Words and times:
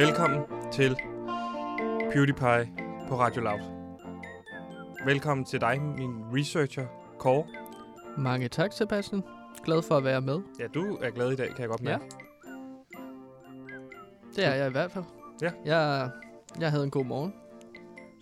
Velkommen 0.00 0.40
til 0.72 0.96
PewDiePie 2.12 2.72
på 3.08 3.18
Radio 3.18 3.42
Loud. 3.42 3.60
Velkommen 5.04 5.44
til 5.44 5.60
dig, 5.60 5.82
min 5.82 6.24
researcher, 6.36 6.86
Kåre. 7.18 7.46
Mange 8.18 8.48
tak, 8.48 8.72
Sebastian. 8.72 9.22
Glad 9.64 9.82
for 9.82 9.96
at 9.96 10.04
være 10.04 10.20
med. 10.20 10.40
Ja, 10.58 10.66
du 10.66 10.96
er 10.96 11.10
glad 11.10 11.32
i 11.32 11.36
dag, 11.36 11.48
kan 11.48 11.58
jeg 11.60 11.68
godt 11.68 11.82
mærke. 11.82 12.04
Det 14.36 14.44
er 14.44 14.54
jeg 14.54 14.68
i 14.68 14.70
hvert 14.70 14.90
fald. 14.90 15.04
Ja. 15.42 15.50
Jeg, 15.64 16.10
jeg 16.60 16.70
havde 16.70 16.84
en 16.84 16.90
god 16.90 17.04
morgen. 17.04 17.34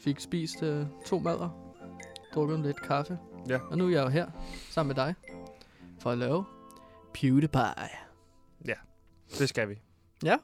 Fik 0.05 0.21
spist 0.21 0.63
øh, 0.63 0.87
to 1.07 1.19
madder. 1.19 1.75
Drukket 2.35 2.61
lidt 2.61 2.83
kaffe. 2.83 3.19
Ja. 3.49 3.59
Og 3.71 3.79
nu 3.79 3.87
er 3.87 3.91
jeg 3.91 4.05
jo 4.05 4.09
her, 4.09 4.27
sammen 4.71 4.97
med 4.97 5.05
dig, 5.05 5.15
for 6.01 6.11
at 6.11 6.19
lave 6.19 6.45
PewDiePie. 7.15 7.89
Det 9.39 9.49
skal 9.49 9.69
vi. 9.69 9.81
Ja. 10.25 10.37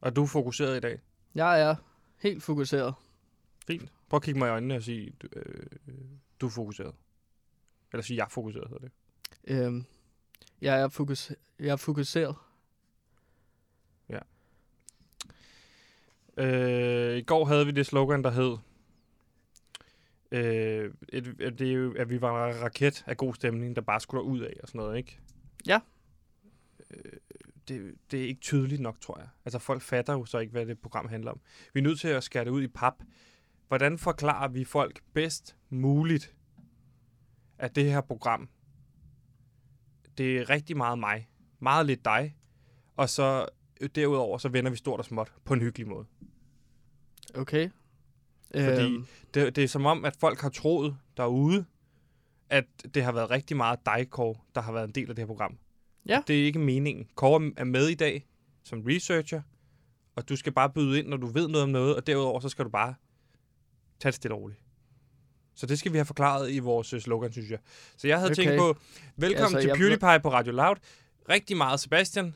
Og 0.00 0.16
du 0.16 0.22
er 0.22 0.26
fokuseret 0.26 0.76
i 0.76 0.80
dag. 0.80 1.00
Jeg 1.34 1.60
er 1.60 1.74
helt 2.18 2.42
fokuseret. 2.42 2.94
Fint. 3.66 3.92
Prøv 4.08 4.16
at 4.16 4.22
kigge 4.22 4.38
mig 4.38 4.46
i 4.46 4.50
øjnene 4.50 4.76
og 4.76 4.82
sige, 4.82 5.12
du, 5.22 5.28
øh, 5.36 5.66
du 6.40 6.46
er 6.46 6.50
fokuseret. 6.50 6.94
Eller 7.92 8.02
sige, 8.02 8.16
jeg 8.16 8.24
er 8.24 8.28
fokuseret, 8.28 8.68
hedder 8.68 8.88
det. 8.88 8.92
Øhm, 9.44 9.84
jeg, 10.60 10.80
er 10.80 10.88
fokus, 10.88 11.32
jeg 11.58 11.68
er 11.68 11.76
fokuseret. 11.76 12.36
Øh, 16.38 17.16
I 17.16 17.22
går 17.22 17.44
havde 17.44 17.66
vi 17.66 17.72
det 17.72 17.86
slogan, 17.86 18.24
der 18.24 18.30
hed, 18.30 18.56
øh, 20.30 20.94
et, 21.08 21.26
et, 21.40 21.58
det 21.58 21.68
er 21.68 21.72
jo, 21.72 21.94
at 21.94 22.10
vi 22.10 22.20
var 22.20 22.48
en 22.48 22.62
raket 22.62 23.04
af 23.06 23.16
god 23.16 23.34
stemning, 23.34 23.76
der 23.76 23.82
bare 23.82 24.00
skulle 24.00 24.22
ud 24.22 24.40
af 24.40 24.54
og 24.62 24.68
sådan 24.68 24.78
noget, 24.78 24.96
ikke? 24.96 25.18
Ja. 25.66 25.80
Øh, 26.90 27.12
det, 27.68 27.94
det 28.10 28.22
er 28.22 28.28
ikke 28.28 28.40
tydeligt 28.40 28.80
nok, 28.80 29.00
tror 29.00 29.18
jeg. 29.18 29.28
Altså 29.44 29.58
folk 29.58 29.82
fatter 29.82 30.12
jo 30.12 30.24
så 30.24 30.38
ikke, 30.38 30.50
hvad 30.50 30.66
det 30.66 30.78
program 30.78 31.08
handler 31.08 31.30
om. 31.30 31.40
Vi 31.74 31.80
er 31.80 31.84
nødt 31.84 32.00
til 32.00 32.08
at 32.08 32.24
skære 32.24 32.44
det 32.44 32.50
ud 32.50 32.62
i 32.62 32.68
pap. 32.68 32.94
Hvordan 33.68 33.98
forklarer 33.98 34.48
vi 34.48 34.64
folk 34.64 35.00
bedst 35.12 35.56
muligt, 35.70 36.34
at 37.58 37.76
det 37.76 37.84
her 37.84 38.00
program, 38.00 38.48
det 40.18 40.38
er 40.38 40.50
rigtig 40.50 40.76
meget 40.76 40.98
mig, 40.98 41.28
meget 41.58 41.86
lidt 41.86 42.04
dig, 42.04 42.36
og 42.96 43.08
så 43.08 43.46
øh, 43.80 43.88
derudover, 43.94 44.38
så 44.38 44.48
vender 44.48 44.70
vi 44.70 44.76
stort 44.76 44.98
og 44.98 45.04
småt 45.04 45.32
på 45.44 45.54
en 45.54 45.60
hyggelig 45.60 45.88
måde. 45.88 46.06
Okay. 47.34 47.70
Fordi 48.54 48.94
Øhm, 48.94 49.06
Det, 49.34 49.56
det 49.56 49.64
er 49.64 49.68
som 49.68 49.86
om, 49.86 50.04
at 50.04 50.16
folk 50.16 50.40
har 50.40 50.48
troet 50.48 50.96
derude, 51.16 51.64
at 52.50 52.64
det 52.94 53.04
har 53.04 53.12
været 53.12 53.30
rigtig 53.30 53.56
meget 53.56 53.86
dig, 53.86 54.10
Kåre, 54.10 54.34
der 54.54 54.60
har 54.60 54.72
været 54.72 54.84
en 54.84 54.94
del 54.94 55.08
af 55.08 55.16
det 55.16 55.22
her 55.22 55.26
program. 55.26 55.58
Ja. 56.08 56.22
Det 56.26 56.40
er 56.40 56.44
ikke 56.44 56.58
meningen. 56.58 57.08
Kåre 57.14 57.52
er 57.56 57.64
med 57.64 57.88
i 57.88 57.94
dag 57.94 58.26
som 58.64 58.82
researcher, 58.86 59.42
og 60.16 60.28
du 60.28 60.36
skal 60.36 60.52
bare 60.52 60.70
byde 60.70 60.98
ind, 60.98 61.08
når 61.08 61.16
du 61.16 61.26
ved 61.26 61.48
noget 61.48 61.62
om 61.62 61.68
noget, 61.70 61.96
og 61.96 62.06
derudover 62.06 62.40
så 62.40 62.48
skal 62.48 62.64
du 62.64 62.70
bare 62.70 62.94
tage 64.00 64.10
det 64.10 64.14
stille 64.14 64.34
og 64.34 64.40
roligt. 64.42 64.60
Så 65.54 65.66
det 65.66 65.78
skal 65.78 65.92
vi 65.92 65.98
have 65.98 66.04
forklaret 66.06 66.50
i 66.52 66.58
vores 66.58 66.92
øh, 66.92 67.00
slogan, 67.00 67.32
synes 67.32 67.50
jeg. 67.50 67.58
Så 67.96 68.08
jeg 68.08 68.18
havde 68.18 68.30
Okay. 68.30 68.42
tænkt 68.44 68.58
på, 68.58 68.76
velkommen 69.16 69.44
Altså, 69.56 69.60
til 69.60 69.68
jeg- 69.68 69.76
PewDiePie 69.76 70.20
på 70.22 70.32
Radio 70.32 70.52
Loud. 70.52 70.76
Rigtig 71.28 71.56
meget 71.56 71.80
Sebastian. 71.80 72.34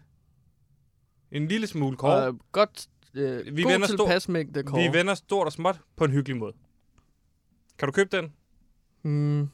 En 1.31 1.48
lille 1.48 1.67
smule 1.67 1.97
Kåre. 1.97 2.27
og 2.27 2.39
godt, 2.53 2.89
øh, 3.15 3.56
Vi 3.56 3.62
god 3.62 3.73
vender 3.73 3.87
stor- 3.87 3.97
tilpas 4.06 4.28
mængde, 4.28 4.62
Kåre. 4.62 4.83
Vi 4.93 4.98
vender 4.98 5.15
stort 5.15 5.47
og 5.47 5.53
småt 5.53 5.81
på 5.97 6.05
en 6.05 6.11
hyggelig 6.11 6.37
måde. 6.37 6.53
Kan 7.78 7.89
du 7.89 7.93
købe 7.93 8.17
den? 8.17 8.33
Mm. 9.03 9.48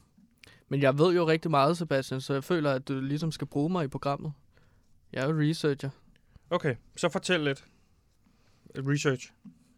Men 0.69 0.81
jeg 0.81 0.97
ved 0.97 1.15
jo 1.15 1.27
rigtig 1.27 1.51
meget, 1.51 1.77
Sebastian, 1.77 2.21
så 2.21 2.33
jeg 2.33 2.43
føler, 2.43 2.71
at 2.71 2.87
du 2.87 2.99
ligesom 2.99 3.31
skal 3.31 3.47
bruge 3.47 3.69
mig 3.69 3.85
i 3.85 3.87
programmet. 3.87 4.33
Jeg 5.13 5.23
er 5.23 5.27
jo 5.33 5.39
researcher. 5.41 5.89
Okay, 6.49 6.75
så 6.97 7.09
fortæl 7.09 7.39
lidt. 7.39 7.65
Research. 8.77 9.31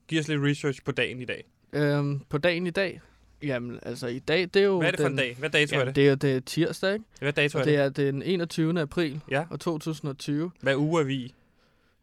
Giv 0.07 0.19
os 0.19 0.27
lidt 0.27 0.41
research 0.43 0.83
på 0.85 0.91
dagen 0.91 1.21
i 1.21 1.25
dag. 1.25 1.43
Øhm, 1.73 2.19
på 2.29 2.37
dagen 2.37 2.67
i 2.67 2.69
dag? 2.69 3.01
Jamen, 3.43 3.79
altså 3.83 4.07
i 4.07 4.19
dag, 4.19 4.41
det 4.41 4.55
er 4.55 4.61
jo 4.63 4.77
Hvad 4.77 4.87
er 4.87 4.91
det 4.91 4.99
for 4.99 5.03
den, 5.03 5.13
en 5.13 5.17
dag? 5.17 5.35
Hvad 5.39 5.49
dato 5.49 5.75
er 5.75 5.79
Jamen, 5.79 5.87
det? 5.87 5.95
det 5.95 6.09
er 6.09 6.15
det 6.15 6.35
er 6.35 6.39
tirsdag, 6.39 6.93
ikke? 6.93 7.05
Hvad 7.19 7.33
dato 7.33 7.59
er 7.59 7.63
det? 7.63 7.95
det 7.95 8.07
er 8.07 8.11
den 8.11 8.21
21. 8.21 8.81
april 8.81 9.21
Ja. 9.31 9.45
og 9.49 9.59
2020. 9.59 10.51
Hvad 10.61 10.75
uge 10.75 11.01
er 11.01 11.05
vi 11.05 11.15
i? 11.15 11.35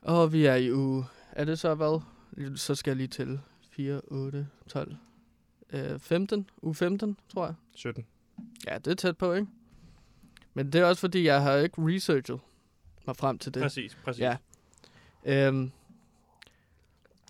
Og 0.03 0.32
vi 0.32 0.44
er 0.47 0.54
i 0.54 0.72
uge... 0.72 1.04
Er 1.32 1.44
det 1.44 1.59
så 1.59 1.75
hvad? 1.75 2.00
Så 2.56 2.75
skal 2.75 2.91
jeg 2.91 2.97
lige 2.97 3.09
til 3.09 3.41
4, 3.71 4.00
8, 4.04 4.47
12, 4.69 4.94
øh, 5.72 5.98
15. 5.98 6.50
Uge 6.62 6.75
15, 6.75 7.16
tror 7.28 7.47
jeg. 7.47 7.54
17. 7.75 8.06
Ja, 8.66 8.78
det 8.78 8.86
er 8.86 8.94
tæt 8.94 9.16
på, 9.16 9.32
ikke? 9.32 9.46
Men 10.54 10.72
det 10.72 10.80
er 10.80 10.84
også 10.84 11.00
fordi, 11.00 11.24
jeg 11.24 11.42
har 11.42 11.56
ikke 11.56 11.76
researchet 11.78 12.41
mig 13.06 13.16
frem 13.16 13.38
til 13.38 13.54
det. 13.54 13.62
Præcis, 13.62 13.98
præcis. 14.04 14.20
Ja. 14.20 14.36
Øhm, 15.24 15.70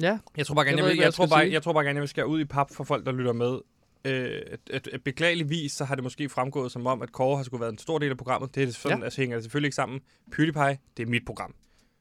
ja, 0.01 0.19
Jeg 0.37 0.47
tror 0.47 0.55
bare 0.55 0.65
gerne, 0.65 0.77
Jeg 0.79 0.85
jeg, 0.85 0.93
ikke, 0.93 1.05
jeg, 1.05 1.15
tror 1.15 1.25
jeg 1.25 1.29
skal 1.29 1.37
bare, 1.37 1.45
sige. 1.45 1.53
jeg 1.53 1.63
tror 1.63 1.73
bare 1.73 1.85
gerne, 1.85 1.97
jeg 1.97 2.01
vil 2.01 2.09
skære 2.09 2.27
ud 2.27 2.41
i 2.41 2.45
pap 2.45 2.71
for 2.75 2.85
folk, 2.85 3.07
der 3.07 3.13
lytter 3.13 3.33
med. 3.33 3.59
Øh, 4.05 4.43
at, 4.47 4.61
at, 4.71 4.89
at 4.89 5.03
beklageligvis, 5.05 5.73
så 5.73 5.85
har 5.85 5.95
det 5.95 6.05
måske 6.05 6.29
fremgået 6.29 6.73
som 6.73 6.87
om, 6.87 7.03
at 7.03 7.13
Kåre 7.13 7.37
har 7.37 7.45
skulle 7.45 7.61
været 7.61 7.73
en 7.73 7.79
stor 7.79 7.99
del 7.99 8.11
af 8.11 8.17
programmet. 8.17 8.55
Det 8.55 8.63
er 8.63 8.73
sådan, 8.73 8.99
ja. 8.99 9.05
altså, 9.05 9.21
hænger 9.21 9.37
det 9.37 9.45
selvfølgelig 9.45 9.67
ikke 9.67 9.75
sammen. 9.75 10.01
PewDiePie, 10.33 10.79
det 10.97 11.03
er 11.03 11.07
mit 11.07 11.23
program. 11.27 11.55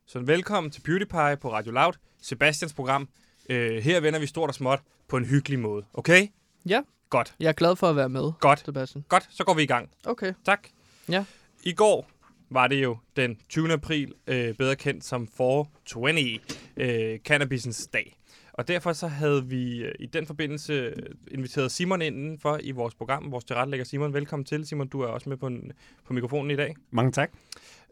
Så 0.05 0.19
velkommen 0.19 0.71
til 0.71 0.81
PewDiePie 0.81 1.37
på 1.41 1.51
Radio 1.53 1.71
Loud. 1.71 1.93
Sebastians 2.21 2.73
program. 2.73 3.09
Øh, 3.49 3.77
her 3.77 3.99
vender 3.99 4.19
vi 4.19 4.25
stort 4.25 4.49
og 4.49 4.55
småt 4.55 4.79
på 5.07 5.17
en 5.17 5.25
hyggelig 5.25 5.59
måde. 5.59 5.85
Okay? 5.93 6.27
Ja. 6.69 6.81
Godt, 7.09 7.35
jeg 7.40 7.47
er 7.47 7.53
glad 7.53 7.75
for 7.75 7.90
at 7.90 7.95
være 7.95 8.09
med, 8.09 8.31
godt, 8.40 8.59
Sebastian. 8.59 9.06
godt. 9.09 9.28
Så 9.29 9.44
går 9.44 9.53
vi 9.53 9.63
i 9.63 9.66
gang. 9.66 9.90
Okay. 10.06 10.34
Tak. 10.45 10.68
Ja. 11.09 11.25
I 11.63 11.73
går 11.73 12.09
var 12.50 12.68
det 12.68 12.84
jo 12.84 12.97
den 13.16 13.38
20. 13.50 13.73
april, 13.73 14.13
øh, 14.28 14.53
bedre 14.53 14.75
kendt 14.75 15.03
som 15.06 15.28
420, 15.28 16.40
øh, 16.78 17.19
cannabisens 17.19 17.88
dag. 17.88 18.17
Og 18.53 18.67
derfor 18.67 18.94
så 18.94 19.07
havde 19.07 19.46
vi 19.46 19.78
øh, 19.84 19.91
i 20.00 20.06
den 20.06 20.25
forbindelse 20.25 20.73
øh, 20.73 20.94
inviteret 21.31 21.72
Simon 21.72 22.01
indenfor 22.01 22.59
i 22.63 22.72
vores 22.72 22.96
program, 22.96 23.31
vores 23.31 23.44
tilrettelægger 23.44 23.85
Simon. 23.85 24.13
Velkommen 24.13 24.46
til, 24.46 24.67
Simon. 24.67 24.88
Du 24.88 25.01
er 25.01 25.07
også 25.07 25.29
med 25.29 25.38
på, 25.38 25.47
en, 25.47 25.72
på 26.06 26.13
mikrofonen 26.13 26.51
i 26.51 26.56
dag. 26.56 26.75
Mange 26.91 27.12
tak. 27.12 27.31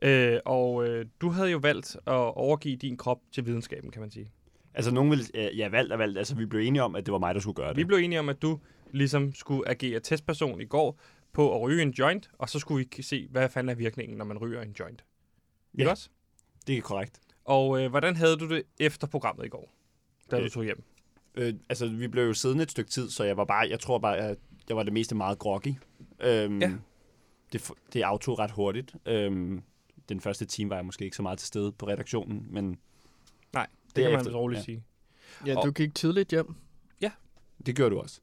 Øh, 0.02 0.40
og 0.46 0.88
øh, 0.88 1.06
du 1.22 1.30
havde 1.30 1.50
jo 1.52 1.58
valgt 1.58 1.96
at 1.96 2.14
overgive 2.14 2.76
din 2.76 2.98
krop 2.98 3.20
til 3.32 3.46
videnskaben, 3.46 3.92
kan 3.92 4.02
man 4.02 4.12
sige. 4.12 4.32
Altså, 4.74 4.92
nogen 4.92 5.12
vil... 5.12 5.20
øh, 5.34 5.58
Ja, 5.60 5.70
valgt 5.70 5.94
og 5.94 6.00
valgt. 6.00 6.18
Altså, 6.18 6.36
vi 6.36 6.46
blev 6.46 6.62
enige 6.62 6.84
om, 6.84 6.96
at 6.96 7.06
det 7.06 7.12
var 7.12 7.20
mig, 7.20 7.36
der 7.36 7.42
skulle 7.42 7.56
gøre 7.56 7.70
det. 7.70 7.78
Vi 7.78 7.84
blev 7.84 7.98
enige 7.98 8.20
om, 8.20 8.30
at 8.30 8.42
du 8.42 8.60
ligesom 8.96 9.34
skulle 9.34 9.70
agere 9.70 10.00
testperson 10.00 10.62
i 10.62 10.66
går 10.66 11.00
på 11.34 11.56
at 11.56 11.62
ryge 11.62 11.82
en 11.82 11.92
joint, 11.92 12.30
og 12.38 12.50
så 12.50 12.60
skulle 12.60 12.88
vi 12.96 13.04
se, 13.04 13.28
hvad 13.32 13.50
fanden 13.50 13.70
er 13.70 13.76
virkningen, 13.76 14.18
når 14.18 14.26
man 14.26 14.38
ryger 14.38 14.62
en 14.62 14.76
joint. 14.80 15.06
Ikke 15.74 15.84
Ja. 15.84 15.92
også? 15.92 16.10
Det 16.68 16.78
er 16.78 16.82
korrekt. 16.82 17.20
Og 17.46 17.82
øh, 17.82 17.90
hvordan 17.90 18.16
havde 18.16 18.38
du 18.38 18.50
det 18.50 18.64
efter 18.80 19.08
programmet 19.08 19.46
i 19.46 19.50
går, 19.50 19.72
da 20.32 20.38
du 20.40 20.44
Øh. 20.44 20.50
tog 20.50 20.64
hjem? 20.64 20.84
Øh, 21.36 21.54
altså, 21.70 21.88
vi 21.88 22.08
blev 22.08 22.24
jo 22.24 22.34
siddende 22.34 22.64
et 22.64 22.72
stykke 22.72 22.92
tid, 22.92 23.10
så 23.10 23.24
jeg 23.24 23.38
var 23.38 23.46
bare... 23.46 23.68
Jeg 23.70 23.80
tror 23.80 23.98
bare, 24.00 24.18
at 24.18 24.38
jeg 24.70 24.78
var 24.78 24.84
det 24.84 24.94
meste 24.94 25.16
meget 25.16 25.40
groggy. 25.40 25.74
Øhm, 26.20 26.62
Ja. 26.62 26.72
Det, 27.54 27.72
det 27.94 28.02
aftog 28.02 28.40
ret 28.40 28.52
hurtigt. 28.52 28.96
Øhm, 29.06 29.62
den 30.10 30.22
første 30.22 30.46
time 30.46 30.70
var 30.70 30.76
jeg 30.76 30.86
måske 30.86 31.06
ikke 31.06 31.18
så 31.18 31.24
meget 31.24 31.40
til 31.40 31.48
stede 31.48 31.72
på 31.72 31.88
redaktionen, 31.88 32.48
men 32.50 32.78
Nej, 33.54 33.68
det 33.96 34.04
kan 34.04 34.12
man 34.14 34.36
roligt 34.36 34.58
ja. 34.60 34.64
sige. 34.64 34.84
Ja, 35.46 35.58
Og- 35.58 35.66
du 35.66 35.72
gik 35.72 35.96
tidligt 35.96 36.30
hjem. 36.30 36.56
det 37.66 37.76
gjorde 37.76 37.96
du 37.96 38.00
også. 38.02 38.22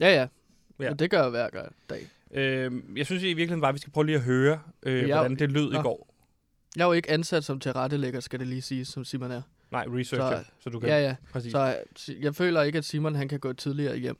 Ja, 0.00 0.06
ja. 0.14 0.14
Ja. 0.78 0.84
ja. 0.84 0.90
Og 0.90 0.98
det 0.98 1.10
gør 1.10 1.20
jeg 1.22 1.30
hver 1.30 1.68
dag. 1.90 2.08
Øh, 2.30 2.72
jeg 2.96 3.06
synes 3.06 3.22
i 3.22 3.26
virkeligheden 3.26 3.60
bare, 3.60 3.68
at 3.68 3.74
vi 3.74 3.78
skal 3.80 3.92
prøve 3.92 4.06
lige 4.06 4.16
at 4.16 4.22
høre, 4.22 4.60
øh, 4.82 5.08
Ja, 5.08 5.14
hvordan 5.16 5.36
det 5.38 5.52
lød 5.52 5.70
i 5.72 5.74
nå. 5.74 5.82
går. 5.82 6.14
Jeg 6.76 6.82
er 6.82 6.86
jo 6.86 6.92
ikke 6.92 7.10
ansat 7.10 7.44
som 7.44 7.60
tilrettelægger, 7.60 8.20
skal 8.20 8.38
det 8.40 8.46
lige 8.48 8.62
sige, 8.62 8.84
som 8.84 9.04
Simon 9.04 9.30
er. 9.30 9.42
Nej, 9.70 9.84
researcher, 9.88 10.42
så, 10.42 10.50
Så- 10.60 10.70
du 10.70 10.80
kan... 10.80 10.88
Ja, 10.88 10.98
ja. 11.02 11.16
Præcis. 11.32 11.52
Så 11.52 11.76
øh, 12.08 12.22
jeg 12.22 12.34
føler 12.34 12.62
ikke, 12.62 12.78
at 12.78 12.84
Simon 12.84 13.14
han 13.14 13.28
kan 13.28 13.40
gå 13.40 13.52
tidligere 13.52 13.96
hjem. 13.96 14.18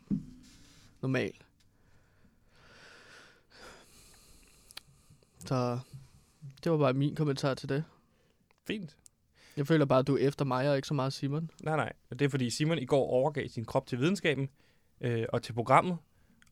Normalt. 1.02 1.36
Så 5.47 5.78
det 6.65 6.72
var 6.72 6.78
bare 6.78 6.92
min 6.92 7.15
kommentar 7.15 7.54
til 7.54 7.68
det. 7.68 7.84
Fint. 8.66 8.97
Jeg 9.56 9.66
føler 9.66 9.84
bare, 9.84 9.98
at 9.98 10.06
du 10.06 10.15
er 10.16 10.18
efter 10.28 10.44
mig 10.44 10.71
og 10.71 10.77
ikke 10.77 10.88
så 10.88 10.94
meget 10.94 11.12
Simon. 11.12 11.50
Nej, 11.62 11.77
nej. 11.77 11.92
Det 12.10 12.22
er 12.22 12.28
fordi 12.28 12.50
Simon 12.50 12.78
i 12.78 12.84
går 12.84 13.06
overgav 13.06 13.48
sin 13.48 13.65
krop 13.65 13.86
til 13.86 13.98
videnskaben 13.98 14.48
øh, 15.00 15.24
og 15.28 15.42
til 15.42 15.52
programmet. 15.52 15.98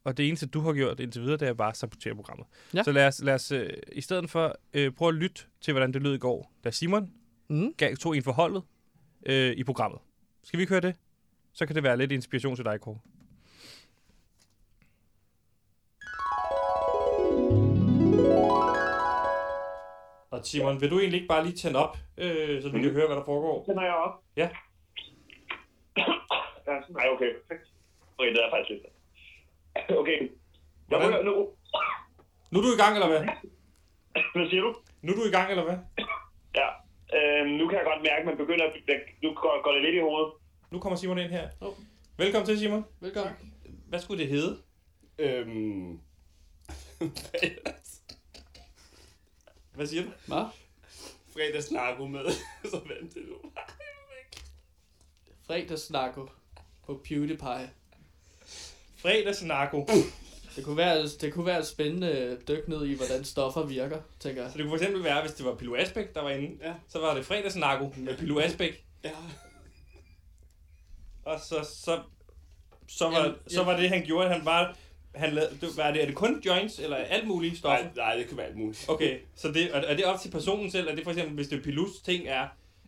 Og 0.05 0.17
det 0.17 0.29
eneste, 0.29 0.47
du 0.47 0.61
har 0.61 0.73
gjort 0.73 1.01
indtil 1.01 1.23
videre, 1.23 1.37
det 1.37 1.49
er 1.49 1.53
bare 1.53 1.69
at 1.69 1.77
sabotere 1.77 2.15
programmet. 2.15 2.47
Ja. 2.75 2.83
Så 2.83 2.93
lad 2.93 3.07
os, 3.07 3.21
lad 3.23 3.35
os 3.35 3.53
øh, 3.53 3.71
i 3.93 4.01
stedet 4.01 4.31
for 4.31 4.55
øh, 4.75 4.93
prøve 4.93 5.09
at 5.09 5.15
lytte 5.15 5.43
til, 5.61 5.73
hvordan 5.73 5.93
det 5.93 6.03
lød 6.03 6.15
i 6.15 6.19
går, 6.19 6.53
da 6.65 6.71
Simon 6.71 7.11
Mm. 7.51 7.75
gav, 7.79 7.97
tog 7.97 8.17
en 8.17 8.23
forholdet 8.23 8.63
øh, 9.27 9.53
i 9.57 9.65
programmet. 9.65 10.01
Skal 10.43 10.59
vi 10.59 10.63
ikke 10.63 10.73
høre 10.73 10.81
det? 10.81 10.95
Så 11.53 11.67
kan 11.67 11.75
det 11.77 11.83
være 11.83 11.97
lidt 11.97 12.13
inspiration 12.13 12.57
til 12.57 12.65
dig, 12.65 12.81
Kåre. 12.81 12.99
Og 20.31 20.47
Simon, 20.47 20.81
vil 20.81 20.91
du 20.91 20.99
egentlig 20.99 21.21
ikke 21.21 21.29
bare 21.29 21.45
lige 21.45 21.57
tænde 21.57 21.79
op, 21.79 21.97
øh, 22.19 22.63
så 22.63 22.69
vi 22.69 22.81
kan 22.81 22.91
høre, 22.93 23.07
hvad 23.07 23.17
der 23.17 23.25
foregår? 23.25 23.75
Har 23.79 23.85
jeg 23.87 23.95
op. 23.95 24.23
Ja. 24.37 24.49
ja, 26.67 26.81
nej, 26.89 27.07
okay, 27.15 27.31
perfekt. 27.41 27.68
Okay, 28.19 28.31
det 28.35 28.45
er 28.45 28.51
faktisk 28.51 28.71
lidt. 28.71 28.87
Okay. 29.99 30.19
Jeg 30.91 30.99
Hvordan? 30.99 31.25
nu. 31.25 31.49
Nu 32.51 32.59
er 32.59 32.63
du 32.63 32.73
i 32.75 32.83
gang, 32.83 32.95
eller 32.95 33.09
hvad? 33.09 33.23
Hvad 34.35 34.49
siger 34.51 34.63
du? 34.63 34.77
Nu 35.03 35.13
er 35.13 35.17
du 35.17 35.25
i 35.25 35.31
gang, 35.31 35.51
eller 35.51 35.65
hvad? 35.65 35.79
Ja. 36.55 36.69
Øh, 37.17 37.47
nu 37.59 37.69
kan 37.69 37.79
jeg 37.79 37.85
godt 37.85 38.03
mærke, 38.03 38.21
at 38.21 38.27
man 38.27 38.37
begynder 38.37 38.65
at... 38.67 38.73
Nu 39.23 39.35
går, 39.35 39.63
går 39.65 39.73
det 39.73 39.83
lidt 39.83 39.95
i 39.95 40.01
hovedet. 40.01 40.33
Nu 40.71 40.81
kommer 40.81 40.97
Simon 40.97 41.19
ind 41.19 41.31
her. 41.31 41.49
Oh. 41.61 41.75
Velkommen 42.17 42.47
til, 42.47 42.59
Simon. 42.59 42.85
Velkommen. 43.01 43.35
Hvad 43.89 44.01
skulle 44.01 44.23
det 44.23 44.31
hedde? 44.31 44.63
Øhm... 45.19 46.01
Hvad 49.75 49.87
siger 49.87 50.03
du? 50.03 50.11
Hvad? 50.27 50.45
Fredagsnarko 51.33 52.07
med, 52.07 52.25
så 52.71 52.81
vent 52.87 53.13
til 53.13 53.23
nu. 53.23 53.51
Fredagsnarko 55.47 56.29
på 56.87 57.01
PewDiePie. 57.09 57.71
Fredagsnarko. 58.99 59.87
Det 60.57 60.65
kunne 60.65 60.77
være, 60.77 61.07
det 61.21 61.33
kunne 61.33 61.47
være 61.47 61.59
et 61.59 61.67
spændende 61.67 62.39
dyk 62.49 62.69
ned 62.69 62.87
i, 62.87 62.95
hvordan 62.95 63.25
stoffer 63.25 63.63
virker, 63.67 63.99
tænker 64.21 64.43
jeg. 64.43 64.51
Så 64.53 64.59
det 64.59 64.65
kunne 64.65 64.79
for 64.79 64.85
eksempel 64.85 65.05
være, 65.05 65.21
hvis 65.21 65.33
det 65.33 65.47
var 65.47 65.55
Pilo 65.55 65.77
Asbæk, 65.77 66.15
der 66.15 66.23
var 66.23 66.31
inde, 66.31 66.57
Ja. 66.65 66.73
så 66.89 66.99
var 66.99 67.15
det 67.15 67.25
fredagsnarko 67.27 67.93
med 67.97 68.17
Pilo 68.17 68.41
Asbæk, 68.41 68.85
Ja. 69.05 69.11
og 71.25 71.41
så, 71.41 71.67
så, 71.85 72.01
så, 72.89 73.05
var, 73.11 73.19
Jamen, 73.23 73.35
så 73.49 73.65
var 73.65 73.77
det, 73.81 73.89
han 73.89 74.05
gjorde, 74.05 74.27
at 74.29 74.35
han 74.35 74.45
bare, 74.45 74.75
han 75.15 75.33
lavede, 75.33 75.57
det, 75.61 75.77
var 75.77 75.91
det, 75.91 76.03
er 76.03 76.07
det 76.07 76.15
kun 76.15 76.43
joints, 76.47 76.79
eller 76.79 76.97
alt 76.97 77.27
muligt 77.27 77.59
stoffer? 77.59 77.85
Nej, 77.85 77.93
nej, 77.97 78.17
det 78.17 78.29
kan 78.29 78.37
være 78.37 78.47
alt 78.47 78.57
muligt. 78.57 78.85
Okay, 78.89 79.19
så 79.37 79.49
det, 79.49 79.63
er, 79.77 79.81
er 79.81 79.97
det 79.97 80.05
op 80.05 80.21
til 80.21 80.31
personen 80.31 80.71
selv? 80.71 80.89
Er 80.89 80.95
det 80.95 81.05
for 81.05 81.11
eksempel, 81.11 81.35
hvis 81.35 81.49
det 81.49 81.63
Pilus 81.63 81.91
ting 82.05 82.27
er 82.29 82.47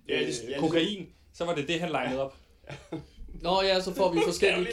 Ja, 0.08 0.14
øh, 0.14 0.20
ja, 0.22 0.26
det- 0.26 0.54
kokain, 0.58 1.08
så 1.34 1.44
var 1.44 1.54
det 1.54 1.68
det, 1.68 1.80
han 1.80 1.90
legnede 1.90 2.22
op? 2.22 2.36
Nå 3.42 3.62
ja, 3.62 3.80
så 3.80 3.94
får 3.94 4.12
vi 4.12 4.20
forskellige... 4.26 4.72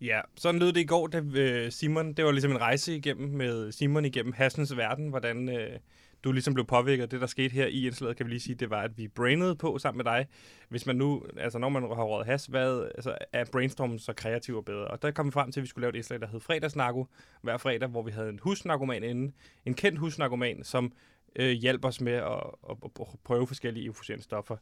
Ja, 0.00 0.20
sådan 0.36 0.60
lød 0.60 0.72
det 0.72 0.80
i 0.80 0.84
går, 0.84 1.06
da 1.06 1.22
øh, 1.34 1.72
Simon, 1.72 2.12
det 2.12 2.24
var 2.24 2.32
ligesom 2.32 2.50
en 2.50 2.60
rejse 2.60 2.96
igennem 2.96 3.28
med 3.28 3.72
Simon 3.72 4.04
igennem 4.04 4.32
Hassens 4.32 4.76
verden, 4.76 5.08
hvordan 5.08 5.48
øh, 5.48 5.78
du 6.24 6.32
ligesom 6.32 6.54
blev 6.54 6.66
påvirket 6.66 7.10
det, 7.10 7.20
der 7.20 7.26
skete 7.26 7.52
her 7.52 7.66
i 7.66 7.86
indslaget, 7.86 8.16
kan 8.16 8.26
vi 8.26 8.30
lige 8.30 8.40
sige, 8.40 8.54
det 8.54 8.70
var, 8.70 8.82
at 8.82 8.98
vi 8.98 9.08
brainede 9.08 9.56
på 9.56 9.78
sammen 9.78 9.96
med 9.96 10.04
dig. 10.04 10.26
Hvis 10.68 10.86
man 10.86 10.96
nu, 10.96 11.22
altså 11.36 11.58
når 11.58 11.68
man 11.68 11.82
har 11.82 12.02
råd 12.02 12.24
has, 12.24 12.46
hvad, 12.46 12.90
altså 12.94 13.18
er 13.32 13.44
brainstormen 13.52 13.98
så 13.98 14.12
kreativ 14.12 14.56
og 14.56 14.64
bedre? 14.64 14.86
Og 14.86 15.02
der 15.02 15.10
kom 15.10 15.26
vi 15.26 15.30
frem 15.30 15.52
til, 15.52 15.60
at 15.60 15.62
vi 15.62 15.68
skulle 15.68 15.82
lave 15.82 15.90
et 15.90 15.96
indslag, 15.96 16.20
der 16.20 16.26
hed 16.26 16.40
Fredagsnarko, 16.40 17.06
hver 17.42 17.56
fredag, 17.56 17.88
hvor 17.88 18.02
vi 18.02 18.10
havde 18.10 18.28
en 18.28 18.38
husnarkoman 18.42 19.02
inde, 19.02 19.32
en 19.66 19.74
kendt 19.74 19.98
husnarkoman, 19.98 20.64
som 20.64 20.92
øh, 21.36 21.50
hjælper 21.50 21.88
os 21.88 22.00
med 22.00 22.12
at, 22.12 22.42
at, 22.70 22.76
at 23.00 23.06
prøve 23.24 23.46
forskellige 23.46 23.86
euforiserende 23.86 24.24
stoffer. 24.24 24.56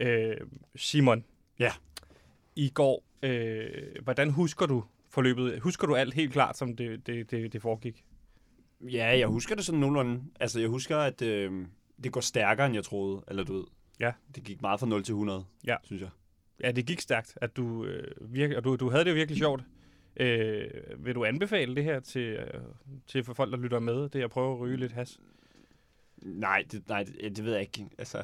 Øh, 0.00 0.36
Simon. 0.76 1.24
Ja. 1.58 1.72
I 2.56 2.68
går, 2.68 3.04
øh, 3.22 3.66
hvordan 4.02 4.30
husker 4.30 4.66
du 4.66 4.84
forløbet? 5.10 5.60
Husker 5.60 5.86
du 5.86 5.94
alt 5.94 6.14
helt 6.14 6.32
klart, 6.32 6.56
som 6.56 6.76
det, 6.76 7.06
det, 7.06 7.30
det, 7.30 7.52
det 7.52 7.62
foregik? 7.62 8.04
Ja, 8.80 9.18
jeg 9.18 9.26
husker 9.28 9.54
det 9.54 9.64
sådan 9.64 9.80
nogenlunde. 9.80 10.22
Altså, 10.40 10.60
jeg 10.60 10.68
husker, 10.68 10.96
at 10.98 11.22
øh, 11.22 11.66
det 12.04 12.12
går 12.12 12.20
stærkere, 12.20 12.66
end 12.66 12.74
jeg 12.74 12.84
troede. 12.84 13.24
Eller 13.28 13.44
du 13.44 13.52
ved. 13.52 13.64
Ja. 14.00 14.12
Det 14.34 14.44
gik 14.44 14.62
meget 14.62 14.80
fra 14.80 14.86
0 14.86 15.04
til 15.04 15.12
100, 15.12 15.44
Ja. 15.66 15.76
synes 15.84 16.02
jeg. 16.02 16.10
Ja, 16.60 16.70
det 16.72 16.86
gik 16.86 17.00
stærkt, 17.00 17.38
at 17.40 17.56
du, 17.56 17.84
øh, 17.84 18.34
virke, 18.34 18.56
og 18.56 18.64
du, 18.64 18.76
du 18.76 18.90
havde 18.90 19.04
det 19.04 19.10
jo 19.10 19.14
virkelig 19.14 19.38
sjovt. 19.38 19.62
Øh, 20.16 20.70
vil 20.98 21.14
du 21.14 21.24
anbefale 21.24 21.74
det 21.76 21.84
her 21.84 22.00
til, 22.00 22.20
øh, 22.22 22.60
til 23.06 23.24
for 23.24 23.34
folk, 23.34 23.52
der 23.52 23.58
lytter 23.58 23.78
med, 23.78 24.08
det 24.08 24.22
at 24.22 24.30
prøve 24.30 24.52
at 24.54 24.60
ryge 24.60 24.76
lidt 24.76 24.92
has? 24.92 25.18
Nej, 26.22 26.64
det, 26.72 26.88
nej, 26.88 27.02
det, 27.02 27.36
det 27.36 27.44
ved 27.44 27.52
jeg 27.52 27.60
ikke. 27.60 27.86
Altså, 27.98 28.22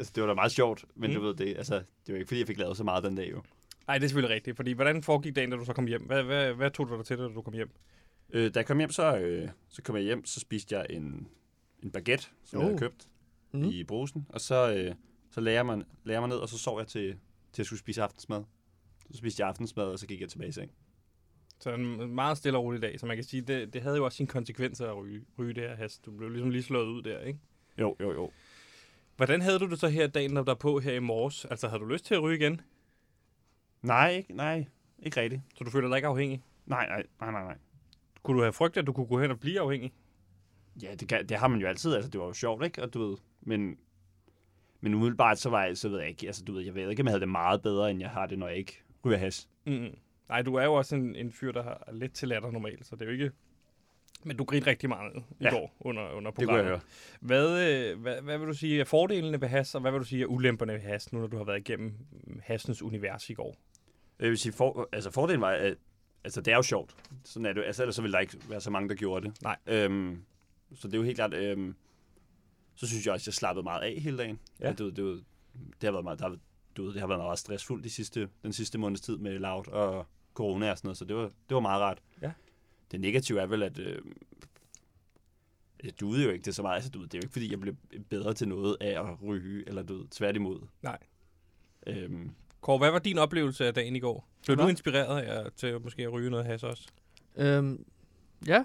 altså, 0.00 0.12
det 0.14 0.20
var 0.22 0.26
da 0.28 0.34
meget 0.34 0.52
sjovt, 0.52 0.84
men 0.94 1.10
Mm. 1.10 1.14
du 1.16 1.22
ved 1.22 1.34
det, 1.34 1.56
altså, 1.56 1.74
det 1.74 2.12
var 2.12 2.14
ikke, 2.14 2.26
fordi 2.28 2.40
jeg 2.40 2.46
fik 2.46 2.58
lavet 2.58 2.76
så 2.76 2.84
meget 2.84 3.04
den 3.04 3.14
dag, 3.16 3.30
jo. 3.30 3.42
Nej, 3.86 3.98
det 3.98 4.04
er 4.04 4.08
selvfølgelig 4.08 4.34
rigtigt, 4.34 4.56
fordi 4.56 4.72
hvordan 4.72 5.02
foregik 5.02 5.36
dagen, 5.36 5.50
da 5.50 5.56
du 5.56 5.64
så 5.64 5.72
kom 5.72 5.86
hjem? 5.86 6.02
Hvad, 6.02 6.22
hvad, 6.22 6.52
hvad 6.54 6.70
tog 6.70 6.88
du 6.88 6.96
dig 6.96 7.04
til, 7.04 7.18
da 7.18 7.22
du 7.22 7.42
kom 7.42 7.54
hjem? 7.54 7.70
Øh, 8.32 8.54
da 8.54 8.58
jeg 8.58 8.66
kom 8.66 8.78
hjem, 8.78 8.90
så, 8.90 9.18
øh, 9.18 9.48
så 9.68 9.82
kom 9.82 9.96
jeg 9.96 10.04
hjem, 10.04 10.24
så 10.24 10.40
spiste 10.40 10.76
jeg 10.76 10.86
en, 10.90 11.28
en 11.82 11.90
baguette, 11.90 12.26
som 12.44 12.58
oh. 12.58 12.62
jeg 12.64 12.72
Oh. 12.72 12.78
havde 12.80 12.90
købt 12.90 13.06
Mm. 13.52 13.60
mm. 13.60 13.68
i 13.68 13.84
brusen, 13.84 14.26
og 14.28 14.40
så, 14.40 14.74
øh, 14.74 14.94
så 15.30 15.40
lagde, 15.40 15.56
jeg 15.56 15.66
mig, 15.66 15.76
lagde 16.04 16.14
jeg 16.14 16.20
mig 16.22 16.28
ned, 16.28 16.36
og 16.36 16.48
så 16.48 16.58
sov 16.58 16.78
jeg 16.78 16.86
til, 16.86 17.16
til 17.52 17.62
at 17.62 17.66
skulle 17.66 17.80
spise 17.80 18.02
aftensmad. 18.02 18.42
Så 19.10 19.18
spiste 19.18 19.40
jeg 19.40 19.48
aftensmad, 19.48 19.84
og 19.84 19.98
så 19.98 20.06
gik 20.06 20.20
jeg 20.20 20.28
tilbage 20.28 20.48
i 20.48 20.52
seng. 20.52 20.70
Så 21.60 21.74
en 21.74 22.14
meget 22.14 22.38
stille 22.38 22.58
og 22.58 22.64
rolig 22.64 22.82
dag, 22.82 23.00
så 23.00 23.06
man 23.06 23.16
kan 23.16 23.24
sige, 23.24 23.42
det, 23.42 23.72
det 23.74 23.82
havde 23.82 23.96
jo 23.96 24.04
også 24.04 24.16
sine 24.16 24.26
konsekvenser 24.26 24.86
at 24.90 24.96
ryge, 24.96 25.24
ryge 25.38 25.54
det 25.54 25.62
her 25.62 25.74
has. 25.76 25.98
Du 25.98 26.10
blev 26.10 26.30
ligesom 26.30 26.50
lige 26.50 26.62
slået 26.62 26.86
ud 26.86 27.02
der, 27.02 27.20
ikke? 27.20 27.38
Jo, 27.78 27.96
jo, 28.00 28.12
jo. 28.12 28.30
Hvordan 29.20 29.40
havde 29.40 29.58
du 29.58 29.70
det 29.70 29.78
så 29.78 29.88
her 29.88 30.06
dagen, 30.06 30.36
der 30.36 30.54
på 30.54 30.80
her 30.80 30.92
i 30.92 30.98
morges? 30.98 31.44
Altså, 31.44 31.68
havde 31.68 31.80
du 31.80 31.86
lyst 31.86 32.04
til 32.04 32.14
at 32.14 32.22
ryge 32.22 32.36
igen? 32.36 32.60
Nej, 33.82 34.10
ikke, 34.10 34.32
nej, 34.32 34.64
ikke 34.98 35.20
rigtigt. 35.20 35.42
Så 35.54 35.64
du 35.64 35.70
føler 35.70 35.88
dig 35.88 35.96
ikke 35.96 36.08
afhængig? 36.08 36.42
Nej, 36.66 36.86
nej, 36.86 37.02
nej, 37.20 37.30
nej, 37.30 37.42
nej. 37.42 37.56
Kunne 38.22 38.36
du 38.36 38.42
have 38.42 38.52
frygtet, 38.52 38.80
at 38.80 38.86
du 38.86 38.92
kunne 38.92 39.06
gå 39.06 39.20
hen 39.20 39.30
og 39.30 39.40
blive 39.40 39.60
afhængig? 39.60 39.92
Ja, 40.82 40.94
det, 40.94 41.08
kan, 41.08 41.26
det 41.26 41.36
har 41.36 41.48
man 41.48 41.60
jo 41.60 41.66
altid. 41.66 41.94
Altså, 41.94 42.10
det 42.10 42.20
var 42.20 42.26
jo 42.26 42.32
sjovt, 42.32 42.64
ikke? 42.64 42.82
Og 42.82 42.94
du 42.94 43.08
ved, 43.08 43.16
men, 43.40 43.76
men 44.80 44.94
umiddelbart, 44.94 45.38
så 45.38 45.50
var 45.50 45.64
jeg, 45.64 45.76
så 45.76 45.88
ved 45.88 45.98
jeg 45.98 46.08
ikke, 46.08 46.26
altså, 46.26 46.44
du 46.44 46.52
ved, 46.52 46.62
jeg 46.62 46.74
ved 46.74 46.90
ikke, 46.90 47.02
om 47.02 47.06
jeg 47.06 47.12
havde 47.12 47.20
det 47.20 47.28
meget 47.28 47.62
bedre, 47.62 47.90
end 47.90 48.00
jeg 48.00 48.10
har 48.10 48.26
det, 48.26 48.38
når 48.38 48.48
jeg 48.48 48.56
ikke 48.56 48.82
ryger 49.04 49.18
has. 49.18 49.48
Mm. 49.66 49.94
Nej, 50.28 50.42
du 50.42 50.54
er 50.54 50.64
jo 50.64 50.74
også 50.74 50.96
en, 50.96 51.16
en 51.16 51.32
fyr, 51.32 51.52
der 51.52 51.62
har 51.62 51.88
lidt 51.92 52.12
til 52.12 52.28
latter 52.28 52.50
normalt, 52.50 52.86
så 52.86 52.96
det 52.96 53.02
er 53.02 53.06
jo 53.06 53.12
ikke... 53.12 53.30
Men 54.24 54.36
du 54.36 54.44
grinte 54.44 54.70
rigtig 54.70 54.88
meget 54.88 55.12
i 55.16 55.20
Ja. 55.44 55.50
går 55.50 55.76
under, 55.80 56.10
under 56.10 56.30
Det 56.30 56.36
kunne 56.38 56.46
programmet. 56.46 56.70
jeg 56.70 56.78
høre. 56.78 56.80
Hvad, 57.20 57.90
øh, 57.90 58.00
hvad, 58.00 58.22
hvad 58.22 58.38
vil 58.38 58.48
du 58.48 58.54
sige 58.54 58.80
er 58.80 58.84
fordelene 58.84 59.40
ved 59.40 59.48
has, 59.48 59.74
og 59.74 59.80
hvad 59.80 59.90
vil 59.92 60.00
du 60.00 60.04
sige 60.04 60.22
er 60.22 60.26
ulemperne 60.26 60.72
ved 60.72 60.80
has, 60.80 61.12
nu 61.12 61.18
når 61.20 61.26
du 61.26 61.36
har 61.36 61.44
været 61.44 61.58
igennem 61.58 61.94
hassens 62.42 62.82
univers 62.82 63.30
i 63.30 63.34
går? 63.34 63.56
Jeg 64.18 64.28
vil 64.28 64.38
sige, 64.38 64.52
for, 64.52 64.88
altså 64.92 65.10
fordelen 65.10 65.40
var, 65.40 65.50
at 65.50 65.74
altså, 66.24 66.40
det 66.40 66.52
er 66.52 66.56
jo 66.56 66.62
sjovt. 66.62 66.96
Sådan 67.24 67.46
er 67.46 67.52
det. 67.52 67.64
Altså, 67.64 67.82
ellers 67.82 67.94
så 67.96 68.02
ville 68.02 68.12
der 68.12 68.18
ikke 68.18 68.36
være 68.48 68.60
så 68.60 68.70
mange, 68.70 68.88
der 68.88 68.94
gjorde 68.94 69.26
det. 69.28 69.42
Nej. 69.42 69.56
Øhm, 69.66 70.22
så 70.74 70.88
det 70.88 70.94
er 70.94 70.98
jo 70.98 71.04
helt 71.04 71.16
klart... 71.16 71.34
Øhm, 71.34 71.74
så 72.74 72.86
synes 72.88 73.06
jeg 73.06 73.12
også, 73.14 73.22
at 73.24 73.26
jeg 73.26 73.34
slappede 73.34 73.62
meget 73.64 73.82
af 73.82 74.00
hele 74.00 74.18
dagen. 74.18 74.38
Ja. 74.60 74.68
Og 74.70 74.78
Det, 74.78 74.96
det, 74.96 74.96
det, 74.96 75.24
det, 75.80 75.86
har 75.86 75.92
været 75.92 76.04
meget, 76.04 76.18
der, 76.18 76.28
har- 76.28 76.38
du 76.76 76.84
ved, 76.84 76.92
det 76.92 77.00
har 77.00 77.06
været 77.08 77.20
meget 77.20 77.38
stressfuldt 77.38 77.84
de 77.84 77.90
sidste, 77.90 78.28
den 78.42 78.52
sidste 78.52 78.78
måneds 78.78 79.00
tid 79.00 79.16
med 79.16 79.38
loud 79.38 79.68
og 79.68 80.06
corona 80.34 80.70
og 80.70 80.78
sådan 80.78 80.86
noget, 80.88 80.98
så 80.98 81.04
det 81.04 81.16
var, 81.16 81.22
det 81.22 81.54
var 81.54 81.60
meget 81.60 81.80
rart. 81.80 82.02
Ja. 82.22 82.32
Det 82.90 83.00
negative 83.00 83.40
er 83.40 83.46
vel, 83.46 83.62
at 83.62 83.78
øh, 83.78 83.98
jeg 85.84 86.00
duede 86.00 86.24
jo 86.24 86.30
ikke 86.30 86.44
det 86.44 86.54
så 86.54 86.62
meget. 86.62 86.74
Altså, 86.74 86.90
du 86.90 86.98
ved, 86.98 87.08
det 87.08 87.14
er 87.14 87.18
jo 87.18 87.24
ikke, 87.24 87.32
fordi 87.32 87.50
jeg 87.50 87.60
blev 87.60 87.74
bedre 88.10 88.34
til 88.34 88.48
noget 88.48 88.76
af 88.80 89.00
at 89.00 89.22
ryge, 89.22 89.64
eller 89.68 89.82
du 89.82 90.06
tværtimod. 90.06 90.60
Nej. 90.82 90.98
Øhm, 91.86 92.30
Kåre, 92.60 92.78
hvad 92.78 92.90
var 92.90 92.98
din 92.98 93.18
oplevelse 93.18 93.66
af 93.66 93.74
dagen 93.74 93.96
i 93.96 94.00
går? 94.00 94.28
Blev 94.46 94.56
du 94.56 94.66
inspireret 94.68 95.22
af, 95.22 95.40
at- 95.44 95.52
til 95.52 95.80
måske 95.80 96.02
at 96.02 96.12
ryge 96.12 96.30
noget 96.30 96.46
has 96.46 96.62
også? 96.62 96.88
Øhm, 97.36 97.84
ja, 98.46 98.64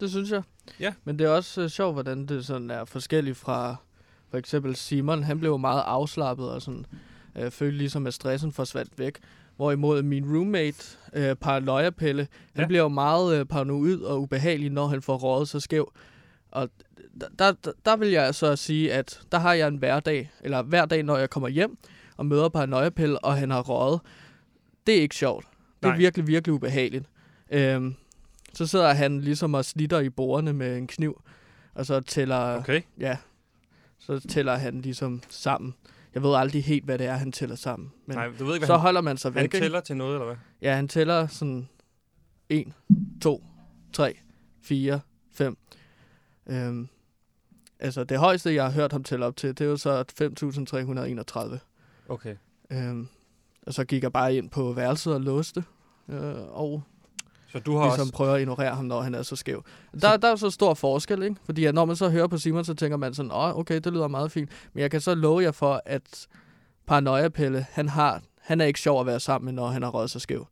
det 0.00 0.10
synes 0.10 0.30
jeg. 0.30 0.42
Ja. 0.80 0.94
Men 1.04 1.18
det 1.18 1.24
er 1.26 1.30
også 1.30 1.62
øh, 1.62 1.68
sjovt, 1.68 1.94
hvordan 1.94 2.26
det 2.26 2.46
sådan 2.46 2.70
er 2.70 2.84
forskelligt 2.84 3.36
fra 3.36 3.76
for 4.28 4.38
eksempel 4.38 4.76
Simon. 4.76 5.22
Han 5.22 5.38
blev 5.40 5.58
meget 5.58 5.82
afslappet 5.86 6.50
og 6.50 6.62
sådan 6.62 6.86
øh, 7.36 7.50
følte 7.50 7.78
ligesom, 7.78 8.06
at 8.06 8.14
stressen 8.14 8.52
forsvandt 8.52 8.98
væk. 8.98 9.18
Hvorimod 9.56 10.02
min 10.02 10.36
roommate, 10.36 10.84
øh, 11.12 11.36
paranoia-pille, 11.36 12.28
han 12.54 12.62
Ja. 12.62 12.66
bliver 12.66 12.82
jo 12.82 12.88
meget 12.88 13.38
øh, 13.40 13.46
paranoid 13.46 14.00
og 14.00 14.20
ubehagelig, 14.22 14.70
når 14.70 14.86
han 14.86 15.02
får 15.02 15.16
rådet 15.16 15.48
så 15.48 15.60
skæv. 15.60 15.92
Og 16.50 16.68
der, 17.20 17.52
der, 17.52 17.72
der, 17.84 17.96
vil 17.96 18.08
jeg 18.08 18.34
så 18.34 18.56
sige, 18.56 18.92
at 18.92 19.20
der 19.32 19.38
har 19.38 19.52
jeg 19.54 19.68
en 19.68 19.76
hverdag, 19.76 20.30
eller 20.40 20.62
hver 20.62 20.84
dag, 20.84 21.02
når 21.02 21.16
jeg 21.16 21.30
kommer 21.30 21.48
hjem 21.48 21.78
og 22.16 22.26
møder 22.26 22.48
paranoia-pille, 22.48 23.18
og 23.24 23.36
han 23.36 23.50
har 23.50 23.60
røget. 23.62 24.00
Det 24.86 24.96
er 24.96 25.00
ikke 25.02 25.14
sjovt. 25.16 25.46
Det 25.82 25.86
er 25.88 25.92
Nej. 25.92 25.98
virkelig, 25.98 26.26
virkelig 26.26 26.54
ubehageligt. 26.54 27.04
Øhm, 27.50 27.94
så 28.54 28.66
sidder 28.66 28.92
han 28.92 29.20
ligesom 29.20 29.54
og 29.54 29.64
snitter 29.64 30.00
i 30.00 30.08
bordene 30.08 30.52
med 30.52 30.76
en 30.78 30.86
kniv, 30.86 31.22
og 31.74 31.86
så 31.86 32.00
tæller, 32.00 32.36
Okay. 32.58 32.80
ja, 33.00 33.16
så 33.98 34.20
tæller 34.28 34.54
han 34.56 34.80
ligesom 34.80 35.22
sammen. 35.28 35.74
Jeg 36.14 36.22
ved 36.22 36.34
aldrig 36.34 36.64
helt, 36.64 36.84
hvad 36.84 36.98
det 36.98 37.06
er, 37.06 37.14
han 37.14 37.32
tæller 37.32 37.56
sammen. 37.56 37.92
Men 38.06 38.16
Nej, 38.16 38.26
du 38.26 38.44
ved 38.44 38.54
ikke, 38.54 38.60
hvad 38.60 38.66
så 38.66 38.72
han, 38.72 38.80
holder 38.80 39.00
man 39.00 39.16
sig 39.16 39.34
væk. 39.34 39.38
han 39.38 39.44
ikke? 39.44 39.58
tæller 39.58 39.80
til 39.80 39.96
noget, 39.96 40.14
eller 40.14 40.26
hvad? 40.26 40.36
Ja, 40.62 40.74
han 40.74 40.88
tæller 40.88 41.26
sådan 41.26 41.68
1, 42.48 42.72
2, 43.22 43.44
3, 43.92 44.18
4, 44.62 45.00
5. 45.32 45.58
Øhm, 46.46 46.88
altså 47.78 48.04
det 48.04 48.18
højeste, 48.18 48.54
jeg 48.54 48.64
har 48.64 48.70
hørt 48.70 48.92
ham 48.92 49.04
tælle 49.04 49.26
op 49.26 49.36
til, 49.36 49.48
det 49.48 49.60
er 49.60 49.68
jo 49.68 49.76
så 49.76 50.04
5.331. 51.52 51.58
Okay. 52.08 52.36
Øhm, 52.70 53.08
og 53.66 53.74
så 53.74 53.84
gik 53.84 54.02
jeg 54.02 54.12
bare 54.12 54.34
ind 54.34 54.50
på 54.50 54.72
værelset 54.72 55.14
og 55.14 55.20
låste. 55.20 55.64
Øh, 56.08 56.34
og 56.48 56.82
Så 57.52 57.58
du 57.58 57.76
har 57.76 57.84
ligesom 57.84 58.00
også... 58.00 58.12
prøver 58.12 58.32
at 58.34 58.40
ignorere 58.40 58.74
ham, 58.74 58.84
når 58.84 59.00
han 59.00 59.14
er 59.14 59.22
så 59.22 59.36
skæv. 59.36 59.64
Der, 60.00 60.16
der 60.16 60.28
er 60.28 60.36
så 60.36 60.50
stor 60.50 60.74
forskel, 60.74 61.22
ikke? 61.22 61.36
Fordi 61.44 61.64
at 61.64 61.74
når 61.74 61.84
man 61.84 61.96
så 61.96 62.08
hører 62.10 62.26
på 62.26 62.38
Simon, 62.38 62.64
så 62.64 62.74
tænker 62.74 62.96
man 62.96 63.14
sådan, 63.14 63.32
åh, 63.32 63.58
okay, 63.58 63.74
det 63.80 63.92
lyder 63.92 64.08
meget 64.08 64.32
fint. 64.32 64.50
Men 64.72 64.80
jeg 64.82 64.90
kan 64.90 65.00
så 65.00 65.14
love 65.14 65.42
jer 65.42 65.50
for, 65.52 65.82
at 65.86 66.26
paranoia-pille, 66.86 67.66
han, 67.70 67.88
har, 67.88 68.22
han 68.40 68.60
er 68.60 68.64
ikke 68.64 68.80
sjov 68.80 69.00
at 69.00 69.06
være 69.06 69.20
sammen 69.20 69.44
med, 69.44 69.52
når 69.52 69.66
han 69.66 69.82
har 69.82 69.90
røget 69.90 70.10
sig 70.10 70.20
skæv. 70.20 70.46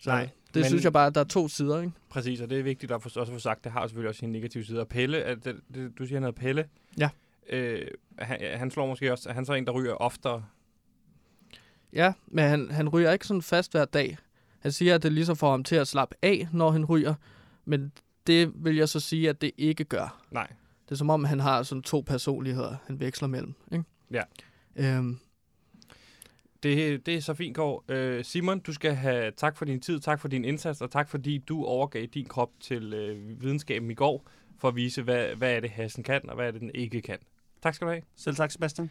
Så 0.00 0.10
Nej, 0.10 0.28
det 0.54 0.60
men- 0.60 0.64
synes 0.64 0.84
jeg 0.84 0.92
bare, 0.92 1.06
at 1.06 1.14
der 1.14 1.20
er 1.20 1.24
to 1.24 1.48
sider, 1.48 1.80
ikke? 1.80 1.92
Præcis, 2.10 2.40
og 2.40 2.50
det 2.50 2.58
er 2.58 2.62
vigtigt 2.62 2.92
at 2.92 3.02
få, 3.02 3.20
også 3.20 3.32
få 3.32 3.38
sagt, 3.38 3.64
det 3.64 3.72
har 3.72 3.86
selvfølgelig 3.86 4.08
også 4.08 4.18
sin 4.18 4.32
negative 4.32 4.64
side. 4.64 4.80
Og 4.80 4.88
Pelle, 4.88 5.18
er 5.18 5.34
det, 5.34 5.56
det, 5.74 5.98
du 5.98 6.06
siger, 6.06 6.16
han 6.16 6.22
hedder 6.22 6.40
Pelle. 6.40 6.64
Ja. 6.98 7.08
Øh, 7.50 7.86
han, 8.18 8.38
han 8.58 8.70
slår 8.70 8.86
måske 8.86 9.12
også, 9.12 9.32
han 9.32 9.44
så 9.46 9.52
en, 9.52 9.66
der 9.66 9.72
ryger 9.72 9.94
oftere. 9.94 10.44
Ja, 11.92 12.12
men 12.26 12.44
han, 12.44 12.70
han 12.70 12.88
ryger 12.88 13.12
ikke 13.12 13.26
sådan 13.26 13.42
fast 13.42 13.72
hver 13.72 13.84
dag. 13.84 14.16
Han 14.58 14.72
siger, 14.72 14.94
at 14.94 15.02
det 15.02 15.12
ligesom 15.12 15.36
får 15.36 15.50
ham 15.50 15.64
til 15.64 15.76
at 15.76 15.88
slappe 15.88 16.16
af, 16.22 16.48
når 16.52 16.70
han 16.70 16.84
ryger. 16.84 17.14
Men 17.64 17.92
det 18.26 18.52
vil 18.54 18.76
jeg 18.76 18.88
så 18.88 19.00
sige, 19.00 19.28
at 19.28 19.40
det 19.40 19.50
ikke 19.58 19.84
gør. 19.84 20.22
Nej. 20.30 20.46
Det 20.84 20.92
er 20.92 20.96
som 20.96 21.10
om, 21.10 21.24
han 21.24 21.40
har 21.40 21.62
sådan 21.62 21.82
to 21.82 22.00
personligheder, 22.06 22.76
han 22.86 23.00
veksler 23.00 23.28
mellem. 23.28 23.54
Ikke? 23.72 23.84
Ja. 24.10 24.22
Øhm, 24.76 25.18
Det, 26.62 27.06
det 27.06 27.14
er 27.14 27.20
så 27.20 27.34
fint, 27.34 27.56
Kåre. 27.56 27.96
Øh, 27.96 28.24
Simon, 28.24 28.58
du 28.60 28.72
skal 28.72 28.94
have 28.94 29.32
tak 29.36 29.56
for 29.56 29.64
din 29.64 29.80
tid, 29.80 30.00
tak 30.00 30.20
for 30.20 30.28
din 30.28 30.44
indsats, 30.44 30.80
og 30.80 30.90
tak 30.90 31.08
fordi 31.08 31.38
du 31.38 31.64
overgav 31.64 32.06
din 32.06 32.24
krop 32.26 32.50
til 32.60 32.94
øh, 32.94 33.42
videnskaben 33.42 33.90
i 33.90 33.94
går, 33.94 34.28
for 34.58 34.68
at 34.68 34.76
vise, 34.76 35.02
hvad, 35.02 35.26
hvad 35.36 35.52
er 35.52 35.60
det, 35.60 35.70
hassen 35.70 36.02
kan, 36.02 36.28
og 36.28 36.34
hvad 36.34 36.46
er 36.46 36.50
det, 36.50 36.60
den 36.60 36.70
ikke 36.74 37.02
kan. 37.02 37.18
Tak 37.62 37.74
skal 37.74 37.86
du 37.86 37.90
have. 37.92 38.02
Selv 38.16 38.36
tak, 38.36 38.50
Sebastian. 38.50 38.90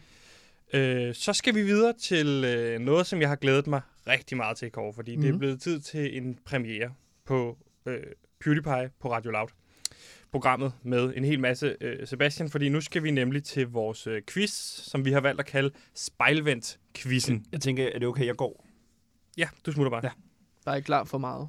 Øh, 0.72 1.14
så 1.14 1.32
skal 1.32 1.54
vi 1.54 1.62
videre 1.62 1.92
til 1.92 2.44
øh, 2.44 2.78
noget, 2.80 3.06
som 3.06 3.20
jeg 3.20 3.28
har 3.28 3.36
glædet 3.36 3.66
mig 3.66 3.80
rigtig 4.08 4.36
meget 4.36 4.56
til, 4.56 4.70
Kåre, 4.72 4.92
fordi 4.92 5.10
mm-hmm. 5.16 5.22
det 5.22 5.28
er 5.28 5.32
Mhm. 5.32 5.38
blevet 5.38 5.60
tid 5.62 5.80
til 5.80 6.16
en 6.16 6.38
premiere 6.44 6.92
på 7.24 7.58
øh, 7.86 8.02
PewDiePie 8.40 8.90
på 9.00 9.12
Radio 9.12 9.30
Loud. 9.30 9.48
Programmet 10.32 10.72
med 10.82 11.12
en 11.16 11.24
hel 11.24 11.40
masse 11.40 11.76
øh, 11.80 12.06
Sebastian, 12.06 12.50
fordi 12.50 12.68
nu 12.68 12.80
skal 12.80 13.02
vi 13.02 13.10
nemlig 13.10 13.44
til 13.44 13.68
vores 13.68 14.06
øh, 14.06 14.22
quiz, 14.30 14.50
som 14.90 15.04
vi 15.04 15.12
har 15.12 15.20
valgt 15.20 15.40
at 15.40 15.46
kalde 15.46 15.70
Spejlvendt-quizzen. 15.94 17.44
Jeg 17.52 17.60
tænker, 17.60 17.88
er 17.94 17.98
det 17.98 18.08
okay, 18.08 18.26
jeg 18.26 18.36
går? 18.36 18.64
Ja, 19.38 19.48
du 19.66 19.72
smutter 19.72 19.90
bare. 19.90 20.00
Ja. 20.04 20.10
der 20.64 20.70
er 20.70 20.74
ikke 20.76 20.86
klar 20.86 21.04
for 21.04 21.18
meget. 21.18 21.48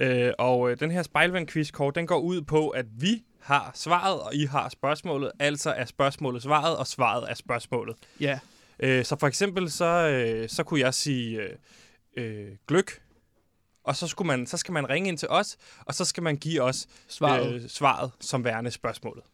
Øh, 0.00 0.32
og 0.38 0.70
øh, 0.70 0.80
den 0.80 0.90
her 0.90 1.02
spejlvand-quiz, 1.02 1.70
Kåre, 1.70 1.92
den 1.94 2.06
går 2.06 2.18
ud 2.18 2.42
på, 2.42 2.68
at 2.68 2.86
vi 3.00 3.24
har 3.40 3.70
svaret, 3.74 4.20
og 4.20 4.34
I 4.34 4.44
har 4.44 4.68
spørgsmålet. 4.68 5.32
Altså 5.38 5.70
er 5.70 5.84
spørgsmålet 5.84 6.42
svaret, 6.42 6.76
og 6.76 6.86
svaret 6.86 7.30
er 7.30 7.34
spørgsmålet. 7.34 7.96
Ja. 8.20 8.38
Øh, 8.80 9.04
så 9.04 9.16
for 9.16 9.26
eksempel, 9.26 9.70
så, 9.70 9.84
øh, 9.84 10.48
så 10.48 10.62
kunne 10.62 10.80
jeg 10.80 10.94
sige 10.94 11.40
øh, 11.42 11.56
øh, 12.16 12.56
gløk, 12.68 13.02
og 13.84 13.96
så, 13.96 14.06
skulle 14.06 14.26
man, 14.26 14.46
så 14.46 14.56
skal 14.56 14.72
man 14.72 14.88
ringe 14.88 15.08
ind 15.08 15.18
til 15.18 15.28
os, 15.28 15.56
og 15.80 15.94
så 15.94 16.04
skal 16.04 16.22
man 16.22 16.36
give 16.36 16.62
os 16.62 16.86
Svaret. 17.08 17.54
Øh. 17.54 17.68
Svaret 17.68 18.10
som 18.20 18.44
værende 18.44 18.70
spørgsmålet. 18.70 19.24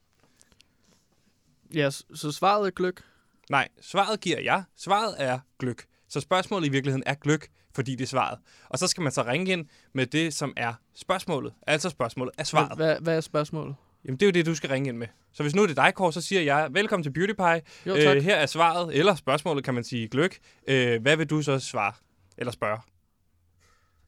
Ja, 1.75 1.91
så 1.91 2.33
svaret 2.33 2.67
er 2.67 2.71
gløk. 2.71 3.03
Nej, 3.51 3.69
svaret 3.81 4.21
giver 4.21 4.41
jeg. 4.41 4.65
Svaret 4.77 5.15
er 5.19 5.39
gløk. 5.59 5.85
Så 6.09 6.21
spørgsmålet 6.21 6.67
i 6.67 6.71
virkeligheden 6.71 7.03
er 7.07 7.15
gløk, 7.15 7.49
fordi 7.75 7.95
det 7.95 8.05
er 8.05 8.09
svaret. 8.09 8.39
Og 8.69 8.79
så 8.79 8.87
skal 8.87 9.03
man 9.03 9.13
så 9.13 9.23
ringe 9.23 9.53
ind 9.53 9.67
med 9.93 10.07
det, 10.07 10.35
som 10.35 10.53
er 10.57 10.75
spørgsmålet. 10.95 11.53
Altså 11.67 11.91
spørgsmålet 11.91 12.35
er 12.39 12.45
svaret. 12.45 12.77
Hvad, 12.77 13.01
hvad 13.01 13.17
er 13.17 13.21
spørgsmålet? 13.21 13.75
Jamen, 14.09 14.21
det 14.21 14.27
er 14.27 14.29
jo 14.29 14.33
det, 14.33 14.47
du 14.47 14.55
skal 14.55 14.71
ringe 14.71 14.89
ind 14.89 14.97
med. 14.97 15.07
Så 15.33 15.43
hvis 15.43 15.55
nu 15.55 15.63
er 15.63 15.67
det 15.67 15.77
dig, 15.77 15.95
Kåre, 15.95 16.13
så 16.13 16.21
siger 16.21 16.41
jeg, 16.43 16.69
velkommen 16.71 17.03
til 17.03 17.11
Beauty 17.11 17.33
Pie. 17.33 17.63
Jo, 17.87 17.97
tak. 18.03 18.17
Øh, 18.17 18.23
her 18.23 18.37
er 18.37 18.47
svaret, 18.47 18.97
eller 18.97 19.15
spørgsmålet, 19.15 19.65
kan 19.65 19.75
man 19.75 19.85
sige, 19.85 20.09
gløk. 20.09 20.39
Øh, 20.69 21.03
hvad 21.03 21.17
vil 21.17 21.27
du 21.31 21.43
så 21.43 21.59
svare? 21.59 21.93
Eller 22.39 22.53
spørge? 22.53 22.79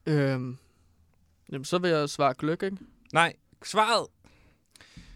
Øhm, 0.06 0.56
jamen, 1.52 1.64
så 1.64 1.78
vil 1.78 1.90
jeg 1.90 2.08
svare 2.08 2.34
gløk, 2.34 2.62
ikke? 2.62 2.76
Nej, 3.12 3.32
svaret... 3.64 4.06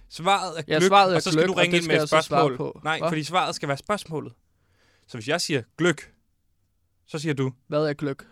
Svaret 0.09 0.59
er 0.59 0.63
Ja, 0.69 0.79
gløk, 0.79 0.89
svaret 0.89 1.13
er 1.13 1.17
og 1.17 1.23
så 1.23 1.31
skal 1.31 1.45
gløk, 1.45 1.49
du 1.57 1.61
ringe 1.61 1.77
ind 1.77 1.87
med 1.87 2.03
et 2.03 2.09
spørgsmål. 2.09 2.57
på. 2.57 2.81
Nej, 2.85 2.99
Hva? 2.99 3.09
fordi 3.09 3.25
svaret 3.25 3.55
skal 3.55 3.69
være 3.69 3.79
spørgsmålet. 3.79 4.33
Så 5.07 5.17
hvis 5.19 5.29
jeg 5.29 5.41
siger 5.41 5.63
gløk, 5.79 6.13
så 7.07 7.19
siger 7.19 7.35
du, 7.35 7.53
Hvad 7.67 7.87
er 7.87 7.93
gløk? 7.93 8.27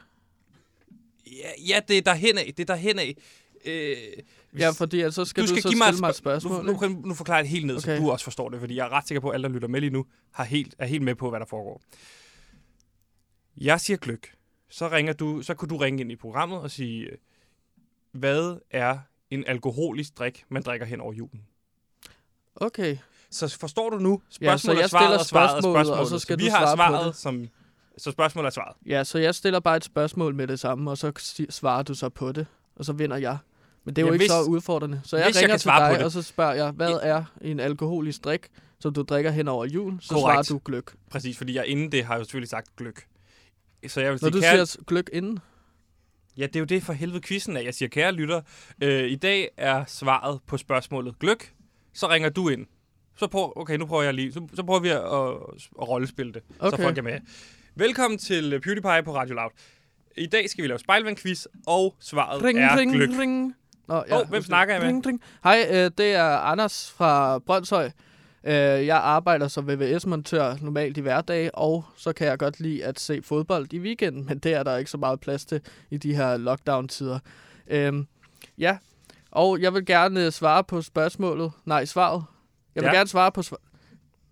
ja, 1.26 1.50
ja 1.68 1.80
det 1.88 1.98
er 1.98 2.02
derhen 2.02 2.38
af, 2.38 2.44
det 2.56 2.60
er 2.60 2.74
derhen 2.74 2.98
af. 2.98 3.16
Øh, 3.64 3.96
hvis- 4.50 4.60
Ja, 4.62 4.70
fordi 4.70 5.10
så 5.10 5.24
skal 5.24 5.42
du 5.42 5.48
du, 5.48 5.52
skal 5.54 5.62
så 5.62 5.68
give 5.68 5.78
mig 5.78 5.86
stille 5.86 6.00
mig 6.00 6.08
et 6.08 6.14
spørg- 6.16 6.40
spørgsmål. 6.40 6.64
Nu, 6.66 6.72
ikke? 6.84 6.88
nu, 7.00 7.08
nu 7.08 7.14
forklarer 7.14 7.38
jeg 7.38 7.44
det 7.44 7.50
helt 7.50 7.66
ned, 7.66 7.76
okay. 7.76 7.96
så 7.96 8.02
du 8.02 8.10
også 8.10 8.24
forstår 8.24 8.48
det, 8.48 8.60
fordi 8.60 8.76
jeg 8.76 8.86
er 8.86 8.90
ret 8.92 9.08
sikker 9.08 9.20
på, 9.20 9.28
at 9.28 9.34
alle, 9.34 9.48
der 9.48 9.54
lytter 9.54 9.68
med 9.68 9.80
lige 9.80 9.90
nu, 9.90 10.06
har 10.32 10.44
helt, 10.44 10.74
er 10.78 10.86
helt 10.86 11.02
med 11.02 11.14
på, 11.14 11.30
hvad 11.30 11.40
der 11.40 11.46
foregår. 11.46 11.82
Jeg 13.56 13.80
siger 13.80 13.96
gløk. 13.96 14.34
Så, 14.70 14.88
ringer 14.88 15.12
du, 15.12 15.42
så 15.42 15.54
kunne 15.54 15.68
du 15.68 15.76
ringe 15.76 16.00
ind 16.00 16.12
i 16.12 16.16
programmet 16.16 16.58
og 16.58 16.70
sige, 16.70 17.08
hvad 18.12 18.56
er 18.70 18.98
en 19.30 19.44
alkoholisk 19.46 20.18
drik, 20.18 20.44
man 20.48 20.62
drikker 20.62 20.86
hen 20.86 21.00
over 21.00 21.12
julen? 21.12 21.40
Okay. 22.56 22.96
Så 23.30 23.56
forstår 23.60 23.90
du 23.90 23.98
nu? 23.98 24.10
Ja, 24.10 24.28
så 24.28 24.34
Spørgsmålet 24.36 24.80
jeg 24.80 24.90
svaret, 24.90 25.04
stiller 25.04 25.18
og 25.18 25.26
svaret 25.26 25.50
spørgsmålet, 25.50 25.78
og 25.78 25.86
spørgsmålet. 25.86 26.08
så 26.10 26.18
skal 26.18 26.38
vi 26.38 26.44
du 26.46 26.50
har 26.50 26.76
svaret, 26.76 27.16
som... 27.16 27.48
Så 27.98 28.10
spørgsmålet 28.10 28.46
er 28.46 28.50
svaret. 28.50 28.76
Ja, 28.86 29.04
så 29.04 29.18
jeg 29.18 29.34
stiller 29.34 29.60
bare 29.60 29.76
et 29.76 29.84
spørgsmål 29.84 30.34
med 30.34 30.46
det 30.46 30.60
samme, 30.60 30.90
og 30.90 30.98
så 30.98 31.12
svarer 31.50 31.82
du 31.82 31.94
så 31.94 32.08
på 32.08 32.32
det, 32.32 32.46
og 32.76 32.84
så 32.84 32.92
vinder 32.92 33.16
jeg. 33.16 33.38
Men 33.84 33.96
det 33.96 34.02
er 34.02 34.06
jo 34.06 34.08
Ja, 34.08 34.12
ikke 34.12 34.22
hvis- 34.22 34.30
så 34.30 34.42
udfordrende. 34.42 35.00
Så 35.04 35.16
jeg 35.16 35.26
jeg 35.26 35.36
ringer 35.36 35.48
kan 35.48 35.58
til 35.58 35.68
dig, 35.70 35.94
det. 35.98 36.04
og 36.04 36.10
så 36.12 36.22
spørger 36.22 36.54
jeg, 36.54 36.70
hvad 36.70 36.98
er 37.02 37.24
en 37.40 37.60
alkoholisk 37.60 38.24
drik, 38.24 38.48
som 38.80 38.94
du 38.94 39.02
drikker 39.02 39.30
hen 39.30 39.48
over 39.48 39.64
jul? 39.64 39.98
Så 40.00 40.08
Korrekt. 40.14 40.46
svarer 40.46 40.58
du 40.58 40.62
gløk. 40.64 40.92
Præcis, 41.10 41.36
fordi 41.36 41.54
jeg 41.54 41.66
inden 41.66 41.92
det 41.92 42.04
har 42.04 42.16
jo 42.16 42.24
selvfølgelig 42.24 42.48
sagt 42.48 42.76
gløk. 42.76 43.06
Så 43.88 44.00
jeg 44.00 44.12
vil 44.12 44.18
Når 44.22 44.28
sige, 44.30 44.30
du 44.30 44.40
kære, 44.40 44.66
siger 44.66 44.84
gløk 44.86 45.10
inden, 45.12 45.38
Ja, 46.36 46.46
det 46.46 46.56
er 46.56 46.60
jo 46.60 46.66
det 46.66 46.82
for 46.82 46.92
helvede 46.92 47.20
quizzen 47.20 47.56
af. 47.56 47.64
Jeg 47.64 47.74
siger, 47.74 47.88
kære 47.88 48.12
lytter, 48.12 48.40
øh, 48.82 49.04
i 49.10 49.14
dag 49.16 49.48
er 49.56 49.84
svaret 49.88 50.40
på 50.46 50.56
spørgsmålet 50.56 51.18
gløk. 51.18 51.52
Så 51.94 52.08
ringer 52.10 52.28
du 52.28 52.48
ind. 52.48 52.66
Så 53.16 53.26
prøv, 53.26 53.52
okay, 53.56 53.76
nu 53.76 53.86
prøver 53.86 54.02
jeg 54.02 54.14
lige. 54.14 54.32
Så, 54.32 54.48
så 54.54 54.62
prøver 54.62 54.80
vi 54.80 54.88
at, 54.88 54.96
at, 54.96 55.32
at 55.82 55.88
rollespille 55.88 56.32
det, 56.32 56.42
okay. 56.58 56.76
så 56.76 56.82
folk 56.82 56.98
er 56.98 57.02
med. 57.02 57.18
Velkommen 57.74 58.18
til 58.18 58.60
PewDiePie 58.60 59.02
på 59.04 59.14
Radio 59.16 59.34
Loud. 59.34 59.50
I 60.16 60.26
dag 60.26 60.50
skal 60.50 60.62
vi 60.62 60.68
lave 60.68 60.78
spejlvandquiz, 60.78 61.46
og 61.66 61.96
svaret 62.00 62.42
ring, 62.42 62.58
er 62.58 62.76
ring, 62.76 62.92
gløk. 62.92 63.08
ring. 63.18 63.54
Nå, 63.88 63.94
Åh, 63.94 64.02
hvem 64.06 64.18
undskyld. 64.18 64.42
snakker 64.42 64.74
jeg 64.74 64.82
med? 64.82 64.88
Ring, 64.88 65.06
ring. 65.06 65.20
Hej, 65.44 65.66
øh, 65.70 65.90
det 65.98 66.14
er 66.14 66.24
Anders 66.24 66.90
fra 66.96 67.38
Brøndshøj. 67.38 67.90
Øh, 68.44 68.52
jeg 68.86 68.96
arbejder 68.96 69.48
som 69.48 69.68
VVS-montør 69.68 70.54
normalt 70.60 70.96
i 70.96 71.00
hverdage, 71.00 71.54
og 71.54 71.84
så 71.96 72.12
kan 72.12 72.26
jeg 72.26 72.38
godt 72.38 72.60
lide 72.60 72.84
at 72.84 73.00
se 73.00 73.22
fodbold 73.22 73.72
i 73.72 73.78
weekenden, 73.78 74.26
men 74.26 74.38
det 74.38 74.52
er 74.54 74.62
der 74.62 74.76
ikke 74.76 74.90
så 74.90 74.96
meget 74.98 75.20
plads 75.20 75.44
til 75.44 75.60
i 75.90 75.96
de 75.96 76.14
her 76.16 76.36
lockdown-tider. 76.36 77.18
Øhm, 77.68 78.06
ja, 78.58 78.76
og 79.30 79.60
jeg 79.60 79.74
vil 79.74 79.86
gerne 79.86 80.26
øh, 80.26 80.32
svare 80.32 80.64
på 80.64 80.82
spørgsmålet. 80.82 81.52
Nej, 81.64 81.84
svaret. 81.84 82.24
Jeg 82.74 82.82
vil 82.82 82.88
Ja. 82.88 82.94
gerne 82.96 83.08
svare 83.08 83.32
på 83.32 83.42
svar- 83.42 83.58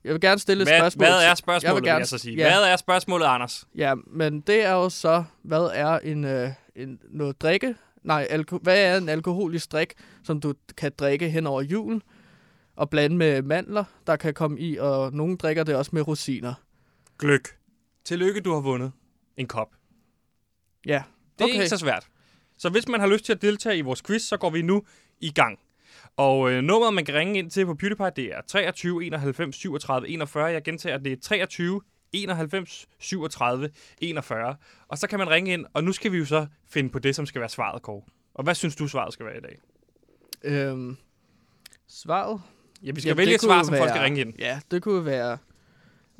Jeg 0.05 0.13
vil 0.13 0.21
gerne 0.21 0.39
stille 0.39 0.63
et 0.63 0.69
Hvad, 0.69 0.79
spørgsmål. 0.79 1.07
hvad 1.07 1.17
er 1.23 1.27
Jeg 1.29 1.37
spørgsmålet, 1.37 1.75
vil 1.77 1.83
vil 1.83 1.87
jeg 1.89 1.95
gerne- 1.95 2.07
så 2.07 2.19
sige? 2.19 2.37
ja. 2.37 2.43
Hvad 2.59 2.73
er 2.73 2.77
spørgsmålet, 2.77 3.27
Anders? 3.27 3.65
Ja, 3.77 3.95
men 4.07 4.41
det 4.41 4.65
er 4.65 4.73
jo 4.73 4.89
så, 4.89 5.25
hvad 5.43 5.71
er 5.75 5.99
en, 5.99 6.25
øh, 6.25 6.49
en 6.77 6.99
noget 7.11 7.41
drikke? 7.43 7.75
Nej, 8.03 8.27
alko- 8.31 8.59
hvad 8.63 8.85
er 8.85 8.97
en 8.99 9.09
alkoholisk 9.09 9.73
drik, 9.73 9.93
som 10.25 10.41
du 10.41 10.55
kan 10.77 10.93
drikke 10.99 11.29
hen 11.31 11.47
over 11.47 11.63
julen? 11.63 12.03
Og 12.77 12.91
blande 12.91 13.17
med 13.17 13.43
mandler, 13.43 13.85
der 14.07 14.17
kan 14.17 14.35
komme 14.35 14.61
i, 14.61 14.77
og 14.77 15.13
nogen 15.13 15.37
drikker 15.37 15.65
det 15.65 15.75
også 15.77 15.91
med 15.95 16.09
rosiner. 16.09 16.55
Gløk. 17.19 17.49
Tillykke, 18.05 18.41
du 18.41 18.53
har 18.53 18.61
vundet 18.61 18.93
en 19.37 19.47
kop. 19.47 19.69
Ja, 20.87 21.03
Det 21.39 21.41
er 21.41 21.45
Okay. 21.45 21.55
ikke 21.55 21.69
så 21.69 21.77
svært. 21.77 22.07
Så 22.59 22.69
hvis 22.69 22.89
man 22.89 23.01
har 23.01 23.07
lyst 23.07 23.25
til 23.25 23.33
at 23.33 23.43
deltage 23.43 23.77
i 23.77 23.81
vores 23.81 24.03
quiz, 24.03 24.23
så 24.23 24.37
går 24.37 24.51
vi 24.51 24.63
nu 24.63 24.83
i 25.21 25.31
gang. 25.33 25.59
Og 26.17 26.51
øh, 26.53 26.63
nummeret, 26.63 26.95
man 26.95 27.05
kan 27.05 27.15
ringe 27.15 27.39
ind 27.39 27.51
til 27.51 27.67
på 27.67 27.75
PewDiePie, 27.75 28.11
det 28.17 28.25
er 28.25 28.41
23 28.49 29.05
91 29.07 29.57
37 29.57 30.09
41. 30.09 30.45
Jeg 30.47 30.63
gentager, 30.65 30.99
det 30.99 31.13
er 31.13 31.17
23 31.23 31.81
91 32.13 32.87
37 32.99 33.71
41. 33.99 34.57
Og 34.89 34.99
så 34.99 35.07
kan 35.07 35.19
man 35.19 35.31
ringe 35.31 35.53
ind, 35.53 35.67
og 35.73 35.85
nu 35.85 35.93
skal 35.93 36.13
vi 36.13 36.19
jo 36.19 36.25
så 36.25 36.47
finde 36.67 36.91
på 36.91 36.99
det, 36.99 37.17
som 37.17 37.27
skal 37.27 37.41
være 37.41 37.49
svaret, 37.49 37.83
Kåre. 37.83 38.03
Og 38.35 38.45
hvad 38.45 38.55
synes 38.55 38.77
du, 38.77 38.89
svaret 38.89 39.13
skal 39.13 39.27
være 39.27 39.37
i 39.37 39.41
dag? 39.41 39.59
Øhm, 40.43 40.97
svaret? 41.89 42.41
Ja, 42.83 42.91
vi 42.93 43.01
skal 43.01 43.09
Jamen, 43.09 43.19
vælge 43.19 43.29
det 43.29 43.35
et 43.35 43.41
svar, 43.41 43.63
som 43.63 43.69
folk 43.73 43.81
være- 43.81 43.89
skal 43.89 44.03
ringe 44.03 44.21
ind. 44.21 44.35
Ja, 44.39 44.61
det 44.71 44.83
kunne 44.83 45.05
være... 45.05 45.39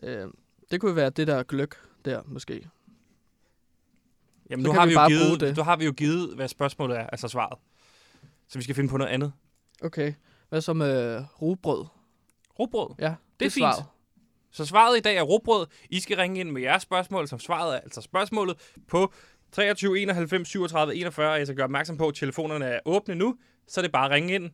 Øh, 0.03 0.29
det 0.71 0.81
kunne 0.81 0.97
være 0.97 1.11
det 1.11 1.27
der 1.27 1.43
gløk 1.43 1.75
der, 2.05 2.23
måske. 2.27 2.69
Jamen, 4.51 4.65
så 4.67 4.73
nu 4.73 4.79
har, 4.79 4.87
vi 4.87 4.91
vi 4.91 4.95
jo 4.95 5.07
givet, 5.09 5.41
det. 5.41 5.57
nu 5.57 5.63
har 5.63 5.77
vi 5.77 5.85
jo 5.85 5.93
givet, 5.93 6.35
hvad 6.37 6.49
spørgsmålet 6.49 6.99
er, 6.99 7.07
altså 7.07 7.29
svaret. 7.29 7.59
Så 8.49 8.59
vi 8.59 8.63
skal 8.63 8.75
finde 8.75 8.91
på 8.91 8.97
noget 8.97 9.11
andet. 9.11 9.33
Okay. 9.83 10.15
Hvad 10.49 10.61
så 10.61 10.73
med 10.73 11.25
rugbrød? 11.43 11.87
Rugbrød. 12.59 12.95
Ja, 12.99 13.15
Det 13.41 13.47
er 13.47 13.51
fint. 13.51 13.55
svaret. 13.55 13.85
Så 14.53 14.65
svaret 14.65 14.97
i 14.97 15.01
dag 15.01 15.17
er 15.17 15.23
råbrød. 15.23 15.67
I 15.91 16.01
skal 16.01 16.17
ringe 16.17 16.41
ind 16.41 16.51
med 16.51 16.63
jeres 16.63 16.83
spørgsmål, 16.83 17.29
som 17.29 17.39
svaret 17.39 17.75
er 17.75 17.81
altså 17.81 18.01
spørgsmålet 18.01 18.57
på 18.89 19.13
23 19.53 20.01
91 20.01 20.49
37 20.49 20.97
41. 20.97 21.33
Og 21.33 21.39
jeg 21.39 21.47
skal 21.47 21.57
gøre 21.57 21.65
opmærksom 21.65 21.97
på, 21.97 22.09
at 22.09 22.15
telefonerne 22.15 22.65
er 22.65 22.81
åbne 22.85 23.15
nu, 23.15 23.37
så 23.69 23.81
er 23.81 23.83
det 23.83 23.93
bare 23.93 24.05
at 24.05 24.11
ringe 24.11 24.35
ind. 24.35 24.51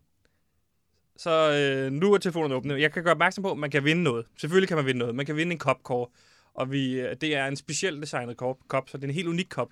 Så 1.16 1.52
øh, 1.52 1.92
nu 1.92 2.14
er 2.14 2.18
telefonerne 2.18 2.54
åbne. 2.54 2.80
Jeg 2.80 2.92
kan 2.92 3.02
gøre 3.02 3.12
opmærksom 3.12 3.42
på, 3.42 3.50
at 3.50 3.58
man 3.58 3.70
kan 3.70 3.84
vinde 3.84 4.02
noget. 4.02 4.26
Selvfølgelig 4.36 4.68
kan 4.68 4.76
man 4.76 4.86
vinde 4.86 4.98
noget. 4.98 5.14
Man 5.14 5.26
kan 5.26 5.36
vinde 5.36 5.52
en 5.52 5.58
kop, 5.58 5.82
Kåre. 5.82 6.08
Og 6.54 6.70
vi, 6.70 7.00
øh, 7.00 7.16
det 7.20 7.36
er 7.36 7.46
en 7.46 7.56
specielt 7.56 8.02
designet 8.02 8.36
kop, 8.36 8.56
kop, 8.68 8.88
så 8.88 8.96
det 8.96 9.04
er 9.04 9.08
en 9.08 9.14
helt 9.14 9.28
unik 9.28 9.46
kop. 9.50 9.68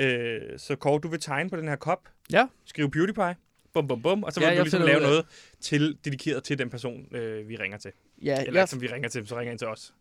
Øh, 0.00 0.40
så 0.56 0.76
Kåre, 0.76 1.00
du 1.00 1.08
vil 1.08 1.20
tegne 1.20 1.50
på 1.50 1.56
den 1.56 1.68
her 1.68 1.76
kop. 1.76 2.08
Ja. 2.32 2.46
Skriv 2.64 2.90
PewDiePie. 2.90 3.36
Bum, 3.74 3.88
bum, 3.88 4.02
bum. 4.02 4.22
Og 4.22 4.32
så 4.32 4.40
Ja, 4.40 4.48
vil 4.48 4.58
du 4.58 4.62
ligesom 4.62 4.82
lave 4.82 5.00
noget 5.00 5.26
til, 5.60 5.98
dedikeret 6.04 6.44
til 6.44 6.58
den 6.58 6.70
person, 6.70 7.14
øh, 7.16 7.48
vi 7.48 7.56
ringer 7.56 7.78
til. 7.78 7.90
Ja, 8.22 8.44
Eller 8.46 8.60
jeg, 8.60 8.68
som 8.68 8.80
vi 8.80 8.86
ringer 8.86 9.08
til, 9.08 9.26
så 9.26 9.38
ringer 9.38 9.50
ind 9.52 9.58
til 9.58 9.68
os. 9.68 9.94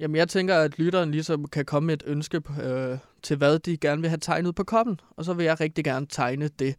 Jamen, 0.00 0.16
jeg 0.16 0.28
tænker, 0.28 0.56
at 0.56 0.78
lytteren 0.78 1.10
ligesom 1.10 1.48
kan 1.48 1.64
komme 1.64 1.86
med 1.86 1.94
et 1.94 2.02
ønske 2.06 2.42
øh, 2.62 2.98
til, 3.22 3.36
hvad 3.36 3.58
de 3.58 3.76
gerne 3.76 4.00
vil 4.00 4.10
have 4.10 4.18
tegnet 4.18 4.54
på 4.54 4.64
koppen. 4.64 5.00
Og 5.10 5.24
så 5.24 5.32
vil 5.32 5.44
jeg 5.44 5.60
rigtig 5.60 5.84
gerne 5.84 6.06
tegne 6.06 6.48
det. 6.48 6.76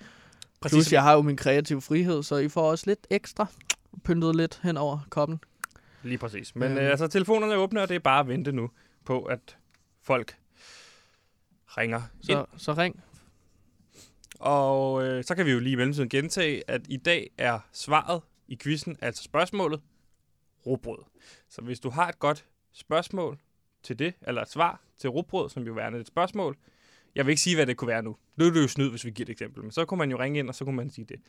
Præcis. 0.62 0.76
Plus, 0.76 0.94
jeg 0.94 1.04
har 1.04 1.14
jo 1.14 1.22
min 1.22 1.38
kreative 1.38 1.82
frihed, 1.82 2.24
så 2.24 2.36
I 2.38 2.50
får 2.50 2.72
også 2.72 2.84
lidt 2.88 3.08
ekstra 3.10 3.46
pyntet 4.04 4.36
lidt 4.36 4.60
hen 4.64 4.78
over 4.78 5.00
koppen. 5.10 5.40
Lige 6.04 6.18
præcis. 6.18 6.56
Men 6.56 6.72
Øhm. 6.72 6.78
øh, 6.78 6.90
altså, 6.90 7.08
telefonerne 7.08 7.54
er 7.54 7.58
åbne, 7.58 7.82
og 7.82 7.90
det 7.90 7.96
er 7.96 8.00
bare 8.00 8.20
at 8.20 8.28
vente 8.28 8.52
nu 8.52 8.70
på, 9.06 9.24
at 9.24 9.58
folk 10.04 10.36
ringer 11.78 12.02
ind. 12.30 12.38
Så, 12.38 12.46
så 12.58 12.74
ring. 12.74 13.04
Og 14.40 15.04
øh, 15.08 15.24
så 15.24 15.36
kan 15.36 15.46
vi 15.46 15.52
jo 15.52 15.60
lige 15.60 15.74
i 15.74 15.76
mellemtiden 15.76 16.10
gentage, 16.10 16.64
at 16.68 16.82
i 16.90 16.98
dag 16.98 17.30
er 17.38 17.60
svaret 17.72 18.22
i 18.48 18.58
quizzen, 18.62 18.98
altså 19.02 19.24
spørgsmålet, 19.24 19.82
rugbrød. 20.66 20.98
Så 21.50 21.62
hvis 21.62 21.80
du 21.80 21.90
har 21.90 22.08
et 22.10 22.20
godt 22.20 22.46
spørgsmål 22.74 23.40
til 23.84 24.00
det, 24.00 24.14
eller 24.22 24.42
et 24.42 24.50
svar 24.50 24.82
til 24.98 25.10
rugbrød, 25.10 25.50
som 25.50 25.64
jo 25.64 25.78
er 25.78 25.88
et 25.92 26.08
spørgsmål, 26.08 26.58
jeg 27.16 27.26
vil 27.26 27.32
ikke 27.32 27.42
sige, 27.42 27.56
hvad 27.56 27.66
det 27.66 27.78
kunne 27.78 27.88
være 27.88 28.04
nu. 28.04 28.16
Nu 28.36 28.46
er 28.46 28.50
det 28.52 28.62
jo 28.62 28.68
snyd, 28.68 28.90
hvis 28.90 29.06
vi 29.06 29.12
giver 29.12 29.26
et 29.26 29.30
eksempel, 29.30 29.64
men 29.64 29.72
så 29.72 29.86
kunne 29.86 29.98
man 29.98 30.12
jo 30.12 30.20
ringe 30.20 30.40
ind, 30.40 30.50
og 30.50 30.56
så 30.56 30.66
kunne 30.66 30.76
man 30.76 30.90
sige 30.90 31.06
det. 31.06 31.20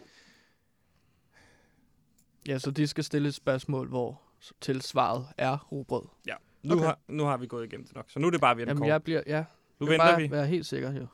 Ja, 2.49 2.59
så 2.59 2.71
de 2.71 2.87
skal 2.87 3.05
stille 3.05 3.29
et 3.29 3.35
spørgsmål, 3.35 3.89
hvor 3.89 4.23
til 4.61 4.83
svaret 4.83 5.27
er 5.39 5.59
rugbrød. 5.73 6.03
Ja, 6.27 6.35
nu, 6.63 6.75
Okay. 6.75 6.85
har, 6.85 6.99
nu 7.09 7.25
har 7.25 7.37
vi 7.37 7.47
gået 7.47 7.65
igennem 7.67 7.87
det 7.87 7.95
nok, 7.97 8.11
så 8.11 8.19
nu 8.19 8.27
er 8.27 8.31
det 8.31 8.41
bare 8.41 8.51
at 8.51 8.57
vente 8.57 8.71
Jamen, 8.71 8.81
kort. 8.81 8.89
jeg 8.89 9.03
bliver, 9.03 9.23
ja, 9.27 9.45
Nu 9.79 9.87
jeg 9.87 9.91
venter 9.93 10.07
bare 10.07 10.21
vi 10.23 10.31
være 10.31 10.47
helt 10.47 10.67
sikker 10.67 10.93
jo. 10.93 11.07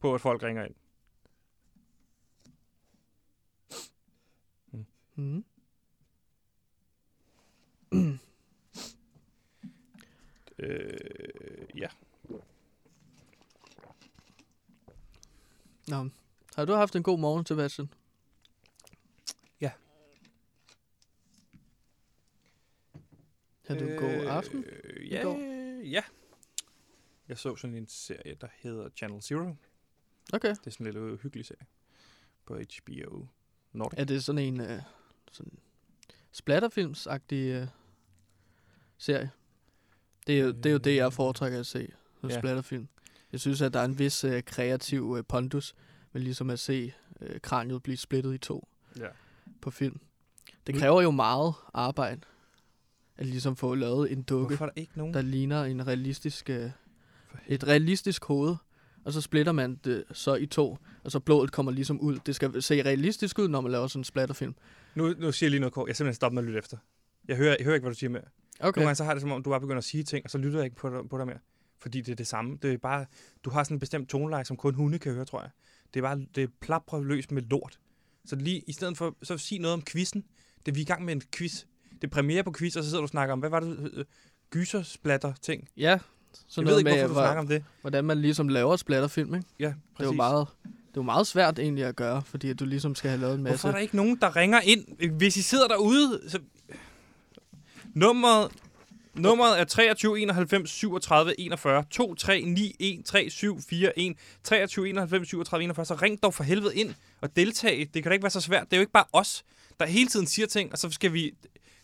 på, 0.00 0.14
at 0.14 0.20
folk 0.20 0.42
ringer 0.42 0.64
ind. 0.64 0.74
Mm. 5.14 5.44
Øh, 10.58 11.68
ja. 11.74 11.88
Nå. 15.88 16.08
Har 16.54 16.64
du 16.64 16.72
haft 16.72 16.96
en 16.96 17.02
god 17.02 17.18
morgen, 17.18 17.46
Sebastian? 17.46 17.88
Ja. 19.60 19.70
Har 23.66 23.74
du 23.74 23.84
en 23.84 23.96
god 23.96 24.26
aften? 24.26 24.64
Øh, 24.64 25.12
ja, 25.12 25.28
ja. 25.84 26.02
Jeg 27.28 27.38
så 27.38 27.56
sådan 27.56 27.76
en 27.76 27.88
serie, 27.88 28.34
der 28.34 28.48
hedder 28.56 28.88
Channel 28.96 29.22
Zero. 29.22 29.54
Okay. 30.32 30.48
Det 30.48 30.66
er 30.66 30.70
sådan 30.70 30.86
en 30.86 30.92
lidt 30.92 31.22
hyggelig 31.22 31.46
serie 31.46 31.66
på 32.44 32.54
HBO 32.54 33.26
Nordic. 33.72 33.98
Er 33.98 34.04
det 34.04 34.24
sådan 34.24 34.38
en 34.38 34.60
uh, 34.60 34.82
sådan 35.34 35.52
splatterfilmsagtig 36.32 37.62
uh, 37.62 37.68
serie? 38.98 39.30
Det 40.26 40.38
er, 40.38 40.42
jo, 40.44 40.50
det 40.52 40.66
er 40.66 40.70
jo 40.70 40.78
det, 40.78 40.96
jeg 40.96 41.12
foretrækker 41.12 41.60
at 41.60 41.66
se. 41.66 41.88
Som 42.20 42.30
Ja. 42.30 42.38
splatterfilm. 42.38 42.88
Jeg 43.32 43.40
synes, 43.40 43.62
at 43.62 43.74
der 43.74 43.80
er 43.80 43.84
en 43.84 43.98
vis 43.98 44.24
uh, 44.24 44.40
kreativ 44.46 45.02
uh, 45.10 45.20
pondus 45.28 45.74
med 46.12 46.22
ligesom 46.22 46.50
at 46.50 46.58
se 46.58 46.92
uh, 47.20 47.26
kraniet 47.42 47.82
blive 47.82 47.96
splittet 47.96 48.34
i 48.34 48.38
to 48.38 48.68
Ja. 48.98 49.08
på 49.60 49.70
film. 49.70 50.00
Det 50.66 50.74
kræver 50.74 51.02
jo 51.02 51.10
meget 51.10 51.54
arbejde 51.74 52.20
at 53.16 53.26
ligesom 53.26 53.56
få 53.56 53.74
lavet 53.74 54.12
en 54.12 54.22
dukke, 54.22 54.54
er 54.54 54.58
der 54.58 54.70
ikke 54.76 54.98
nogen? 54.98 55.14
der 55.14 55.22
ligner 55.22 55.64
en 55.64 55.86
realistisk, 55.86 56.50
uh, 56.52 56.70
et 57.46 57.66
realistisk 57.66 58.24
hoved, 58.24 58.56
og 59.04 59.12
så 59.12 59.20
splitter 59.20 59.52
man 59.52 59.80
det 59.84 60.04
så 60.12 60.34
i 60.34 60.46
to, 60.46 60.78
og 61.04 61.12
så 61.12 61.20
blodet 61.20 61.52
kommer 61.52 61.72
ligesom 61.72 62.00
ud. 62.00 62.18
Det 62.26 62.34
skal 62.34 62.62
se 62.62 62.82
realistisk 62.82 63.38
ud, 63.38 63.48
når 63.48 63.60
man 63.60 63.72
laver 63.72 63.86
sådan 63.86 64.00
en 64.00 64.04
splatterfilm. 64.04 64.54
Nu, 64.94 65.14
nu 65.18 65.32
siger 65.32 65.46
jeg 65.46 65.50
lige 65.50 65.60
noget 65.60 65.72
kort. 65.72 65.88
Jeg 65.88 65.96
simpelthen 65.96 66.14
stoppet 66.14 66.34
med 66.34 66.42
at 66.42 66.46
lytte 66.46 66.58
efter. 66.58 66.76
Jeg 67.28 67.36
hører, 67.36 67.56
jeg 67.58 67.64
hører 67.64 67.74
ikke, 67.74 67.84
hvad 67.84 67.92
du 67.92 67.98
siger 67.98 68.10
mere. 68.10 68.22
Okay. 68.60 68.78
Nogle 68.78 68.86
gange 68.86 68.94
så 68.94 69.04
har 69.04 69.10
jeg 69.10 69.16
det 69.16 69.20
som 69.20 69.32
om, 69.32 69.42
du 69.42 69.50
bare 69.50 69.60
begynder 69.60 69.78
at 69.78 69.84
sige 69.84 70.04
ting, 70.04 70.24
og 70.24 70.30
så 70.30 70.38
lytter 70.38 70.58
jeg 70.58 70.64
ikke 70.64 70.76
på 70.76 70.88
dig, 70.90 71.08
på 71.10 71.18
dig 71.18 71.26
mere. 71.26 71.38
Fordi 71.78 72.00
det 72.00 72.12
er 72.12 72.16
det 72.16 72.26
samme. 72.26 72.58
Det 72.62 72.72
er 72.72 72.78
bare, 72.78 73.06
du 73.44 73.50
har 73.50 73.64
sådan 73.64 73.74
en 73.74 73.80
bestemt 73.80 74.08
toneleje, 74.08 74.44
som 74.44 74.56
kun 74.56 74.74
hunde 74.74 74.98
kan 74.98 75.14
høre, 75.14 75.24
tror 75.24 75.40
jeg. 75.40 75.50
Det 75.94 76.00
er 76.00 76.02
bare, 76.02 76.26
det 76.34 76.42
er 76.42 76.48
plapper 76.60 77.00
løs 77.00 77.30
med 77.30 77.42
lort. 77.42 77.78
Så 78.24 78.36
lige 78.36 78.62
i 78.66 78.72
stedet 78.72 78.96
for, 78.96 79.16
så 79.22 79.38
sig 79.38 79.58
noget 79.58 79.74
om 79.74 79.82
quizzen. 79.84 80.24
Det 80.66 80.72
er 80.72 80.74
vi 80.74 80.80
er 80.80 80.84
i 80.84 80.86
gang 80.86 81.04
med 81.04 81.12
en 81.12 81.22
quiz. 81.32 81.64
Det 81.92 82.04
er 82.04 82.08
premiere 82.08 82.44
på 82.44 82.52
quiz, 82.58 82.76
og 82.76 82.84
så 82.84 82.90
sidder 82.90 83.00
du 83.00 83.04
og 83.04 83.08
snakker 83.08 83.32
om, 83.32 83.38
hvad 83.38 83.50
var 83.50 83.60
det, 83.60 83.90
øh, 83.94 84.04
gysersplatter 84.50 85.32
ting. 85.42 85.68
Ja, 85.76 85.98
så 86.48 86.60
Jeg 86.60 86.66
ved 86.66 86.72
noget 86.72 86.78
ikke, 86.80 86.90
med, 86.90 86.98
hvorfor 86.98 87.14
du 87.14 87.26
snakker 87.26 87.40
om 87.40 87.48
det. 87.48 87.64
hvordan 87.80 88.04
man 88.04 88.20
ligesom 88.20 88.48
laver 88.48 88.74
et 88.74 88.80
splatterfilm, 88.80 89.34
ikke? 89.34 89.46
Ja, 89.60 89.64
Det 89.66 89.72
er, 89.74 89.96
præcis. 89.96 90.06
jo 90.06 90.12
meget, 90.16 90.46
det 90.62 90.66
er 90.66 90.90
jo 90.96 91.02
meget 91.02 91.26
svært 91.26 91.58
egentlig 91.58 91.84
at 91.84 91.96
gøre, 91.96 92.22
fordi 92.22 92.50
at 92.50 92.60
du 92.60 92.64
ligesom 92.64 92.94
skal 92.94 93.10
have 93.10 93.20
lavet 93.20 93.34
en 93.34 93.42
masse... 93.42 93.52
Hvorfor 93.56 93.68
er 93.68 93.72
der 93.72 93.78
ikke 93.82 93.96
nogen, 93.96 94.16
der 94.20 94.36
ringer 94.36 94.60
ind? 94.60 95.10
Hvis 95.10 95.36
I 95.36 95.42
sidder 95.42 95.68
derude, 95.68 96.20
så... 96.28 96.38
Nummeret, 97.94 98.52
nummeret 99.14 99.60
er 99.60 99.64
23 99.64 100.20
91 100.20 100.70
37 100.70 101.40
41 101.40 101.84
2391 101.90 103.34
3741 103.34 104.14
23 104.44 104.88
91 104.88 105.28
37 105.28 105.64
41. 105.64 105.86
Så 105.86 105.94
ring 105.94 106.22
dog 106.22 106.34
for 106.34 106.44
helvede 106.44 106.76
ind 106.76 106.94
og 107.20 107.36
deltage. 107.36 107.84
Det 107.94 108.02
kan 108.02 108.10
da 108.10 108.12
ikke 108.12 108.22
være 108.22 108.30
så 108.30 108.40
svært. 108.40 108.64
Det 108.64 108.72
er 108.72 108.76
jo 108.76 108.80
ikke 108.80 108.92
bare 108.92 109.04
os, 109.12 109.44
der 109.80 109.86
hele 109.86 110.08
tiden 110.08 110.26
siger 110.26 110.46
ting, 110.46 110.72
og 110.72 110.78
så 110.78 110.90
skal 110.90 111.12
vi... 111.12 111.32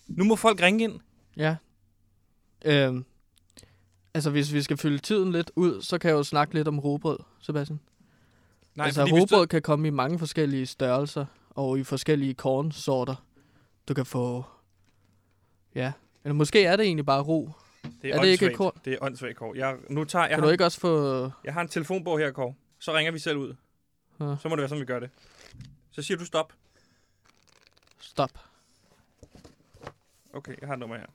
Nu 0.08 0.24
må 0.24 0.36
folk 0.36 0.62
ringe 0.62 0.84
ind. 0.84 1.00
Ja. 1.36 1.56
Øhm, 2.64 3.04
altså, 4.14 4.30
hvis 4.30 4.52
vi 4.52 4.62
skal 4.62 4.76
fylde 4.76 4.98
tiden 4.98 5.32
lidt 5.32 5.50
ud, 5.56 5.82
så 5.82 5.98
kan 5.98 6.08
jeg 6.10 6.16
jo 6.16 6.22
snakke 6.22 6.54
lidt 6.54 6.68
om 6.68 6.78
robrød, 6.78 7.18
Sebastian. 7.40 7.80
Nej, 8.74 8.86
altså, 8.86 9.04
robrød 9.04 9.46
kan 9.46 9.62
komme 9.62 9.88
i 9.88 9.90
mange 9.90 10.18
forskellige 10.18 10.66
størrelser, 10.66 11.26
og 11.50 11.78
i 11.78 11.84
forskellige 11.84 12.34
kornsorter. 12.34 13.24
Du 13.88 13.94
kan 13.94 14.06
få... 14.06 14.44
Ja. 15.74 15.92
Eller 16.24 16.34
måske 16.34 16.64
er 16.64 16.76
det 16.76 16.86
egentlig 16.86 17.06
bare 17.06 17.22
ro. 17.22 17.50
det 18.02 18.14
er 18.14 18.20
det 18.20 18.28
ikke 18.28 18.46
et 18.46 18.56
kort? 18.56 18.74
Det 18.84 18.92
er 18.92 18.98
åndssvagt, 19.00 19.36
Kåre. 19.36 19.56
Jeg, 19.56 19.76
nu 19.88 20.04
tager, 20.04 20.22
jeg, 20.22 20.30
Kan 20.30 20.38
har, 20.38 20.46
du 20.46 20.52
ikke 20.52 20.64
også 20.64 20.80
få... 20.80 21.22
jeg 21.44 21.54
har 21.54 21.60
en 21.60 21.68
telefonbog 21.68 22.18
her, 22.18 22.32
Kåre. 22.32 22.54
Så 22.78 22.94
ringer 22.94 23.12
vi 23.12 23.18
selv 23.18 23.38
ud. 23.38 23.54
Ja. 24.20 24.36
Så 24.42 24.48
må 24.48 24.56
det 24.56 24.60
være 24.60 24.68
sådan, 24.68 24.80
vi 24.80 24.86
gør 24.86 25.00
det. 25.00 25.10
Så 25.90 26.02
siger 26.02 26.18
du 26.18 26.24
stop. 26.24 26.52
Stop. 27.98 28.30
Okay, 30.32 30.54
jeg 30.60 30.66
har 30.68 30.74
et 30.74 30.80
nummer 30.80 30.96
her. 30.96 31.06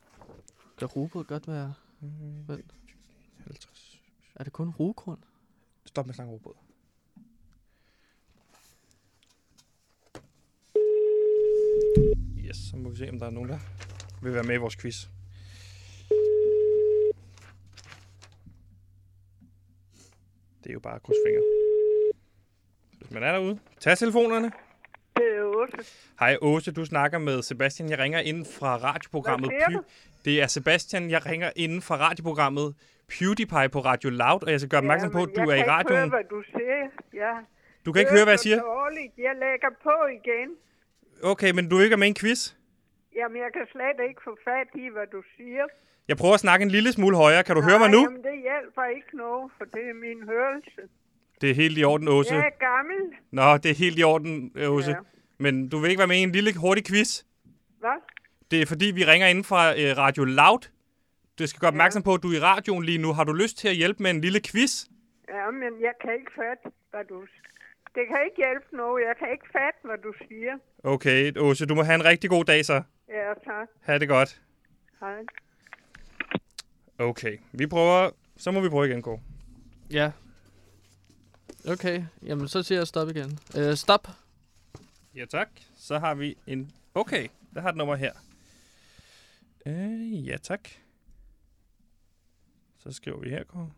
Kan 0.77 0.87
robrød 0.87 1.23
godt 1.23 1.47
være... 1.47 1.73
Vent. 2.47 2.71
50. 4.35 4.39
Er 4.39 4.43
det 4.43 4.53
kun 4.53 4.69
rugkorn? 4.69 5.23
Stop 5.85 6.05
med 6.05 6.11
at 6.11 6.15
snakke 6.15 6.33
robot. 6.33 6.55
Yes, 12.37 12.57
så 12.69 12.77
må 12.77 12.89
vi 12.89 12.97
se, 12.97 13.09
om 13.09 13.19
der 13.19 13.25
er 13.25 13.29
nogen, 13.31 13.49
der 13.49 13.59
vil 14.21 14.33
være 14.33 14.43
med 14.43 14.55
i 14.55 14.57
vores 14.57 14.75
quiz. 14.75 15.07
Det 20.63 20.69
er 20.69 20.73
jo 20.73 20.79
bare 20.79 20.99
fingre. 20.99 21.43
Hvis 22.97 23.11
man 23.11 23.23
er 23.23 23.31
derude, 23.31 23.59
tag 23.79 23.97
telefonerne. 23.97 24.51
Det 25.15 25.23
er 25.37 25.43
Åse. 25.43 25.91
Hej 26.19 26.37
Åse, 26.41 26.71
du 26.71 26.85
snakker 26.85 27.17
med 27.17 27.41
Sebastian. 27.41 27.89
Jeg 27.89 27.99
ringer 27.99 28.19
ind 28.19 28.45
fra 28.45 28.77
radioprogrammet 28.77 29.49
Hvad 29.49 29.75
du? 29.75 29.83
Det 30.25 30.41
er 30.41 30.47
Sebastian, 30.47 31.09
jeg 31.09 31.25
ringer 31.25 31.51
inden 31.55 31.81
fra 31.81 31.97
radioprogrammet 31.97 32.75
PewDiePie 33.13 33.69
på 33.75 33.79
Radio 33.79 34.09
Loud, 34.09 34.41
og 34.45 34.51
jeg 34.51 34.59
skal 34.59 34.69
gøre 34.69 34.77
opmærksom 34.85 35.11
på, 35.11 35.21
at 35.23 35.29
du 35.35 35.41
jeg 35.41 35.49
er 35.49 35.53
i 35.53 35.57
kan 35.57 35.57
ikke 35.57 35.71
radioen. 35.71 35.97
høre, 35.99 36.09
hvad 36.09 36.25
du 36.35 36.39
siger. 36.53 36.79
Ja. 37.23 37.33
Du 37.85 37.91
kan 37.91 37.99
ikke 37.99 38.11
høre, 38.17 38.25
hvad 38.27 38.33
jeg 38.37 38.39
siger? 38.47 38.59
Dårligt. 38.61 39.13
Jeg 39.17 39.33
lægger 39.45 39.71
på 39.83 39.95
igen. 40.19 40.49
Okay, 41.31 41.51
men 41.57 41.69
du 41.69 41.73
er 41.77 41.83
ikke 41.83 41.97
med 41.97 42.07
i 42.07 42.13
en 42.15 42.15
quiz? 42.21 42.41
Jamen, 43.15 43.37
jeg 43.45 43.51
kan 43.53 43.65
slet 43.71 43.97
ikke 44.09 44.21
få 44.23 44.37
fat 44.47 44.69
i, 44.83 44.87
hvad 44.95 45.07
du 45.15 45.21
siger. 45.37 45.65
Jeg 46.07 46.17
prøver 46.17 46.33
at 46.33 46.39
snakke 46.39 46.63
en 46.63 46.71
lille 46.71 46.91
smule 46.91 47.17
højere. 47.17 47.43
Kan 47.43 47.55
du 47.55 47.61
høre 47.61 47.79
mig 47.79 47.89
Nej, 47.89 47.95
nu? 47.97 48.01
Jamen, 48.01 48.23
det 48.23 48.35
hjælper 48.47 48.83
ikke 48.97 49.17
noget, 49.17 49.51
for 49.57 49.65
det 49.65 49.83
er 49.89 49.93
min 49.93 50.19
hørelse. 50.31 50.81
Det 51.41 51.49
er 51.49 51.55
helt 51.55 51.77
i 51.77 51.83
orden, 51.83 52.07
Åse. 52.07 52.33
Jeg 52.35 52.45
er 52.45 52.57
gammel. 52.59 52.99
Nå, 53.31 53.57
det 53.57 53.71
er 53.71 53.75
helt 53.75 53.99
i 53.99 54.03
orden, 54.03 54.51
Åse. 54.67 54.91
Ja. 54.91 54.97
Men 55.39 55.69
du 55.69 55.77
vil 55.77 55.89
ikke 55.89 55.99
være 55.99 56.07
med 56.07 56.17
i 56.17 56.23
en 56.23 56.31
lille 56.31 56.57
hurtig 56.57 56.85
quiz? 56.87 57.23
Hvad? 57.79 57.97
Det 58.51 58.61
er 58.61 58.65
fordi, 58.65 58.85
vi 58.85 59.05
ringer 59.05 59.27
inden 59.27 59.43
fra 59.43 59.71
øh, 59.71 59.97
Radio 59.97 60.23
Loud. 60.23 60.69
Du 61.39 61.47
skal 61.47 61.59
gøre 61.59 61.67
opmærksom 61.67 62.03
på, 62.03 62.13
at 62.13 62.23
du 62.23 62.29
er 62.31 62.37
i 62.37 62.39
radioen 62.39 62.83
lige 62.85 62.97
nu. 62.97 63.13
Har 63.13 63.23
du 63.23 63.33
lyst 63.33 63.57
til 63.57 63.67
at 63.67 63.75
hjælpe 63.75 64.03
med 64.03 64.11
en 64.11 64.21
lille 64.21 64.39
quiz? 64.39 64.85
Ja, 65.29 65.51
men 65.51 65.81
jeg 65.81 65.93
kan 66.01 66.13
ikke 66.13 66.31
fatte, 66.35 66.77
hvad 66.91 67.05
du 67.09 67.21
Det 67.95 68.03
kan 68.07 68.19
ikke 68.25 68.37
hjælpe 68.37 68.77
noget. 68.77 69.03
Jeg 69.07 69.15
kan 69.19 69.27
ikke 69.31 69.45
fatte, 69.51 69.79
hvad 69.83 69.97
du 69.97 70.13
siger. 70.27 70.57
Okay, 70.83 71.37
Åse, 71.37 71.65
du 71.65 71.75
må 71.75 71.83
have 71.83 71.95
en 71.95 72.05
rigtig 72.05 72.29
god 72.29 72.45
dag 72.45 72.65
så. 72.65 72.83
Ja, 73.09 73.33
tak. 73.43 73.67
Ha' 73.81 73.97
det 73.97 74.07
godt. 74.07 74.41
Hej. 74.99 75.23
Okay, 76.99 77.37
vi 77.51 77.67
prøver... 77.67 78.09
Så 78.37 78.51
må 78.51 78.61
vi 78.61 78.69
prøve 78.69 78.87
igen, 78.87 79.01
Kåre. 79.01 79.19
Ja. 79.91 80.11
Okay, 81.69 82.03
jamen 82.23 82.47
så 82.47 82.63
siger 82.63 82.79
jeg 82.79 82.87
stop 82.87 83.09
igen. 83.09 83.39
Uh, 83.57 83.73
stop. 83.73 84.07
Ja, 85.15 85.25
tak. 85.25 85.47
Så 85.77 85.99
har 85.99 86.15
vi 86.15 86.37
en... 86.47 86.71
Okay, 86.95 87.27
der 87.53 87.61
har 87.61 87.69
et 87.69 87.75
nummer 87.75 87.95
her. 87.95 88.11
Øh, 89.65 90.27
ja, 90.27 90.37
tak. 90.37 90.69
Så 92.85 92.91
skriver 92.91 93.19
vi 93.19 93.29
her, 93.29 93.43
Kåre. 93.43 93.71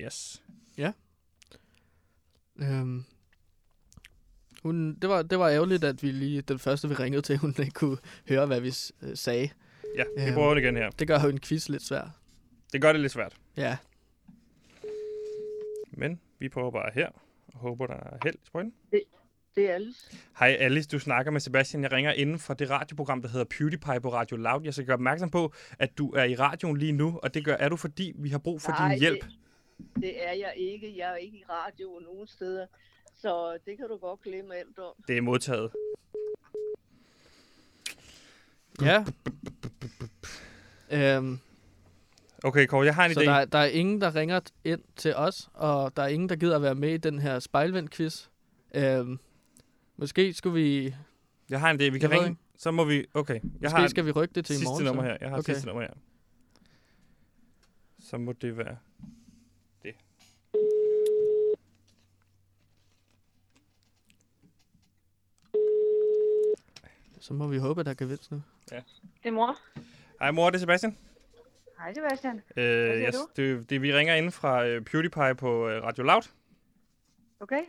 Yes. 0.00 0.42
Øhm, 2.58 3.04
hun, 4.62 4.94
det, 4.94 5.08
var, 5.10 5.22
det 5.22 5.38
var 5.38 5.48
ærgerligt, 5.48 5.84
at 5.84 6.02
vi 6.02 6.10
lige 6.12 6.42
den 6.42 6.58
første, 6.58 6.88
vi 6.88 6.94
ringede 6.94 7.22
til, 7.22 7.38
hun 7.38 7.54
ikke 7.58 7.70
kunne 7.70 7.98
høre, 8.28 8.46
hvad 8.46 8.60
vi 8.60 8.72
øh, 9.02 9.16
sagde. 9.16 9.50
Ja, 9.96 10.04
vi 10.16 10.22
Øhm. 10.22 10.34
prøver 10.34 10.54
det 10.54 10.62
igen 10.62 10.76
her. 10.76 10.90
Det 10.90 11.08
gør 11.08 11.20
jo 11.22 11.28
en 11.28 11.40
quiz 11.40 11.68
lidt 11.68 11.82
svær. 11.82 12.10
Det 12.72 12.80
gør 12.82 12.92
det 12.92 13.00
lidt 13.00 13.12
svært. 13.12 13.36
Ja. 13.56 13.76
Men 15.90 16.20
vi 16.38 16.48
prøver 16.48 16.70
bare 16.70 16.90
her. 16.94 17.10
Og 17.46 17.58
håber, 17.58 17.86
der 17.86 17.94
er 17.94 18.18
held 18.24 18.34
i 18.34 18.46
sprøjten. 18.46 18.72
Det 19.56 19.70
er 19.70 19.74
Alice. 19.74 20.10
Hej 20.38 20.48
Alice, 20.60 20.88
du 20.88 20.98
snakker 20.98 21.32
med 21.32 21.40
Sebastian. 21.40 21.82
Jeg 21.82 21.92
ringer 21.92 22.12
inden 22.12 22.38
fra 22.38 22.54
det 22.54 22.70
radioprogram, 22.70 23.22
der 23.22 23.28
hedder 23.28 23.44
PewDiePie 23.58 24.00
på 24.00 24.12
Radio 24.12 24.36
Loud. 24.36 24.62
Jeg 24.64 24.74
skal 24.74 24.86
gøre 24.86 24.94
opmærksom 24.94 25.30
på, 25.30 25.52
at 25.78 25.98
du 25.98 26.10
er 26.10 26.24
i 26.24 26.34
radioen 26.36 26.76
lige 26.76 26.92
nu, 26.92 27.20
og 27.22 27.34
det 27.34 27.44
gør, 27.44 27.54
er 27.56 27.68
du, 27.68 27.76
fordi 27.76 28.12
vi 28.16 28.28
har 28.28 28.38
brug 28.38 28.62
for 28.62 28.70
Nej, 28.72 28.88
din 28.88 28.98
hjælp. 28.98 29.24
Det, 29.24 29.32
Det 30.00 30.26
er 30.28 30.32
jeg 30.32 30.52
ikke. 30.56 30.94
Jeg 30.96 31.12
er 31.12 31.16
ikke 31.16 31.36
i 31.38 31.44
radio 31.50 32.00
nogen 32.04 32.26
steder. 32.26 32.66
Så 33.14 33.58
det 33.66 33.76
kan 33.76 33.88
du 33.88 33.96
godt 33.96 34.22
glemme 34.22 34.54
alt 34.54 34.78
om. 34.78 34.92
Det 35.08 35.16
er 35.16 35.20
modtaget. 35.22 35.70
Ja. 38.82 39.04
Øhm, 40.90 41.38
Okay, 42.44 42.66
Kåre, 42.66 42.84
jeg 42.86 42.94
har 42.94 43.04
en 43.06 43.14
så 43.14 43.20
idé. 43.20 43.24
der, 43.24 43.32
er- 43.32 43.44
der 43.44 43.58
er 43.58 43.64
ingen, 43.66 44.00
der 44.00 44.14
ringer 44.14 44.40
ind 44.64 44.80
til 44.96 45.14
os, 45.14 45.48
og 45.54 45.96
der 45.96 46.02
er 46.02 46.06
ingen, 46.08 46.28
der 46.28 46.36
gider 46.36 46.56
at 46.56 46.62
være 46.62 46.74
med 46.74 46.90
i 46.94 46.96
den 46.96 47.18
her 47.18 47.38
spejlvendt-quiz. 47.38 48.28
Øhm, 48.74 49.18
måske 49.96 50.32
skulle 50.34 50.54
vi... 50.54 50.94
Jeg 51.50 51.60
har 51.60 51.70
en 51.70 51.80
idé. 51.80 51.90
Vi 51.90 51.98
kan 51.98 52.10
Jeg 52.12 52.20
ringe. 52.20 52.36
Så 52.58 52.70
må 52.70 52.84
vi... 52.84 53.06
Okay. 53.14 53.34
Jeg 53.34 53.40
Måske 53.62 53.76
har 53.80 53.88
skal 53.88 54.06
vi 54.06 54.10
rykke 54.10 54.34
det 54.34 54.44
til 54.46 54.52
i 54.52 54.56
sidste 54.56 54.70
morgen. 54.70 54.84
nummer 54.84 55.02
så. 55.02 55.06
her. 55.08 55.16
Jeg 55.20 55.30
har 55.30 55.38
Okay. 55.38 55.52
sidste 55.52 55.66
nummer 55.66 55.82
her. 55.82 55.90
Så 58.00 58.18
må 58.18 58.32
det 58.32 58.56
være... 58.58 58.76
Så 67.20 67.34
må 67.34 67.46
vi 67.46 67.58
håbe, 67.58 67.80
at 67.80 67.86
der 67.86 67.94
kan 67.94 68.08
vinde 68.08 68.22
nu. 68.30 68.42
Det 68.70 68.82
er 69.24 69.30
mor. 69.30 69.58
Hej 70.20 70.30
mor, 70.30 70.50
det 70.50 70.54
er 70.56 70.60
Sebastian. 70.60 70.96
Hej 71.78 71.94
Sebastian. 71.94 72.36
Øh, 72.36 72.42
siger 72.56 72.94
jeg, 72.96 73.12
du? 73.12 73.42
det, 73.42 73.70
det, 73.70 73.82
vi 73.82 73.94
ringer 73.94 74.14
ind 74.14 74.30
fra 74.30 74.66
øh, 74.66 74.82
PewDiePie 74.84 75.34
på 75.34 75.68
øh, 75.68 75.82
Radio 75.82 76.04
Loud. 76.04 76.22
Okay? 77.40 77.60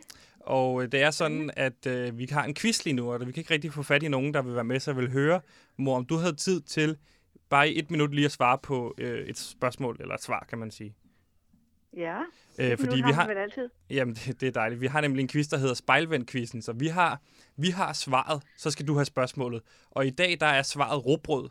Og 0.48 0.82
øh, 0.82 0.92
det 0.92 1.02
er 1.02 1.10
sådan, 1.10 1.50
at 1.56 1.86
øh, 1.86 2.18
vi 2.18 2.26
har 2.30 2.44
en 2.44 2.54
quiz 2.54 2.84
lige 2.84 2.94
nu, 2.94 3.12
og 3.12 3.20
vi 3.26 3.32
kan 3.32 3.40
ikke 3.40 3.54
rigtig 3.54 3.72
få 3.72 3.82
fat 3.82 4.02
i 4.02 4.08
nogen, 4.08 4.34
der 4.34 4.42
vil 4.42 4.54
være 4.54 4.64
med, 4.64 4.80
så 4.80 4.90
jeg 4.90 4.96
vil 4.96 5.12
høre, 5.12 5.40
mor, 5.76 5.96
om 5.96 6.04
du 6.04 6.16
havde 6.16 6.36
tid 6.36 6.60
til 6.60 6.96
bare 7.48 7.70
i 7.70 7.78
et 7.78 7.90
minut 7.90 8.14
lige 8.14 8.24
at 8.24 8.32
svare 8.32 8.58
på 8.58 8.94
øh, 8.98 9.26
et 9.26 9.38
spørgsmål, 9.38 9.96
eller 10.00 10.14
et 10.14 10.22
svar, 10.22 10.46
kan 10.48 10.58
man 10.58 10.70
sige. 10.70 10.94
Ja. 11.96 12.18
Øh, 12.58 12.78
fordi 12.78 12.96
vi 12.96 13.02
har 13.02 13.12
har, 13.12 13.28
altid. 13.28 13.68
jamen, 13.90 14.14
det, 14.14 14.40
det 14.40 14.46
er 14.46 14.52
dejligt. 14.52 14.80
Vi 14.80 14.86
har 14.86 15.00
nemlig 15.00 15.22
en 15.22 15.28
quiz, 15.28 15.46
der 15.48 15.56
hedder 15.56 15.74
Spejlvendt-quizzen, 15.74 16.62
så 16.62 16.72
vi 16.72 16.86
har, 16.86 17.20
vi 17.56 17.70
har 17.70 17.92
svaret, 17.92 18.42
så 18.56 18.70
skal 18.70 18.86
du 18.86 18.94
have 18.94 19.04
spørgsmålet. 19.04 19.62
Og 19.90 20.06
i 20.06 20.10
dag, 20.10 20.36
der 20.40 20.46
er 20.46 20.62
svaret 20.62 21.06
råbrød. 21.06 21.48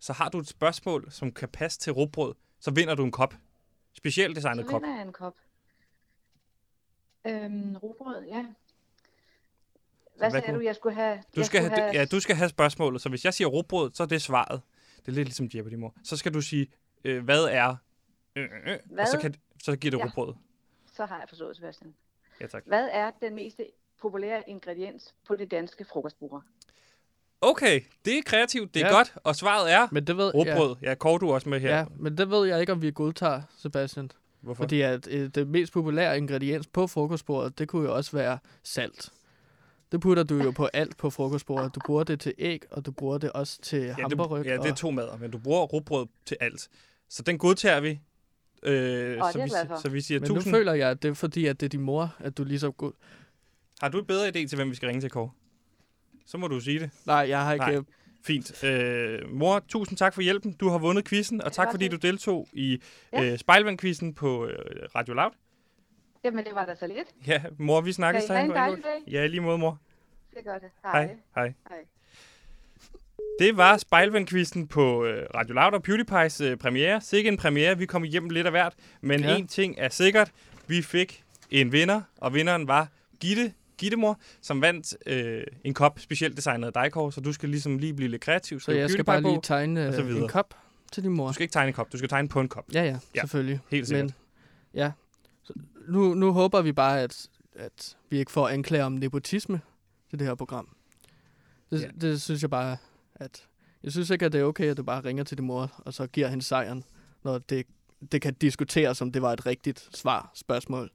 Så 0.00 0.12
har 0.12 0.28
du 0.28 0.38
et 0.38 0.48
spørgsmål, 0.48 1.06
som 1.10 1.32
kan 1.32 1.48
passe 1.48 1.78
til 1.78 1.92
råbrød, 1.92 2.34
så 2.60 2.70
vinder 2.70 2.94
du 2.94 3.04
en 3.04 3.12
kop. 3.12 3.34
Specielt 3.94 4.36
Så 4.36 4.40
designet 4.40 4.66
kop. 4.66 4.82
vinder 4.82 4.96
jeg 4.96 5.06
en 5.06 5.12
kop. 5.12 5.34
Øhm, 7.28 7.76
rugbrød, 7.76 8.24
ja. 8.24 8.32
Hvad, 8.42 8.46
hvad 10.18 10.30
sagde 10.30 10.46
kunne- 10.46 10.58
du, 10.58 10.60
jeg 10.64 10.74
skulle 10.76 10.94
have? 10.94 11.16
Du 11.36 11.44
skal, 11.44 11.44
skulle 11.62 11.76
have, 11.80 11.90
ja, 11.94 12.04
du 12.04 12.20
skal 12.20 12.36
have 12.36 12.48
spørgsmålet, 12.48 13.00
så 13.02 13.08
hvis 13.08 13.24
jeg 13.24 13.34
siger 13.34 13.48
råbrød, 13.48 13.90
så 13.94 14.02
er 14.02 14.06
det 14.06 14.22
svaret. 14.22 14.60
Det 14.96 15.08
er 15.08 15.12
lidt 15.12 15.28
ligesom 15.28 15.48
Jeopardy, 15.54 15.74
mor. 15.74 15.94
Så 16.04 16.16
skal 16.16 16.34
du 16.34 16.40
sige, 16.40 16.66
øh, 17.04 17.24
hvad 17.24 17.44
er... 17.44 17.76
Øh, 18.36 18.44
øh, 18.44 18.50
øh, 18.72 18.78
og 18.98 19.06
så, 19.06 19.12
Hvad? 19.12 19.20
kan, 19.20 19.34
så 19.62 19.76
giver 19.76 19.90
det 19.90 19.98
Ja. 19.98 20.04
råbrød. 20.04 20.34
Så 20.92 21.06
har 21.06 21.18
jeg 21.18 21.28
forstået, 21.28 21.56
Sebastian. 21.56 21.94
Ja, 22.40 22.46
tak. 22.46 22.62
Hvad 22.66 22.88
er 22.92 23.10
den 23.22 23.34
mest 23.34 23.60
populære 24.00 24.42
ingrediens 24.50 25.14
på 25.26 25.36
det 25.36 25.50
danske 25.50 25.84
frokostbord? 25.84 26.42
Okay, 27.40 27.80
det 28.04 28.18
er 28.18 28.22
kreativt, 28.26 28.74
det 28.74 28.82
er 28.82 28.86
Ja. 28.86 28.92
godt, 28.92 29.14
og 29.24 29.36
svaret 29.36 29.72
er 29.72 29.88
Men 29.92 30.06
det 30.06 30.16
ved, 30.16 30.34
råbrød. 30.34 30.76
Ja, 30.82 30.94
Kåre, 30.94 31.18
du 31.18 31.28
er 31.30 31.34
også 31.34 31.48
med 31.48 31.60
her. 31.60 31.70
ja, 31.70 31.76
ja, 31.78 31.84
men 31.96 32.18
det 32.18 32.30
ved 32.30 32.46
jeg 32.48 32.60
ikke, 32.60 32.72
om 32.72 32.82
vi 32.82 32.90
godtager, 32.90 33.42
Sebastian. 33.58 34.10
Hvorfor? 34.46 34.62
Fordi 34.62 34.80
at, 34.80 35.08
øh, 35.10 35.30
det 35.34 35.48
mest 35.48 35.72
populære 35.72 36.18
ingrediens 36.18 36.66
på 36.66 36.86
frokostbordet, 36.86 37.58
det 37.58 37.68
kunne 37.68 37.88
jo 37.88 37.96
også 37.96 38.16
være 38.16 38.38
salt. 38.62 39.10
Det 39.92 40.00
putter 40.00 40.22
du 40.22 40.42
jo 40.42 40.50
på 40.50 40.66
alt 40.72 40.96
på 40.96 41.10
frokostbordet. 41.10 41.74
Du 41.74 41.80
bruger 41.86 42.04
det 42.04 42.20
til 42.20 42.34
æg, 42.38 42.62
og 42.70 42.86
du 42.86 42.92
bruger 42.92 43.18
det 43.18 43.32
også 43.32 43.62
til 43.62 43.82
ja, 43.82 43.92
hamburg. 43.92 44.38
det, 44.38 44.46
ja, 44.46 44.56
det 44.56 44.66
er 44.66 44.74
to 44.74 44.90
mader, 44.90 45.16
men 45.16 45.30
du 45.30 45.38
bruger 45.38 45.62
råbrød 45.62 46.06
til 46.26 46.36
alt. 46.40 46.68
Så 47.08 47.22
den 47.22 47.38
godtager 47.38 47.80
vi. 47.80 48.00
Øh, 48.62 49.18
er 49.18 49.30
så, 49.32 49.42
vi 49.42 49.50
så 49.82 49.88
vi 49.88 50.00
siger 50.00 50.20
Men 50.20 50.28
nu 50.28 50.34
tusind. 50.34 50.54
føler 50.54 50.72
jeg, 50.72 50.90
at 50.90 51.02
det 51.02 51.08
er 51.08 51.14
fordi, 51.14 51.46
at 51.46 51.60
det 51.60 51.66
er 51.66 51.70
din 51.70 51.80
mor, 51.80 52.14
at 52.18 52.38
du 52.38 52.44
ligesom... 52.44 52.72
God... 52.72 52.92
Har 53.80 53.88
du 53.88 53.98
et 53.98 54.06
bedre 54.06 54.28
idé 54.28 54.48
til, 54.48 54.56
hvem 54.56 54.70
vi 54.70 54.74
skal 54.74 54.86
ringe 54.86 55.00
til, 55.00 55.10
Kåre? 55.10 55.30
Så 56.26 56.38
må 56.38 56.48
du 56.48 56.60
sige 56.60 56.80
det. 56.80 56.90
Nej, 57.06 57.26
jeg 57.28 57.44
har 57.44 57.52
ikke... 57.52 57.66
Nej. 57.66 57.82
Fint. 58.26 58.64
Øh, 58.64 59.18
mor, 59.30 59.64
tusind 59.68 59.98
tak 59.98 60.14
for 60.14 60.22
hjælpen. 60.22 60.52
Du 60.52 60.68
har 60.68 60.78
vundet 60.78 61.08
quizzen, 61.08 61.42
og 61.42 61.52
tak 61.52 61.68
fordi 61.70 61.88
du 61.88 61.96
deltog 61.96 62.48
i 62.52 62.82
Ja. 63.12 63.24
øh, 63.32 63.38
Spejlvand-quizzen 63.38 64.14
på 64.14 64.46
øh, 64.46 64.58
Radio 64.94 65.14
Loud. 65.14 65.30
Jamen, 66.24 66.44
det 66.44 66.54
var 66.54 66.64
da 66.66 66.74
så 66.74 66.86
lidt. 66.86 67.26
Ja, 67.26 67.42
mor, 67.58 67.80
vi 67.80 67.92
snakkes. 67.92 68.24
Kan 68.26 68.34
I 68.34 68.36
have 68.36 68.44
en 68.44 68.50
Tak. 68.52 68.56
dejlig 68.68 68.84
dag? 68.84 69.12
Ja, 69.12 69.26
lige 69.26 69.40
måde, 69.40 69.58
mor. 69.58 69.78
Det 70.36 70.44
gør 70.44 70.58
det. 70.58 70.68
Hej. 70.82 71.02
Hej. 71.06 71.16
Hej. 71.34 71.52
Hej. 71.68 71.78
Det 73.38 73.56
var 73.56 73.76
Spejlvand-quizzen 73.76 74.68
på 74.68 75.04
øh, 75.04 75.26
Radio 75.34 75.54
Loud 75.54 75.72
og 75.72 75.82
PewDiePie's 75.88 76.44
øh, 76.44 76.56
premiere. 76.56 77.00
Sikke 77.00 77.28
en 77.28 77.36
premiere. 77.36 77.78
Vi 77.78 77.86
kom 77.86 78.04
igennem 78.04 78.30
lidt 78.30 78.46
af 78.46 78.52
hvert. 78.52 78.74
Men 79.00 79.20
Ja. 79.20 79.36
en 79.36 79.46
ting 79.46 79.74
er 79.78 79.88
sikkert. 79.88 80.32
Vi 80.66 80.82
fik 80.82 81.22
en 81.50 81.72
vinder, 81.72 82.00
og 82.16 82.34
vinderen 82.34 82.68
var 82.68 82.88
Gitte, 83.20 83.52
Gittemor, 83.78 84.20
som 84.40 84.60
vandt 84.60 84.96
øh, 85.06 85.42
en 85.64 85.74
kop 85.74 85.98
specielt 85.98 86.36
designet 86.36 86.66
af 86.66 86.72
dig, 86.72 86.92
Kåre. 86.92 87.12
Så 87.12 87.20
du 87.20 87.32
skal 87.32 87.48
ligesom 87.48 87.78
lige 87.78 87.94
blive 87.94 88.10
lidt 88.10 88.22
kreativ. 88.22 88.60
Så 88.60 88.64
skrive 88.64 88.78
jeg 88.78 88.90
skal 88.90 89.04
bare 89.04 89.22
lige 89.22 89.40
tegne 89.42 89.92
så 89.92 90.02
øh, 90.02 90.16
en 90.16 90.28
kop 90.28 90.54
til 90.92 91.02
din 91.02 91.12
mor. 91.12 91.26
Du 91.26 91.32
skal 91.32 91.42
ikke 91.44 91.52
tegne 91.52 91.68
en 91.68 91.74
kop, 91.74 91.92
du 91.92 91.98
skal 91.98 92.08
tegne 92.08 92.28
på 92.28 92.40
en 92.40 92.48
kop. 92.48 92.64
Ja, 92.74 92.84
ja, 92.84 92.98
Ja, 93.14 93.20
selvfølgelig. 93.20 93.60
Helt 93.70 93.86
sikkert. 93.86 94.04
Men 94.04 94.14
ja, 94.74 94.92
så 95.42 95.52
nu, 95.88 96.14
nu 96.14 96.32
håber 96.32 96.62
vi 96.62 96.72
bare, 96.72 97.02
at, 97.02 97.28
at 97.56 97.96
vi 98.10 98.18
ikke 98.18 98.32
får 98.32 98.48
anklager 98.48 98.84
om 98.84 98.92
nepotisme 98.92 99.60
til 100.10 100.18
det 100.18 100.26
her 100.26 100.34
program. 100.34 100.68
Det, 101.70 101.82
ja. 101.82 101.88
det 102.00 102.22
synes 102.22 102.42
jeg 102.42 102.50
bare, 102.50 102.76
at... 103.14 103.42
Jeg 103.82 103.92
synes 103.92 104.10
ikke, 104.10 104.26
at 104.26 104.32
det 104.32 104.40
er 104.40 104.44
okay, 104.44 104.70
at 104.70 104.76
du 104.76 104.82
bare 104.82 105.04
ringer 105.04 105.24
til 105.24 105.38
din 105.38 105.46
mor, 105.46 105.72
og 105.76 105.94
så 105.94 106.06
giver 106.06 106.28
hende 106.28 106.44
sejren, 106.44 106.84
når 107.24 107.38
det, 107.38 107.66
det 108.12 108.22
kan 108.22 108.34
diskuteres, 108.34 109.02
om 109.02 109.12
det 109.12 109.22
var 109.22 109.32
et 109.32 109.46
rigtigt 109.46 109.88
svar, 109.92 110.30
spørgsmål, 110.34 110.90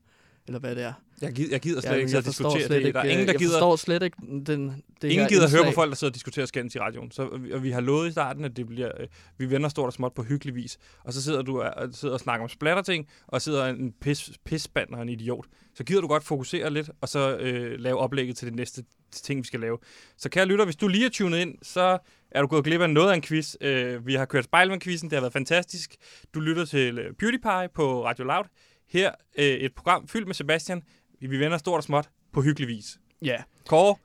eller 0.51 0.59
hvad 0.59 0.75
det 0.75 0.83
er. 0.83 0.93
Jeg 1.21 1.33
gider, 1.33 1.49
jeg 1.51 1.59
gider 1.61 1.81
slet 1.81 1.91
Ja, 1.91 1.95
ikke 1.97 2.11
forstår 2.11 2.29
diskutere 2.31 2.59
slet 2.59 2.69
det. 2.69 2.87
ikke, 2.87 2.93
Der 2.93 2.99
er 2.99 3.03
ingen, 3.09 3.27
der 3.27 3.33
jeg 3.33 3.39
gider, 3.39 3.51
forstår 3.51 3.75
slet 3.75 4.03
ikke 4.03 4.17
den, 4.21 4.83
det 5.01 5.07
ingen 5.09 5.19
her 5.19 5.27
gider 5.27 5.49
høre 5.49 5.65
på 5.65 5.71
folk, 5.71 5.89
der 5.89 5.95
sidder 5.95 6.11
og 6.11 6.15
diskuterer 6.15 6.45
skændes 6.45 6.75
i 6.75 6.79
radioen. 6.79 7.11
Så, 7.11 7.21
og 7.53 7.63
vi- 7.63 7.71
har 7.71 7.81
lovet 7.81 8.07
i 8.09 8.11
starten, 8.11 8.45
at 8.45 8.57
det 8.57 8.67
bliver, 8.67 8.91
øh, 8.99 9.07
vi 9.37 9.49
vender 9.49 9.69
stort 9.69 9.87
og 9.87 9.93
småt 9.93 10.13
på 10.13 10.23
hyggelig 10.23 10.55
vis. 10.55 10.77
Og 11.03 11.13
så 11.13 11.21
sidder 11.23 11.41
du 11.41 11.61
og, 11.61 11.69
og, 11.77 11.89
sidder 11.93 12.13
og 12.13 12.19
snakker 12.19 12.43
om 12.43 12.49
splatterting, 12.49 13.07
og 13.27 13.41
sidder 13.41 13.65
en 13.65 13.93
pis, 14.01 14.31
pisspand 14.45 14.89
og 14.93 15.01
en 15.01 15.09
idiot. 15.09 15.45
Så 15.75 15.83
gider 15.83 16.01
du 16.01 16.07
godt 16.07 16.23
fokusere 16.23 16.73
lidt, 16.73 16.89
og 17.01 17.09
så 17.09 17.37
øh, 17.37 17.79
lave 17.79 17.97
oplægget 17.97 18.37
til 18.37 18.47
det 18.47 18.55
næste 18.55 18.83
ting, 19.11 19.39
vi 19.39 19.47
skal 19.47 19.59
lave. 19.59 19.77
Så 20.17 20.29
kære 20.29 20.45
lytter, 20.45 20.65
hvis 20.65 20.75
du 20.75 20.87
lige 20.87 21.05
er 21.05 21.09
tunet 21.09 21.39
ind, 21.39 21.55
så 21.61 21.97
er 22.31 22.41
du 22.41 22.47
gået 22.47 22.63
glip 22.63 22.81
af 22.81 22.89
noget 22.89 23.11
af 23.11 23.15
en 23.15 23.21
quiz. 23.21 23.55
Øh, 23.61 24.07
vi 24.07 24.13
har 24.13 24.25
kørt 24.25 24.43
Spejlman-quizzen, 24.43 25.09
det 25.09 25.13
har 25.13 25.21
været 25.21 25.33
fantastisk. 25.33 25.95
Du 26.33 26.39
lytter 26.39 26.65
til 26.65 26.99
øh, 26.99 27.13
PewDiePie 27.19 27.69
på 27.75 28.05
Radio 28.05 28.23
Loud. 28.25 28.43
Her 28.91 29.11
øh, 29.37 29.45
et 29.45 29.75
program 29.75 30.07
fyldt 30.07 30.27
med 30.27 30.35
Sebastian. 30.35 30.83
Vi 31.19 31.39
vender 31.39 31.57
stort 31.57 31.77
og 31.77 31.83
småt 31.83 32.09
på 32.33 32.41
hyggelig 32.41 32.67
vis. 32.67 32.97
Ja. 33.21 33.37
Kåre, 33.67 33.95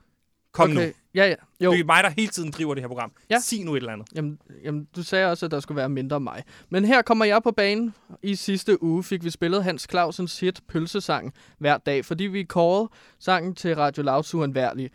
kom 0.52 0.70
okay. 0.70 0.86
nu. 0.86 0.92
Ja, 1.14 1.28
ja. 1.28 1.34
Jo, 1.60 1.72
Det 1.72 1.80
er 1.80 1.84
mig, 1.84 2.04
der 2.04 2.10
hele 2.10 2.28
tiden 2.28 2.50
driver 2.50 2.74
det 2.74 2.82
her 2.82 2.88
program. 2.88 3.12
Ja. 3.30 3.40
Sig 3.40 3.64
nu 3.64 3.74
et 3.74 3.76
eller 3.76 3.92
andet. 3.92 4.08
Jamen, 4.14 4.38
jamen, 4.64 4.88
du 4.96 5.02
sagde 5.02 5.30
også, 5.30 5.46
at 5.46 5.50
der 5.50 5.60
skulle 5.60 5.76
være 5.76 5.88
mindre 5.88 6.20
mig. 6.20 6.42
Men 6.68 6.84
her 6.84 7.02
kommer 7.02 7.24
jeg 7.24 7.42
på 7.42 7.50
banen. 7.50 7.94
I 8.22 8.34
sidste 8.34 8.82
uge 8.82 9.02
fik 9.02 9.24
vi 9.24 9.30
spillet 9.30 9.64
Hans 9.64 9.86
Clausens 9.90 10.40
hit 10.40 10.60
Pølsesang 10.68 11.34
hver 11.58 11.78
dag, 11.78 12.04
fordi 12.04 12.24
vi 12.24 12.42
kårede 12.42 12.88
sangen 13.18 13.54
til 13.54 13.76
Radio 13.76 14.02
Louds 14.02 14.34
Uundværlige. 14.34 14.90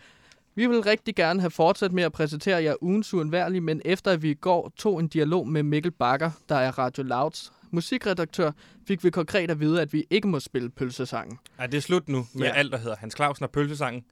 Vi 0.56 0.68
vil 0.68 0.82
rigtig 0.82 1.16
gerne 1.16 1.40
have 1.40 1.52
fortsat 1.52 1.92
med 1.92 2.04
at 2.04 2.12
præsentere 2.12 2.64
jer 2.64 2.76
ugens 2.82 3.14
Uundværlige, 3.14 3.62
men 3.62 3.82
efter 3.86 4.12
at 4.12 4.22
vi 4.22 4.32
i 4.32 4.34
går 4.34 4.72
tog 4.78 5.00
en 5.00 5.08
dialog 5.08 5.48
med 5.48 5.64
Mikkel 5.64 5.92
Bakker, 5.92 6.32
der 6.50 6.56
er 6.56 6.80
Radio 6.80 7.04
Louds 7.04 7.52
musikredaktør, 7.74 8.52
fik 8.88 9.04
vi 9.04 9.10
konkret 9.10 9.52
at 9.52 9.60
vide, 9.60 9.82
at 9.82 9.94
vi 9.94 10.06
ikke 10.10 10.28
må 10.28 10.40
spille 10.40 10.70
pølsesangen. 10.70 11.38
Ja, 11.60 11.66
det 11.66 11.74
er 11.78 11.82
slut 11.82 12.10
nu 12.10 12.28
med 12.34 12.48
Ja. 12.48 12.54
alt, 12.54 12.72
der 12.72 12.78
hedder 12.78 12.96
Hans 12.96 13.16
Clausen 13.16 13.44
og 13.44 13.52
Pølsesangen. 13.52 14.04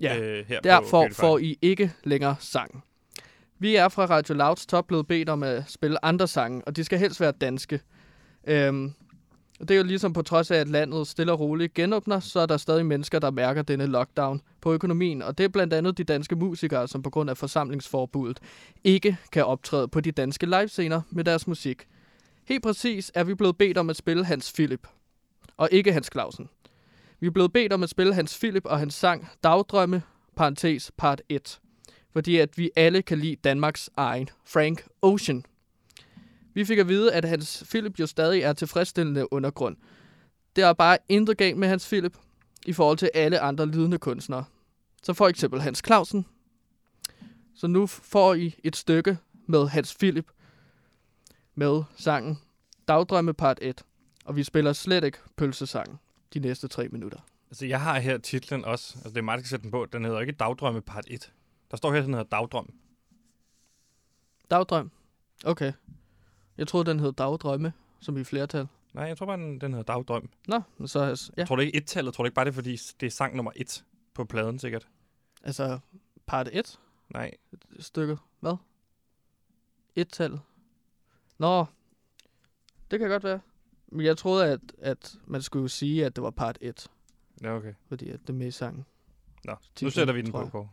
Ja. 0.00 0.18
øh, 0.18 0.46
her 0.48 0.60
Derfor 0.60 1.08
får 1.12 1.38
I 1.38 1.58
ikke 1.62 1.92
længere 2.04 2.36
sang. 2.40 2.84
Vi 3.58 3.76
er 3.76 3.88
fra 3.88 4.04
Radio 4.06 4.34
Louds 4.34 4.66
top 4.66 4.86
blevet 4.86 5.06
bedt 5.06 5.28
om 5.28 5.42
at 5.42 5.64
spille 5.70 6.04
andre 6.04 6.28
sange, 6.28 6.62
og 6.66 6.76
de 6.76 6.84
skal 6.84 6.98
helst 6.98 7.20
være 7.20 7.32
danske. 7.32 7.80
Øhm, 8.46 8.92
og 9.60 9.68
det 9.68 9.74
er 9.74 9.78
jo 9.78 9.84
ligesom 9.84 10.12
på 10.12 10.22
trods 10.22 10.50
af, 10.50 10.56
at 10.56 10.68
landet 10.68 11.06
stille 11.06 11.32
og 11.32 11.40
roligt 11.40 11.74
genåbner, 11.74 12.20
så 12.20 12.40
er 12.40 12.46
der 12.46 12.56
stadig 12.56 12.86
mennesker, 12.86 13.18
der 13.18 13.30
mærker 13.30 13.62
denne 13.62 13.86
lockdown 13.86 14.40
på 14.60 14.72
økonomien. 14.72 15.22
Og 15.22 15.38
det 15.38 15.44
er 15.44 15.48
blandt 15.48 15.72
andet 15.72 15.98
de 15.98 16.04
danske 16.04 16.36
musikere, 16.36 16.88
som 16.88 17.02
på 17.02 17.10
grund 17.10 17.30
af 17.30 17.36
forsamlingsforbuddet 17.36 18.38
ikke 18.84 19.16
kan 19.32 19.44
optræde 19.44 19.88
på 19.88 20.00
de 20.00 20.12
danske 20.12 20.46
livescener 20.46 21.00
med 21.10 21.24
deres 21.24 21.46
musik. 21.46 21.86
Helt 22.46 22.62
præcis 22.62 23.12
er 23.14 23.24
vi 23.24 23.34
blevet 23.34 23.58
bedt 23.58 23.78
om 23.78 23.90
at 23.90 23.96
spille 23.96 24.24
Hans 24.24 24.52
Philip, 24.52 24.88
og 25.56 25.68
ikke 25.72 25.92
Hans 25.92 26.08
Clausen. 26.12 26.48
Vi 27.20 27.26
er 27.26 27.30
blevet 27.30 27.52
bedt 27.52 27.72
om 27.72 27.82
at 27.82 27.90
spille 27.90 28.14
Hans 28.14 28.38
Philip 28.38 28.64
og 28.64 28.78
hans 28.78 28.94
sang 28.94 29.28
Dagdrømme, 29.44 30.02
parentes 30.36 30.92
part 30.96 31.22
1. 31.28 31.60
Fordi 32.12 32.36
at 32.36 32.58
vi 32.58 32.70
alle 32.76 33.02
kan 33.02 33.18
lide 33.18 33.36
Danmarks 33.36 33.90
egen 33.96 34.28
Frank 34.44 34.86
Ocean. 35.02 35.44
Vi 36.54 36.64
fik 36.64 36.78
at 36.78 36.88
vide, 36.88 37.12
at 37.12 37.24
Hans 37.24 37.64
Philip 37.70 38.00
jo 38.00 38.06
stadig 38.06 38.42
er 38.42 38.52
tilfredsstillende 38.52 39.32
undergrund. 39.32 39.76
Det 40.56 40.64
er 40.64 40.72
bare 40.72 40.98
intet 41.08 41.38
galt 41.38 41.56
med 41.56 41.68
Hans 41.68 41.88
Philip 41.88 42.18
i 42.66 42.72
forhold 42.72 42.98
til 42.98 43.10
alle 43.14 43.40
andre 43.40 43.66
lidende 43.66 43.98
kunstnere. 43.98 44.44
Så 45.02 45.12
for 45.12 45.28
eksempel 45.28 45.60
Hans 45.60 45.82
Clausen. 45.86 46.26
Så 47.54 47.66
nu 47.66 47.86
får 47.86 48.34
I 48.34 48.54
et 48.64 48.76
stykke 48.76 49.18
med 49.46 49.68
Hans 49.68 49.94
Philip 49.94 50.26
med 51.56 51.82
sangen 51.96 52.38
Dagdrømme 52.88 53.34
part 53.34 53.58
1. 53.62 53.82
Og 54.24 54.36
vi 54.36 54.42
spiller 54.42 54.72
slet 54.72 55.04
ikke 55.04 55.18
pølsesang 55.36 56.00
de 56.34 56.38
næste 56.38 56.68
tre 56.68 56.88
minutter. 56.88 57.18
Altså, 57.50 57.66
jeg 57.66 57.80
har 57.80 57.98
her 57.98 58.18
titlen 58.18 58.64
også. 58.64 58.94
Altså, 58.94 59.08
det 59.08 59.16
er 59.16 59.22
mig, 59.22 59.38
der 59.38 59.42
skal 59.42 59.48
sætte 59.48 59.62
den 59.62 59.70
på. 59.70 59.86
Den 59.92 60.04
hedder 60.04 60.20
ikke 60.20 60.32
Dagdrømme 60.32 60.82
part 60.82 61.04
1. 61.08 61.32
Der 61.70 61.76
står 61.76 61.92
her, 61.92 62.00
den 62.00 62.14
hedder 62.14 62.24
Dagdrøm. 62.28 62.74
Dagdrøm. 64.50 64.90
Okay. 65.44 65.72
Jeg 66.58 66.68
troede, 66.68 66.90
den 66.90 67.00
hed 67.00 67.12
Dagdrømme, 67.12 67.72
som 68.00 68.16
i 68.16 68.24
flertal. 68.24 68.68
Nej, 68.94 69.04
jeg 69.04 69.18
tror 69.18 69.26
bare, 69.26 69.36
den, 69.36 69.60
den 69.60 69.72
hedder 69.72 69.92
Dagdrøm. 69.94 70.30
Nå, 70.48 70.60
men 70.78 70.88
så... 70.88 71.04
Ja, 71.04 71.14
Ja. 71.36 71.44
Tror 71.44 71.56
du 71.56 71.62
ikke 71.62 71.76
et-tallet? 71.76 72.14
Tror 72.14 72.24
du 72.24 72.26
ikke 72.26 72.34
bare 72.34 72.44
det, 72.44 72.50
er, 72.50 72.54
fordi 72.54 72.76
det 73.00 73.06
er 73.06 73.10
sang 73.10 73.36
nummer 73.36 73.52
et 73.56 73.84
på 74.14 74.24
pladen, 74.24 74.58
sikkert? 74.58 74.88
altså 75.44 75.78
part 76.26 76.48
1 76.52 76.80
Nej. 77.10 77.30
stykket. 77.78 78.18
Hvad? 78.40 78.56
Et 79.94 80.08
tal. 80.08 80.40
Nå, 81.38 81.66
det 82.90 82.98
kan 82.98 83.08
godt 83.08 83.24
være. 83.24 83.40
Men 83.88 84.06
jeg 84.06 84.16
troede, 84.16 84.52
at, 84.52 84.60
at 84.78 85.14
man 85.26 85.42
skulle 85.42 85.68
sige, 85.68 86.06
at 86.06 86.16
det 86.16 86.24
var 86.24 86.30
part 86.30 86.58
1, 86.60 86.86
Ja, 87.42 87.56
okay. 87.56 87.74
fordi 87.88 88.10
at 88.10 88.20
det 88.20 88.28
er 88.28 88.32
med 88.32 88.46
i 88.46 88.50
sangen. 88.50 88.86
Nå, 89.44 89.54
nu 89.82 89.90
sætter 89.90 90.14
vi 90.14 90.22
den 90.22 90.32
på. 90.32 90.48
Kåre. 90.48 90.68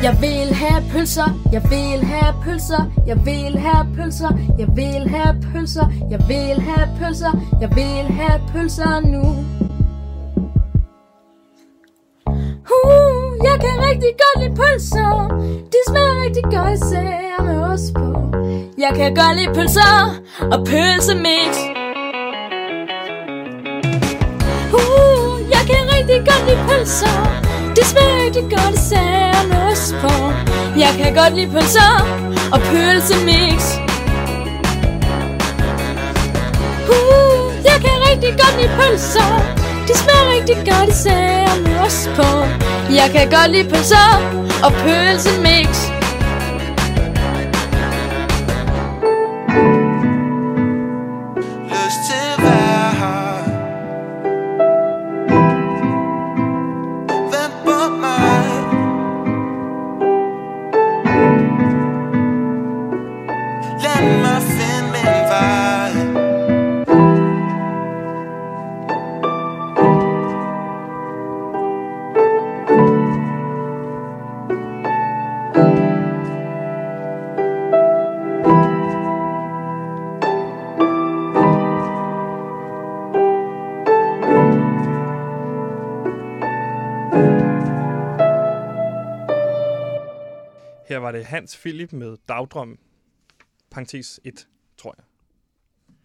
jeg 0.02 0.16
vil 0.20 0.54
have 0.54 0.84
pølser, 0.92 1.38
jeg 1.52 1.62
vil 1.70 2.04
have 2.04 2.34
pølser, 2.44 2.84
jeg 3.06 3.26
vil 3.26 3.58
have 3.58 3.86
pølser, 3.96 4.38
jeg 4.58 4.68
vil 4.76 5.08
have 5.08 5.34
pølser, 5.52 5.86
jeg 6.10 6.20
vil 6.28 6.60
have 6.60 6.88
pølser, 6.98 7.32
jeg 7.60 7.70
vil 7.74 8.06
have 8.20 8.40
pølser 8.52 9.00
nu. 9.00 9.24
Uh, 12.76 13.46
jeg 13.48 13.56
kan 13.64 13.74
rigtig 13.88 14.12
godt 14.22 14.36
lide 14.42 14.54
pølser, 14.60 15.28
de 15.72 15.78
smager 15.88 16.24
rigtig 16.24 16.44
godt 16.44 16.72
især 16.78 17.42
med 17.42 17.58
ost 17.72 17.94
på. 17.94 18.08
Jeg 18.78 18.92
kan 18.96 19.14
godt 19.14 19.36
lide 19.36 19.54
pølser 19.54 19.94
og 20.52 20.58
pølsemix. 20.70 21.52
Uh, 24.78 25.34
jeg 25.54 25.62
kan 25.70 25.82
rigtig 25.96 26.18
godt 26.28 26.42
lide 26.48 26.62
pølser, 26.68 27.16
det 27.82 27.90
smager 27.90 28.24
rigtig 28.24 28.42
godt 28.42 28.74
især 28.78 29.32
på. 30.02 30.14
Jeg 30.78 30.92
kan 30.98 31.14
godt 31.14 31.34
lide 31.34 31.50
pølser 31.50 31.92
og 32.52 32.60
pølsemix. 32.60 33.58
Uh, 36.94 37.42
jeg 37.64 37.78
kan 37.84 37.96
rigtig 38.08 38.32
godt 38.42 38.54
lide 38.60 38.72
pølser, 38.78 39.30
de 39.88 39.94
smager 40.02 40.26
rigtig 40.34 40.56
godt 40.56 40.88
især 40.88 41.62
med 41.64 41.78
os 41.86 42.10
på. 42.16 42.28
Jeg 42.94 43.10
kan 43.14 43.30
godt 43.30 43.50
lide 43.50 43.68
pølser 43.68 44.10
og 44.64 44.72
pølsemix. 44.72 45.91
Var 91.12 91.18
det 91.18 91.26
Hans 91.26 91.56
Philip 91.56 91.92
med 91.92 92.16
Dagdrøm. 92.28 92.78
Parentes 93.70 94.20
1, 94.24 94.48
tror 94.76 94.94
jeg. 94.98 95.04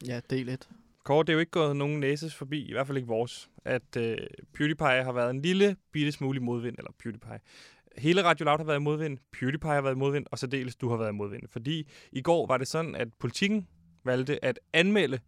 Ja, 0.08 0.20
del 0.30 0.50
1. 0.50 0.70
Kåre, 1.04 1.24
det 1.24 1.30
er 1.30 1.34
jo 1.34 1.40
ikke 1.40 1.52
gået 1.52 1.76
nogen 1.76 2.00
næses 2.00 2.36
forbi, 2.36 2.66
i 2.66 2.72
hvert 2.72 2.88
fald 2.88 2.98
ikke 2.98 3.08
vores, 3.08 3.50
at 3.66 3.98
øh, 3.98 4.18
PewDiePie 4.54 5.04
har 5.04 5.12
været 5.12 5.30
en 5.30 5.42
lille 5.42 5.76
bitte 5.92 6.12
smule 6.12 6.40
modvind, 6.40 6.78
eller 6.78 6.92
PewDiePie. 7.00 7.40
Hele 7.98 8.24
Radio 8.24 8.46
Loud 8.46 8.58
har 8.58 8.64
været 8.64 8.80
i 8.80 8.84
modvind, 8.84 9.18
PewDiePie 9.32 9.72
har 9.72 9.82
været 9.82 9.96
i 9.96 9.98
modvind, 9.98 10.26
og 10.32 10.40
så 10.40 10.48
dels 10.48 10.76
du 10.76 10.90
har 10.90 10.98
været 10.98 11.10
i 11.10 11.16
modvind. 11.16 11.48
Fordi 11.50 11.90
i 12.12 12.22
går 12.22 12.48
var 12.48 12.58
det 12.58 12.68
sådan, 12.68 12.96
at 12.96 13.14
politikken 13.14 13.68
valgte 14.04 14.46
at 14.46 14.60
anmelde 14.74 15.20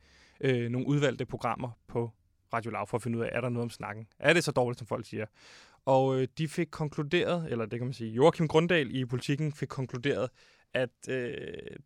øh, 0.42 0.70
nogle 0.70 0.88
udvalgte 0.88 1.26
programmer 1.26 1.72
på 1.88 2.12
Radio 2.54 2.72
Loud 2.72 2.88
for 2.88 2.98
at 2.98 3.04
finde 3.04 3.18
ud 3.18 3.24
af, 3.24 3.30
er 3.32 3.42
der 3.42 3.50
noget 3.50 3.64
om 3.64 3.70
snakken? 3.70 4.08
Er 4.20 4.34
det 4.34 4.44
så 4.44 4.52
dårligt, 4.52 4.80
som 4.80 4.88
folk 4.88 5.06
siger? 5.06 5.26
Og 5.86 6.22
øh, 6.22 6.28
de 6.38 6.48
fik 6.48 6.68
konkluderet, 6.72 7.52
eller 7.52 7.66
det 7.66 7.80
kan 7.80 7.88
man 7.88 7.94
sige, 7.94 8.12
Joachim 8.12 8.48
Grundal 8.48 8.96
i 8.96 9.06
politikken 9.06 9.54
fik 9.54 9.68
konkluderet, 9.68 10.30
at 10.74 10.90
øh, 11.10 11.38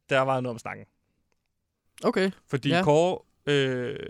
der 0.10 0.20
var 0.20 0.42
noget 0.42 0.54
om 0.54 0.60
snakken. 0.60 0.86
Okay. 2.04 2.32
Fordi 2.48 2.70
ja. 2.70 2.84
Kåre, 2.84 3.20
øh, 3.46 4.10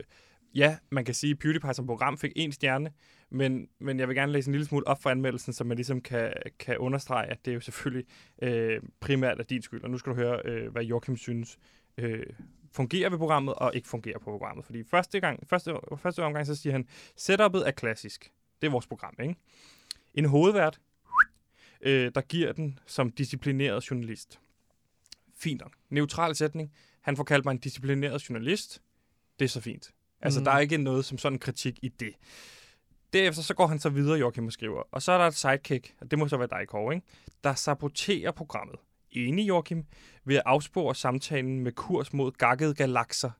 ja, 0.55 0.77
man 0.89 1.05
kan 1.05 1.13
sige, 1.13 1.31
at 1.31 1.39
PewDiePie 1.39 1.73
som 1.73 1.87
program 1.87 2.17
fik 2.17 2.31
en 2.35 2.51
stjerne, 2.51 2.91
men, 3.29 3.67
men 3.79 3.99
jeg 3.99 4.07
vil 4.07 4.15
gerne 4.15 4.31
læse 4.31 4.47
en 4.47 4.51
lille 4.51 4.65
smule 4.65 4.87
op 4.87 5.01
for 5.01 5.09
anmeldelsen, 5.09 5.53
så 5.53 5.63
man 5.63 5.77
ligesom 5.77 6.01
kan, 6.01 6.33
kan 6.59 6.77
understrege, 6.77 7.27
at 7.27 7.45
det 7.45 7.51
er 7.51 7.55
jo 7.55 7.61
selvfølgelig 7.61 8.05
øh, 8.41 8.81
primært 8.99 9.39
af 9.39 9.45
din 9.45 9.61
skyld. 9.61 9.83
Og 9.83 9.89
nu 9.89 9.97
skal 9.97 10.11
du 10.11 10.15
høre, 10.15 10.41
øh, 10.45 10.71
hvad 10.71 10.83
Joachim 10.83 11.17
synes, 11.17 11.57
øh, 11.97 12.25
fungerer 12.71 13.09
ved 13.09 13.17
programmet 13.17 13.53
og 13.53 13.75
ikke 13.75 13.87
fungerer 13.87 14.19
på 14.19 14.31
programmet. 14.31 14.65
Fordi 14.65 14.83
første, 14.83 15.19
gang, 15.19 15.47
første, 15.47 15.73
første 15.97 16.23
omgang, 16.23 16.45
så 16.45 16.55
siger 16.55 16.73
han, 16.73 16.87
setupet 17.15 17.67
er 17.67 17.71
klassisk. 17.71 18.31
Det 18.63 18.67
er 18.67 18.71
vores 18.71 18.87
program, 18.87 19.13
ikke? 19.21 19.35
En 20.13 20.25
hovedvært, 20.25 20.79
øh, 21.81 22.11
der 22.15 22.21
giver 22.21 22.53
den 22.53 22.79
som 22.85 23.09
disciplineret 23.11 23.91
journalist. 23.91 24.39
Fint 25.37 25.61
nok. 25.61 25.75
Neutral 25.89 26.35
sætning. 26.35 26.71
Han 27.01 27.17
får 27.17 27.23
kaldt 27.23 27.45
mig 27.45 27.51
en 27.51 27.57
disciplineret 27.57 28.29
journalist. 28.29 28.81
Det 29.39 29.45
er 29.45 29.49
så 29.49 29.61
fint. 29.61 29.91
Altså, 30.21 30.39
Mm. 30.39 30.43
der 30.45 30.51
er 30.51 30.59
ikke 30.59 30.77
noget 30.77 31.05
som 31.05 31.17
sådan 31.17 31.39
kritik 31.39 31.79
i 31.81 31.87
det. 31.87 32.13
Derefter 33.13 33.41
så 33.41 33.53
går 33.53 33.67
han 33.67 33.79
så 33.79 33.89
videre, 33.89 34.19
Joachim, 34.19 34.45
og 34.45 34.51
skriver. 34.53 34.83
Og 34.91 35.01
så 35.01 35.11
er 35.11 35.17
der 35.17 35.25
et 35.27 35.35
sidekick, 35.35 35.95
og 36.01 36.11
det 36.11 36.19
må 36.19 36.27
så 36.27 36.37
være 36.37 36.47
dig, 36.51 36.67
Kåre, 36.67 36.95
ikke? 36.95 37.07
der 37.43 37.53
saboterer 37.53 38.31
programmet. 38.31 38.75
Enig, 39.11 39.47
Joachim, 39.47 39.85
ved 40.25 40.35
at 40.35 40.43
afspore 40.45 40.95
samtalen 40.95 41.59
med 41.59 41.71
kurs 41.71 42.13
mod 42.13 42.31
gakkede 42.31 42.73
galakser. 42.73 43.31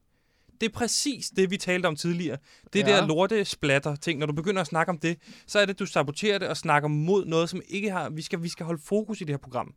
Det 0.64 0.70
er 0.70 0.74
præcis 0.74 1.30
det, 1.30 1.52
vi 1.52 1.58
talte 1.58 1.88
om 1.88 1.96
tidligere. 1.96 2.38
Det 2.74 2.80
Ja. 2.88 2.96
der 2.98 3.08
lorte 3.08 3.46
splatter 3.46 3.96
ting. 3.96 4.20
Når 4.20 4.26
du 4.26 4.34
begynder 4.34 4.62
at 4.62 4.68
snakke 4.68 4.90
om 4.90 4.98
det, 4.98 5.18
så 5.48 5.60
er 5.60 5.66
det, 5.66 5.80
du 5.80 5.86
saboterer 5.86 6.38
det 6.38 6.48
og 6.48 6.58
snakker 6.58 6.90
mod 6.90 7.26
noget, 7.26 7.50
som 7.50 7.62
ikke 7.68 7.92
har... 7.92 8.10
Vi 8.10 8.22
skal, 8.22 8.44
vi 8.44 8.50
skal 8.50 8.66
holde 8.66 8.82
fokus 8.86 9.22
i 9.22 9.24
det 9.24 9.30
her 9.30 9.38
program. 9.38 9.74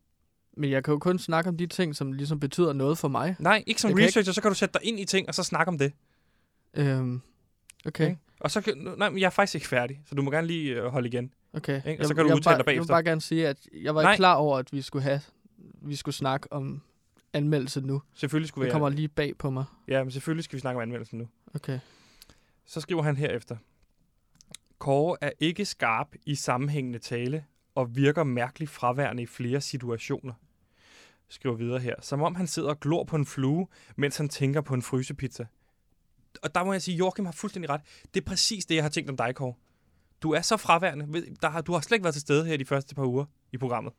Men 0.56 0.70
jeg 0.70 0.84
kan 0.84 0.92
jo 0.92 0.98
kun 0.98 1.18
snakke 1.18 1.48
om 1.48 1.56
de 1.56 1.66
ting, 1.66 1.96
som 1.96 2.12
ligesom 2.12 2.40
betyder 2.40 2.72
noget 2.72 2.98
for 2.98 3.08
mig. 3.08 3.36
Nej, 3.38 3.64
ikke 3.66 3.80
som 3.80 3.90
Jeg 3.98 4.06
researcher, 4.06 4.32
så 4.32 4.40
kan 4.42 4.50
du 4.50 4.54
sætte 4.54 4.72
dig 4.72 4.88
ind 4.88 5.00
i 5.00 5.04
ting, 5.04 5.28
og 5.28 5.34
så 5.34 5.42
snakke 5.42 5.68
om 5.68 5.78
det. 5.78 5.92
Øhm, 6.74 7.20
okay, 7.86 8.04
Ikke? 8.04 8.18
Og 8.40 8.50
så 8.50 8.60
kan, 8.60 8.88
nej, 8.98 9.08
men 9.10 9.18
jeg 9.18 9.26
er 9.26 9.30
faktisk 9.30 9.54
ikke 9.54 9.68
færdig, 9.68 10.00
så 10.08 10.14
du 10.14 10.22
må 10.22 10.30
gerne 10.30 10.46
lige 10.46 10.74
øh, 10.74 10.84
holde 10.86 11.08
igen. 11.08 11.32
okay. 11.52 11.82
Ikke? 11.88 12.02
Og 12.02 12.08
så 12.08 12.14
kan 12.14 12.24
du 12.24 12.28
jeg, 12.28 12.36
udtale 12.36 12.52
bare, 12.52 12.56
dig 12.58 12.64
bagefter. 12.64 12.72
Jeg 12.72 12.80
vil 12.82 13.04
bare 13.04 13.10
gerne 13.10 13.20
sige, 13.20 13.48
at 13.48 13.56
jeg 13.82 13.94
var 13.94 14.02
Nej. 14.02 14.12
ikke 14.12 14.20
klar 14.20 14.34
over, 14.34 14.58
at 14.58 14.72
vi 14.72 14.82
skulle 14.82 15.02
have, 15.02 15.20
vi 15.82 15.96
skulle 15.96 16.14
snakke 16.14 16.52
om 16.52 16.82
anmeldelse 17.32 17.80
nu. 17.80 18.02
Selvfølgelig 18.14 18.48
skulle 18.48 18.64
Det 18.64 18.68
vi... 18.68 18.72
kommer 18.72 18.88
lige 18.88 19.08
bag 19.08 19.38
på 19.38 19.50
mig. 19.50 19.64
Ja, 19.88 20.04
men 20.04 20.10
selvfølgelig 20.10 20.44
skal 20.44 20.56
vi 20.56 20.60
snakke 20.60 20.76
om 20.78 20.82
anmeldelsen 20.82 21.18
nu. 21.18 21.28
Okay. 21.54 21.78
Så 22.64 22.80
skriver 22.80 23.02
han 23.02 23.16
herefter. 23.16 23.56
Kåre 24.78 25.16
er 25.20 25.30
ikke 25.40 25.64
skarp 25.64 26.08
i 26.26 26.34
sammenhængende 26.34 26.98
tale 26.98 27.44
og 27.74 27.96
virker 27.96 28.24
mærkeligt 28.24 28.70
fraværende 28.70 29.22
i 29.22 29.26
flere 29.26 29.60
situationer. 29.60 30.34
Skriver 31.28 31.54
videre 31.56 31.78
her. 31.78 31.94
Som 32.02 32.22
om 32.22 32.34
han 32.34 32.46
sidder 32.46 32.68
og 32.68 32.80
glor 32.80 33.04
på 33.04 33.16
en 33.16 33.26
flue, 33.26 33.66
mens 33.96 34.16
han 34.16 34.28
tænker 34.28 34.60
på 34.60 34.74
en 34.74 34.82
frysepizza. 34.82 35.46
Og 36.42 36.54
der 36.54 36.64
må 36.64 36.72
jeg 36.72 36.82
sige, 36.82 36.96
Joachim 36.96 37.24
har 37.24 37.32
fuldstændig 37.32 37.70
ret. 37.70 37.80
Det 38.14 38.20
er 38.20 38.24
præcis 38.24 38.66
det, 38.66 38.74
jeg 38.74 38.84
har 38.84 38.88
tænkt 38.90 39.10
om 39.10 39.16
dig, 39.16 39.34
Kåre. 39.34 39.54
Du 40.22 40.30
er 40.32 40.40
så 40.40 40.56
fraværende. 40.56 41.26
Der 41.42 41.48
har, 41.48 41.60
du 41.60 41.72
har 41.72 41.80
slet 41.80 41.96
ikke 41.96 42.04
været 42.04 42.14
til 42.14 42.20
stede 42.20 42.46
her 42.46 42.56
de 42.56 42.64
første 42.64 42.94
par 42.94 43.04
uger 43.04 43.24
i 43.52 43.58
programmet. 43.58 43.92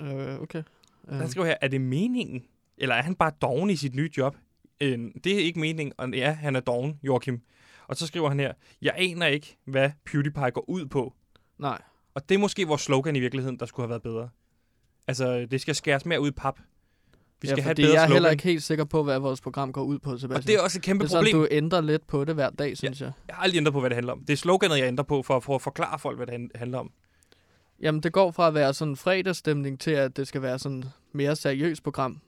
Øh, 0.00 0.40
okay. 0.40 0.62
Han 1.08 1.22
Øh, 1.22 1.28
skriver 1.28 1.46
her, 1.46 1.56
er 1.60 1.68
det 1.68 1.80
meningen, 1.80 2.44
eller 2.80 2.94
er 2.94 3.02
han 3.02 3.14
bare 3.14 3.32
doven 3.42 3.70
i 3.70 3.76
sit 3.76 3.94
nye 3.94 4.10
job? 4.16 4.36
Øh, 4.80 4.98
det 5.24 5.32
er 5.34 5.38
ikke 5.38 5.60
meningen, 5.60 5.92
og 5.98 6.10
ja, 6.10 6.32
han 6.32 6.56
er 6.56 6.60
doven, 6.60 6.98
Joachim. 7.02 7.40
Og 7.88 7.96
så 7.96 8.06
skriver 8.06 8.28
han 8.28 8.40
her, 8.40 8.52
jeg 8.82 8.94
aner 8.96 9.26
ikke, 9.26 9.56
hvad 9.64 9.90
PewDiePie 10.04 10.50
går 10.50 10.64
ud 10.70 10.86
på. 10.86 11.14
nej. 11.58 11.82
Og 12.14 12.28
det 12.28 12.34
er 12.34 12.38
måske 12.38 12.66
vores 12.66 12.82
slogan 12.82 13.16
i 13.16 13.20
virkeligheden, 13.20 13.58
der 13.58 13.66
skulle 13.66 13.84
have 13.84 13.90
været 13.90 14.02
bedre. 14.02 14.28
Altså, 15.08 15.46
det 15.50 15.60
skal 15.60 15.74
skæres 15.74 16.06
mere 16.06 16.20
ud 16.20 16.28
i 16.28 16.30
pap. 16.30 16.58
Vi 17.42 17.46
skal 17.48 17.56
ja, 17.56 17.62
have 17.62 17.70
et 17.70 17.76
bedre 17.76 17.88
jeg 17.92 18.02
er 18.02 18.06
slogan. 18.06 18.12
heller 18.12 18.30
ikke 18.30 18.42
helt 18.44 18.62
sikker 18.62 18.84
på, 18.84 19.02
hvad 19.02 19.18
vores 19.18 19.40
program 19.40 19.72
går 19.72 19.82
ud 19.82 19.98
på, 19.98 20.10
Sebastian. 20.18 20.36
Og 20.42 20.46
det 20.46 20.54
er 20.54 20.60
også 20.60 20.78
et 20.78 20.82
kæmpe 20.82 21.04
det 21.04 21.08
er 21.08 21.10
sådan, 21.10 21.24
problem. 21.32 21.40
du 21.42 21.48
ændrer 21.50 21.80
lidt 21.80 22.06
på 22.06 22.24
det 22.24 22.34
hver 22.34 22.50
dag, 22.50 22.76
synes 22.76 23.00
jeg. 23.00 23.12
Jeg 23.28 23.36
har 23.36 23.42
aldrig 23.42 23.58
ændret 23.58 23.72
på, 23.72 23.80
hvad 23.80 23.90
det 23.90 23.96
handler 23.96 24.12
om. 24.12 24.20
Det 24.24 24.32
er 24.32 24.36
sloganet, 24.36 24.78
jeg 24.78 24.86
ændrer 24.88 25.04
på, 25.04 25.22
for, 25.22 25.40
for 25.40 25.54
at 25.54 25.62
forklare 25.62 25.98
folk, 25.98 26.18
hvad 26.18 26.26
det 26.26 26.32
han- 26.32 26.50
handler 26.54 26.78
om. 26.78 26.90
Jamen, 27.82 28.00
det 28.02 28.12
går 28.12 28.30
fra 28.30 28.48
at 28.48 28.54
være 28.54 28.74
sådan 28.74 28.92
en 28.92 28.96
fredagsstemning 28.96 29.80
til, 29.80 29.90
at 29.90 30.16
det 30.16 30.28
skal 30.28 30.42
være 30.42 30.58
sådan 30.58 30.84
mere 31.12 31.36
seriøst 31.36 31.82
program. 31.82 32.20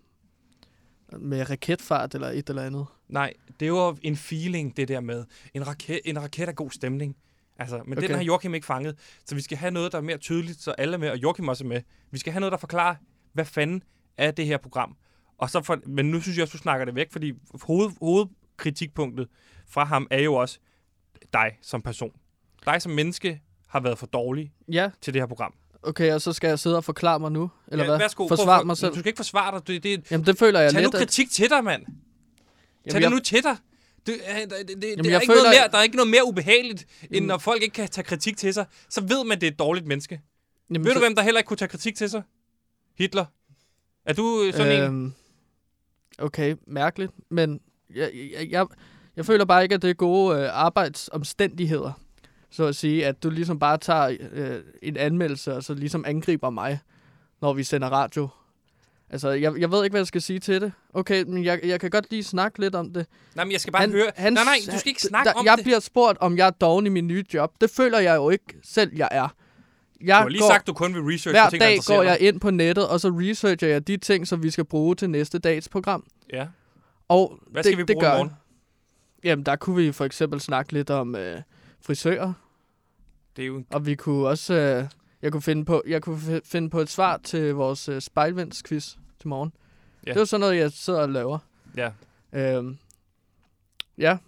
Med 1.18 1.51
raketfart 1.51 2.14
eller 2.14 2.29
et 2.29 2.48
eller 2.48 2.62
andet. 2.62 2.87
Nej, 3.09 3.33
det 3.61 3.68
jo 3.68 3.96
en 4.03 4.16
feeling, 4.16 4.77
det 4.77 4.88
der 4.88 5.01
med. 5.01 5.25
En 5.55 5.66
raket, 5.66 6.01
en 6.05 6.22
raket 6.22 6.48
er 6.48 6.53
god 6.53 6.70
stemning. 6.70 7.16
Altså, 7.59 7.77
men 7.77 7.92
okay. 7.92 7.96
Okay. 7.96 8.09
den 8.09 8.16
har 8.16 8.25
Joachim 8.25 8.55
ikke 8.55 8.66
fanget. 8.66 8.98
Så 9.25 9.35
vi 9.35 9.40
skal 9.40 9.59
have 9.59 9.70
noget, 9.70 9.92
der 9.92 9.98
er 9.98 10.03
mere 10.03 10.18
tydeligt, 10.18 10.62
så 10.62 10.70
alle 10.70 10.94
er 10.94 10.98
med, 10.98 11.11
og 11.11 11.16
Joachim 11.16 11.48
også 11.48 11.64
er 11.64 11.68
med. 11.68 11.81
Vi 12.11 12.18
skal 12.18 12.33
have 12.33 12.40
noget, 12.40 12.53
der 12.53 12.59
forklarer, 12.59 12.94
hvad 13.33 13.44
fanden 13.44 13.83
er 14.16 14.31
det 14.31 14.46
her 14.46 14.57
program. 14.57 14.96
Og 15.38 15.51
så 15.51 15.62
for, 15.62 15.79
men 15.87 16.11
nu 16.11 16.20
synes 16.20 16.37
jeg 16.38 16.42
også, 16.42 16.53
du 16.53 16.59
snakker 16.62 16.85
det 16.85 16.94
væk, 16.94 17.12
fordi 17.12 17.33
hoved, 17.62 17.90
hovedkritikpunktet 18.01 19.29
fra 19.66 19.85
ham 19.85 20.07
er 20.11 20.20
jo 20.20 20.35
også 20.35 20.59
dig 21.33 21.59
som 21.62 21.83
person. 21.83 22.12
Dig 22.64 22.83
som 22.83 22.92
menneske 22.92 23.40
har 23.68 23.81
været 23.81 23.98
for 23.98 24.07
dårlig 24.07 24.53
Ja, 24.68 24.90
til 25.01 25.14
det 25.14 25.22
her 25.22 25.27
program. 25.27 25.55
Okay, 25.83 26.12
og 26.12 26.21
så 26.23 26.33
skal 26.33 26.49
jeg 26.49 26.59
sidde 26.59 26.77
og 26.77 26.85
forklare 26.85 27.21
mig 27.21 27.33
nu? 27.33 27.51
Eller 27.68 27.85
ja, 27.85 27.90
hvad? 27.90 27.99
Værsgo, 27.99 28.29
Forsvare 28.29 28.61
at- 28.61 28.66
mig 28.66 28.77
selv? 28.77 28.92
Du 28.95 28.99
skal 28.99 29.07
ikke 29.09 29.16
forsvare 29.16 29.59
dig. 29.59 29.66
Det, 29.66 29.83
det, 29.83 30.11
Jamen, 30.11 30.27
det 30.27 30.38
føler 30.38 30.61
jeg 30.61 30.73
tag 30.73 30.81
lidt, 30.83 30.92
nu 30.92 30.97
at... 30.99 31.07
kritik 31.07 31.31
til 31.31 31.51
dig, 31.51 31.64
mand. 31.64 31.87
Tag 31.87 31.92
Jamen, 32.87 33.03
det 33.03 33.11
nu 33.11 33.18
til 33.18 33.42
dig. 33.42 33.57
Det, 34.07 34.14
øh, 34.14 34.40
det, 34.40 34.51
det, 34.51 34.83
det, 34.83 34.90
Jamen, 34.90 35.05
der, 35.05 35.16
er 35.16 35.21
ikke 35.21 35.27
noget 35.33 35.40
føler- 35.42 35.51
mere, 35.62 35.68
der 35.73 35.79
er 35.79 35.83
ikke 35.83 35.97
noget 35.97 36.11
mere 36.11 36.25
ubehageligt, 36.27 36.87
end 37.03 37.12
Jamen- 37.12 37.27
når 37.27 37.38
folk 37.38 37.62
ikke 37.62 37.73
kan 37.75 37.88
tage 37.88 38.05
kritik 38.05 38.37
til 38.37 38.55
sig. 38.55 38.66
Så 38.88 39.01
ved 39.01 39.25
man, 39.25 39.40
det 39.40 39.47
er 39.47 39.51
et 39.51 39.59
dårligt 39.59 39.87
menneske. 39.87 40.21
Jamen, 40.71 40.85
Ved 40.85 40.92
så- 40.92 40.95
du, 40.95 41.01
hvem 41.05 41.14
der 41.14 41.23
heller 41.23 41.38
ikke 41.38 41.49
kunne 41.49 41.57
tage 41.57 41.68
kritik 41.68 41.95
til 41.97 42.11
sig? 42.11 42.23
Hitler. 42.99 43.25
Er 44.07 44.12
du 44.12 44.42
øh, 44.42 44.53
sådan 44.55 44.73
en? 44.77 44.83
øhm, 44.83 45.12
Okay, 46.18 46.57
mærkeligt. 46.66 47.12
Men 47.31 47.61
jeg, 47.95 48.11
jeg, 48.14 48.51
jeg, 48.51 48.66
jeg 49.16 49.27
føler 49.27 49.45
bare 49.45 49.62
ikke, 49.62 49.75
at 49.75 49.83
det 49.83 49.90
er 49.90 49.95
gode 49.95 50.38
øh, 50.38 50.49
arbejdsomstændigheder. 50.53 51.92
Så 52.53 52.65
at 52.67 52.77
sige, 52.77 53.07
at 53.07 53.23
du 53.23 53.31
ligesom 53.31 53.59
bare 53.59 53.79
tager 53.79 54.17
øh, 54.33 54.57
en 54.83 54.97
anmeldelse, 54.97 55.55
og 55.55 55.62
så 55.62 55.75
ligesom 55.75 56.05
angriber 56.07 56.51
mig, 56.51 56.79
når 57.41 57.53
vi 57.53 57.65
sender 57.65 57.88
radio. 57.88 58.29
Altså, 59.11 59.29
jeg, 59.31 59.61
jeg 59.61 59.71
ved 59.71 59.85
ikke, 59.85 59.93
hvad 59.93 60.01
jeg 60.01 60.07
skal 60.07 60.23
sige 60.23 60.38
til 60.38 60.61
det. 60.61 60.73
Okay, 60.95 61.23
men 61.23 61.45
jeg, 61.45 61.61
jeg 61.65 61.81
kan 61.81 61.91
godt 61.91 62.11
lige 62.11 62.25
snakke 62.25 62.61
lidt 62.61 62.75
om 62.75 62.93
det. 62.93 63.07
Nej, 63.35 63.45
men 63.45 63.53
jeg 63.53 63.61
skal 63.61 63.73
bare 63.73 63.88
høre. 63.91 64.11
nej, 64.19 64.31
nej, 64.31 64.57
du 64.73 64.79
skal 64.79 64.88
ikke 64.88 65.01
han- 65.03 65.09
snakke 65.09 65.29
der, 65.29 65.35
om 65.35 65.45
jeg 65.47 65.57
det. 65.57 65.65
bliver 65.65 65.81
spurgt, 65.81 66.19
om 66.21 66.37
jeg 66.37 66.47
er 66.47 66.51
doven 66.51 66.87
i 66.87 66.88
min 66.88 67.07
nye 67.07 67.25
job. 67.35 67.53
Det 67.61 67.71
føler 67.71 67.99
jeg 67.99 68.17
jo 68.17 68.31
ikke 68.31 68.45
selv, 68.65 68.91
jeg 68.97 69.09
er. 69.11 69.29
Du 69.29 69.35
Jeg 70.07 70.17
har 70.17 70.29
lige 70.29 70.41
går, 70.43 70.49
sagt, 70.49 70.67
du 70.67 70.73
kun 70.73 70.95
vil 70.95 71.03
research 71.03 71.31
hver 71.31 71.51
ting, 71.51 71.61
der 71.61 71.67
dag 71.67 71.73
interesserer 71.75 71.97
går 71.99 72.03
jeg 72.03 72.21
ind 72.21 72.41
på 72.41 72.51
nettet, 72.51 72.88
og 72.88 73.01
så 73.01 73.09
researcher 73.09 73.69
jeg 73.69 73.87
de 73.87 73.97
ting, 73.97 74.29
som 74.29 74.43
vi 74.43 74.51
skal 74.51 74.65
bruge 74.65 74.95
til 74.95 75.11
næste 75.11 75.38
dags 75.38 75.69
program. 75.69 76.05
Ja. 76.33 76.47
Og 77.09 77.38
Hvad 77.51 77.62
det, 77.62 77.71
skal 77.73 77.79
vi 77.79 77.83
det 77.83 77.97
bruge 77.97 78.07
i 78.07 78.09
gør, 78.09 78.17
morgen? 78.17 78.31
Jamen, 79.25 79.47
der 79.47 79.57
kunne 79.57 79.77
vi 79.77 79.93
for 79.93 80.05
eksempel 80.05 80.41
snakke 80.41 80.73
lidt 80.73 80.91
om 80.91 81.17
øh, 81.17 81.41
frisører, 81.83 82.33
Det 83.37 83.42
er 83.42 83.47
jo 83.47 83.57
en... 83.57 83.66
og 83.71 83.87
vi 83.87 83.95
kunne 83.95 84.29
også... 84.29 84.55
Øh, 84.55 84.85
jeg 85.23 85.33
kunne 85.33 85.42
finde 85.42 85.64
på, 85.64 85.83
jeg 85.87 86.03
kunne 86.03 86.16
fi- 86.37 86.40
finde 86.45 86.71
på 86.71 86.81
et 86.81 86.90
svar 86.90 87.16
til 87.16 87.55
vores 87.55 87.88
øh, 87.88 88.01
spejlvendsquiz 88.01 88.95
til 89.21 89.29
morgen. 89.29 89.53
Ja. 90.07 90.11
Det 90.11 90.16
er 90.16 90.21
jo 90.21 90.27
sådan 90.27 90.40
noget, 90.40 90.57
jeg 90.57 90.73
sidder 90.73 91.01
og 91.01 91.09
laver. 91.09 91.38
Ja. 91.77 91.90
Øhm, 92.33 92.79
ja. 93.99 94.18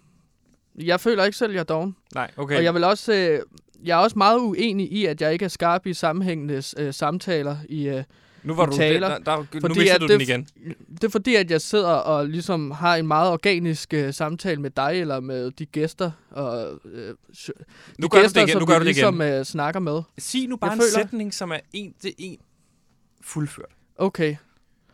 Jeg 0.75 0.99
føler 0.99 1.23
ikke 1.23 1.37
selv, 1.37 1.51
jeg 1.53 1.59
er 1.59 1.63
doven. 1.63 1.95
Nej, 2.13 2.31
okay. 2.37 2.57
Og 2.57 2.63
jeg 2.63 2.73
vil 2.73 2.83
også... 2.83 3.13
Øh, 3.13 3.39
jeg 3.83 3.99
er 3.99 4.03
også 4.03 4.17
meget 4.17 4.39
uenig 4.39 4.91
i, 4.91 5.05
at 5.05 5.21
jeg 5.21 5.33
ikke 5.33 5.45
er 5.45 5.49
skarp 5.49 5.85
i 5.85 5.93
sammenhængende 5.93 6.61
øh, 6.77 6.93
samtaler 6.93 7.57
i... 7.69 7.87
Øh, 7.87 8.03
nu 8.45 8.53
var 8.55 8.65
du... 8.65 8.75
taler, 8.75 9.09
Der, 9.09 9.17
der, 9.17 9.37
nu 9.37 9.45
fordi 9.61 9.67
mistede 9.79 9.91
at 9.95 10.01
du 10.01 10.07
den 10.07 10.19
det- 10.19 10.27
igen. 10.29 10.47
det 10.93 11.03
er 11.03 11.09
fordi, 11.09 11.35
at 11.35 11.51
jeg 11.51 11.61
sidder 11.61 11.89
og 11.93 12.27
ligesom 12.27 12.71
har 12.71 12.95
en 12.95 13.07
meget 13.07 13.31
organisk 13.31 13.93
øh, 13.93 14.13
samtale 14.13 14.61
med 14.61 14.69
dig, 14.69 14.91
eller 15.01 15.19
med 15.19 15.51
de 15.51 15.65
gæster, 15.65 16.11
og 16.31 16.79
øh, 16.85 17.13
sj- 17.33 17.49
Nu 17.99 18.05
de 18.05 18.09
gør 18.09 18.17
du 18.17 18.21
gæster, 18.23 18.41
det 18.41 18.47
igen. 18.47 18.53
som 18.53 18.61
Nu 18.61 18.65
gør 18.65 18.73
du 18.73 18.79
det 18.79 18.85
ligesom 18.85 19.21
igen. 19.21 19.33
øh, 19.33 19.45
snakker 19.45 19.79
med. 19.79 20.01
Sig 20.17 20.47
nu 20.49 20.57
bare 20.57 20.69
Jeg 20.71 20.75
en 20.75 20.81
føler- 20.81 20.91
sætning, 21.03 21.33
som 21.33 21.51
er 21.51 21.59
en 21.73 21.93
til 22.01 22.13
en 22.17 22.37
fuldført. 23.21 23.71
Okay. 23.97 24.35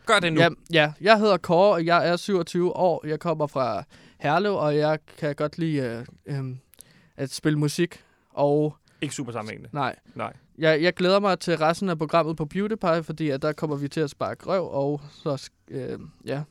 Gør 0.06 0.18
det 0.18 0.32
nu. 0.32 0.40
Ja, 0.40 0.48
ja, 0.72 0.92
jeg 1.00 1.18
hedder 1.18 1.36
Kåre, 1.36 1.72
og 1.72 1.86
jeg 1.86 2.08
er 2.08 2.16
27 2.16 2.76
år. 2.76 3.06
Jeg 3.06 3.20
kommer 3.20 3.46
fra 3.46 3.84
Herlev, 4.18 4.54
og 4.54 4.76
jeg 4.76 4.98
kan 5.18 5.34
godt 5.34 5.58
lide 5.58 6.04
øh, 6.26 6.38
øh, 6.38 6.44
at 7.16 7.32
spille 7.32 7.58
musik. 7.58 8.00
Og 8.34 8.76
Ikke 9.02 9.14
super 9.14 9.32
sammenhængende. 9.32 9.68
nej, 9.72 9.96
Nej. 10.14 10.32
jeg, 10.58 10.82
jeg 10.82 10.94
glæder 10.94 11.20
mig 11.20 11.38
til 11.38 11.58
resten 11.58 11.88
af 11.88 11.98
programmet 11.98 12.36
på 12.36 12.44
PewDiePie, 12.46 13.02
fordi 13.02 13.30
at 13.30 13.42
der 13.42 13.52
kommer 13.52 13.76
vi 13.76 13.88
til 13.88 14.00
at 14.00 14.10
sparke 14.10 14.46
røv, 14.46 14.70
og 14.72 15.00
så, 15.10 15.50
øh, 15.70 15.98
ja. 16.26 16.42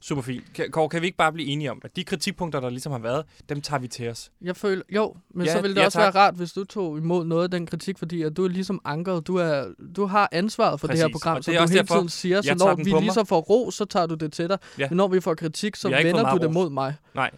Super 0.00 0.22
fint. 0.22 0.44
Kan, 0.54 0.70
Kåre, 0.70 0.88
kan 0.88 1.00
vi 1.02 1.06
ikke 1.06 1.16
bare 1.18 1.32
blive 1.32 1.48
enige 1.48 1.70
om, 1.70 1.80
at 1.84 1.96
de 1.96 2.04
kritikpunkter, 2.04 2.60
der 2.60 2.70
ligesom 2.70 2.92
har 2.92 2.98
været, 2.98 3.24
dem 3.48 3.60
tager 3.60 3.80
vi 3.80 3.88
til 3.88 4.08
os? 4.08 4.30
Jeg 4.42 4.56
føler, 4.56 4.82
jo, 4.90 5.14
men 5.34 5.46
Ja, 5.46 5.52
så 5.52 5.60
ville 5.60 5.74
det 5.74 5.80
ja, 5.80 5.86
også 5.86 5.98
tak. 5.98 6.14
være 6.14 6.22
rart, 6.24 6.34
hvis 6.34 6.52
du 6.52 6.64
tog 6.64 6.98
imod 6.98 7.24
noget 7.24 7.44
af 7.44 7.50
den 7.50 7.66
kritik, 7.66 7.98
fordi 7.98 8.22
at 8.22 8.36
du 8.36 8.44
er 8.44 8.48
ligesom 8.48 8.80
ankeret. 8.84 9.26
Du, 9.26 9.36
er, 9.36 9.64
du 9.96 10.06
har 10.06 10.28
ansvaret 10.32 10.80
for 10.80 10.86
det 10.86 10.96
her 10.98 11.04
Præcis, 11.04 11.12
program, 11.12 11.36
og 11.36 11.44
som 11.44 11.52
det 11.52 11.60
er 11.60 11.64
du 11.66 11.70
hele 11.70 11.78
derfor, 11.80 11.94
tiden 11.94 12.08
siger. 12.08 12.42
Så 12.42 12.54
når 12.58 12.74
vi 12.74 12.92
mig. 12.92 13.00
ligesom 13.02 13.26
får 13.26 13.40
ro, 13.40 13.70
så 13.70 13.84
tager 13.84 14.06
du 14.06 14.14
det 14.14 14.32
til 14.32 14.48
dig. 14.48 14.58
Ja. 14.78 14.88
Men 14.90 14.96
når 14.96 15.08
vi 15.08 15.20
får 15.20 15.34
kritik, 15.34 15.76
så 15.76 15.88
vender 15.88 16.30
du 16.34 16.38
det 16.38 16.52
mod 16.52 16.70
mig. 16.70 16.94
Nej. 17.14 17.30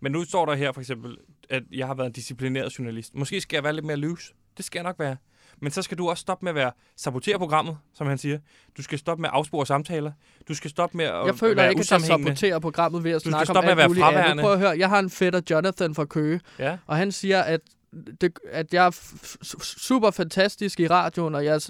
Men 0.00 0.12
nu 0.12 0.24
står 0.24 0.46
der 0.46 0.54
her 0.54 0.72
for 0.72 0.80
eksempel, 0.80 1.16
at 1.50 1.62
jeg 1.72 1.86
har 1.86 1.94
været 1.94 2.06
en 2.06 2.12
disciplineret 2.12 2.78
journalist. 2.78 3.14
Måske 3.14 3.40
skal 3.40 3.56
jeg 3.56 3.64
være 3.64 3.72
lidt 3.72 3.86
mere 3.86 3.96
loose. 3.96 4.32
Det 4.56 4.64
skal 4.64 4.78
jeg 4.78 4.84
nok 4.84 4.98
være. 4.98 5.16
Men 5.60 5.70
så 5.72 5.82
skal 5.82 5.98
du 5.98 6.08
også 6.08 6.20
stoppe 6.20 6.44
med 6.44 6.50
at 6.50 6.54
være 6.56 6.70
sabotere 6.96 7.38
programmet, 7.38 7.78
som 7.94 8.06
han 8.06 8.18
siger. 8.18 8.38
Du 8.76 8.82
skal 8.82 8.98
stoppe 8.98 9.20
med 9.20 9.28
at 9.28 9.34
afspore 9.34 9.66
samtaler. 9.66 10.12
Du 10.48 10.54
skal 10.54 10.70
stoppe 10.70 10.96
med 10.96 11.04
at 11.04 11.26
Jeg 11.26 11.34
føler 11.34 11.54
være 11.54 11.70
ikke, 11.70 11.80
at 11.80 11.90
jeg 11.90 12.00
saboterer 12.00 12.58
programmet 12.58 13.04
ved 13.04 13.10
at 13.10 13.20
skal 13.20 13.30
snakke 13.32 13.50
om 13.50 13.54
stoppe 13.54 13.66
med 13.66 13.70
at 13.72 13.76
være 13.76 13.88
muligt 13.88 14.04
andet. 14.04 14.18
fraværende. 14.20 14.42
Prøv 14.42 14.52
at 14.52 14.58
høre, 14.58 14.78
jeg 14.78 14.88
har 14.88 14.98
en 14.98 15.10
fætter, 15.10 15.40
Jonathan 15.50 15.94
fra 15.94 16.04
Køge, 16.04 16.40
Ja. 16.58 16.78
og 16.86 16.96
han 16.96 17.12
siger, 17.12 17.42
at 17.42 17.60
det, 18.20 18.38
at 18.52 18.74
jeg 18.74 18.86
er 18.86 18.90
super 19.62 20.10
fantastisk 20.10 20.80
i 20.80 20.86
radioen, 20.88 21.34
og 21.34 21.44
jeg, 21.44 21.60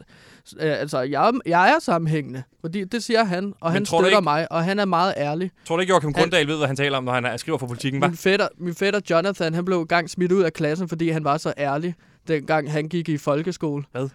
øh, 0.60 0.80
altså, 0.80 1.00
jeg, 1.00 1.28
er- 1.28 1.40
jeg 1.46 1.70
er 1.70 1.78
sammenhængende. 1.78 2.42
Fordi 2.60 2.84
det 2.84 3.02
siger 3.04 3.24
han, 3.24 3.54
og 3.60 3.72
han 3.72 3.84
tror 3.84 3.98
du 3.98 4.04
støtter 4.04 4.18
ikke- 4.18 4.24
mig, 4.24 4.52
og 4.52 4.64
han 4.64 4.78
er 4.78 4.84
meget 4.84 5.14
ærlig. 5.16 5.50
Tror 5.64 5.76
du 5.76 5.80
ikke, 5.80 5.90
Joachim 5.90 6.14
Han- 6.14 6.22
Grundahl 6.22 6.48
ved, 6.48 6.56
hvad 6.56 6.66
han 6.66 6.76
taler 6.76 6.98
om, 6.98 7.04
når 7.04 7.12
han 7.12 7.24
er, 7.24 7.36
skriver 7.36 7.58
for 7.58 7.66
politikken, 7.66 8.04
hva'? 8.04 8.06
Min 8.08 8.16
fætter, 8.16 8.48
min 8.58 8.74
fætter 8.74 9.00
Jonathan, 9.10 9.54
han 9.54 9.64
blev 9.64 9.86
gang 9.86 10.10
smidt 10.10 10.32
ud 10.32 10.42
af 10.42 10.52
klassen, 10.52 10.88
fordi 10.88 11.08
han 11.10 11.24
var 11.24 11.36
så 11.38 11.52
ærlig, 11.58 11.94
dengang 12.28 12.72
han 12.72 12.88
gik 12.88 13.08
i 13.08 13.16
folkeskole. 13.18 13.84
Hvad? 13.92 14.08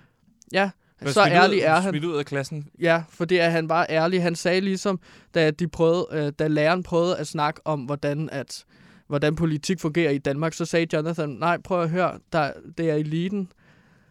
Ja, 0.53 0.70
Men 1.01 1.14
så 1.14 1.24
ærlig 1.26 1.57
ud, 1.57 1.64
er 1.64 1.76
han. 1.80 1.91
Smidt 1.91 2.03
ud 2.05 2.16
af 2.18 2.26
klassen. 2.26 2.68
Ja, 2.82 3.03
fordi 3.09 3.38
at 3.38 3.51
han 3.51 3.70
var 3.70 3.86
ærlig. 3.89 4.22
Han 4.24 4.36
sagde 4.36 4.62
ligesom, 4.62 4.99
da, 5.36 5.51
de 5.51 5.68
prøvede, 5.68 6.07
øh, 6.12 6.32
da 6.39 6.47
læreren 6.47 6.84
prøvede 6.84 7.18
at 7.18 7.28
snakke 7.28 7.62
om, 7.66 7.80
hvordan, 7.82 8.30
at, 8.32 8.64
hvordan 9.12 9.36
politik 9.36 9.80
fungerer 9.80 10.12
i 10.12 10.18
Danmark, 10.18 10.53
så 10.53 10.66
sagde 10.66 10.88
Jonathan, 10.93 11.30
nej, 11.30 11.57
prøv 11.64 11.82
at 11.82 11.89
høre, 11.89 12.20
der, 12.34 12.51
det 12.78 12.89
er 12.89 12.95
eliten, 12.95 13.51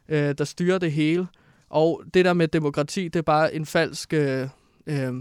øh, 0.08 0.34
der 0.38 0.44
styrer 0.44 0.78
det 0.78 0.92
hele. 0.92 1.26
Og 1.70 2.02
det 2.14 2.24
der 2.24 2.32
med 2.32 2.48
demokrati, 2.48 3.04
det 3.08 3.16
er 3.16 3.22
bare 3.22 3.54
en 3.54 3.66
falsk 3.66 4.12
øh, 4.12 4.48
øh, 4.86 5.14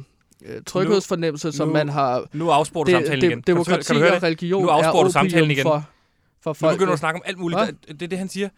øh, 0.45 0.61
tryghedsfornemmelse, 0.65 1.51
som 1.51 1.67
nu- 1.67 1.73
man 1.73 1.89
har... 1.89 2.25
Nu 2.33 2.49
afsporer 2.49 2.83
du 2.83 2.91
samtalen 2.91 3.17
igen. 3.17 3.29
Kan 3.29 3.41
du- 3.41 3.51
Demokrati 3.51 3.83
kan 3.87 3.95
du 3.95 3.99
høre 4.01 4.09
og 4.11 4.15
det? 4.15 4.23
religion 4.23 4.61
Nu 4.63 4.69
afsporer 4.69 4.99
er 5.03 5.07
du 5.07 5.11
samtalen 5.11 5.51
igen. 5.51 5.63
For, 5.63 5.83
for 6.41 6.49
Nu 6.49 6.53
folk. 6.53 6.73
begynder 6.75 6.87
du 6.89 6.93
at 6.93 6.99
snakke 6.99 7.15
om 7.17 7.23
alt 7.25 7.37
muligt. 7.37 7.59
Det, 7.61 7.99
det 7.99 8.01
er 8.01 8.07
det, 8.07 8.17
han 8.17 8.29
siger. 8.29 8.49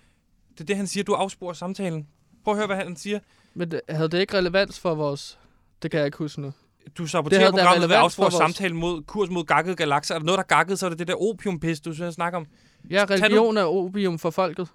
Det 0.53 0.59
er 0.61 0.65
det, 0.65 0.77
han 0.77 0.87
siger. 0.87 1.03
Du 1.03 1.13
afsporer 1.13 1.53
samtalen. 1.53 2.07
Prøv 2.43 2.53
at 2.53 2.57
høre, 2.57 2.67
hvad 2.67 2.75
han 2.77 2.95
siger. 2.95 3.19
Men 3.53 3.71
det, 3.71 3.81
havde 3.89 4.09
det 4.09 4.19
ikke 4.19 4.37
relevans 4.37 4.79
for 4.79 4.95
vores... 4.95 5.39
Det 5.81 5.91
kan 5.91 5.97
jeg 5.97 6.05
ikke 6.05 6.17
huske 6.17 6.41
nu. 6.41 6.51
Du 6.97 7.07
saboterer 7.07 7.51
programmet 7.51 7.89
ved 7.89 7.95
at 7.95 8.01
afspore 8.01 8.31
samtalen 8.31 8.77
mod 8.77 9.03
kurs 9.03 9.29
mod 9.29 9.43
gakkede 9.43 9.75
galakser. 9.75 10.15
Er 10.15 10.19
der 10.19 10.25
noget, 10.25 10.37
der 10.37 10.43
er 10.43 10.57
gakket, 10.57 10.79
så 10.79 10.85
er 10.85 10.89
det 10.89 10.99
det 10.99 11.07
der 11.07 11.21
opiumpis, 11.21 11.79
du 11.79 11.93
synes, 11.93 12.15
snakker 12.15 12.39
om. 12.39 12.45
Ja, 12.89 13.05
religion 13.09 13.57
er 13.57 13.63
opium 13.63 14.19
for 14.19 14.29
folket. 14.29 14.67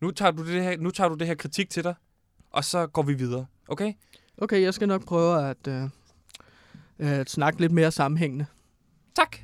Nu 0.00 0.10
tager, 0.10 0.30
du 0.30 0.46
det 0.46 0.62
her, 0.62 0.76
nu 0.78 0.90
tager 0.90 1.08
du 1.08 1.14
det 1.14 1.26
her 1.26 1.34
kritik 1.34 1.70
til 1.70 1.84
dig, 1.84 1.94
og 2.52 2.64
så 2.64 2.86
går 2.86 3.02
vi 3.02 3.14
videre. 3.14 3.46
Okay? 3.68 3.92
Okay, 4.38 4.62
jeg 4.62 4.74
skal 4.74 4.88
nok 4.88 5.06
prøve 5.06 5.50
at, 5.50 5.68
øh, 5.68 5.82
at 6.98 7.30
snakke 7.30 7.60
lidt 7.60 7.72
mere 7.72 7.90
sammenhængende. 7.90 8.46
Tak. 9.14 9.36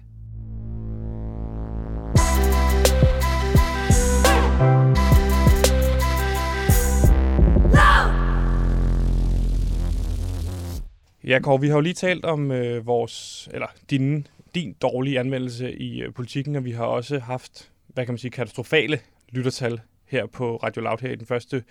Ja, 11.26 11.38
Kåre, 11.38 11.60
vi 11.60 11.68
har 11.68 11.74
jo 11.74 11.80
lige 11.80 11.94
talt 11.94 12.24
om 12.24 12.50
øh, 12.50 12.86
vores, 12.86 13.48
eller 13.52 13.66
din, 13.90 14.26
din 14.54 14.72
dårlige 14.72 15.20
anmeldelse 15.20 15.72
i 15.72 16.02
øh, 16.02 16.12
politikken, 16.14 16.56
og 16.56 16.64
vi 16.64 16.70
har 16.70 16.84
også 16.84 17.18
haft, 17.18 17.70
hvad 17.86 18.06
kan 18.06 18.12
man 18.12 18.18
sige, 18.18 18.30
katastrofale 18.30 19.00
lyttertal 19.28 19.80
her 20.04 20.26
på 20.26 20.56
Radio 20.56 20.82
Loud 20.82 20.98
her 21.00 21.10
i 21.10 21.14
den 21.14 21.26
første, 21.26 21.64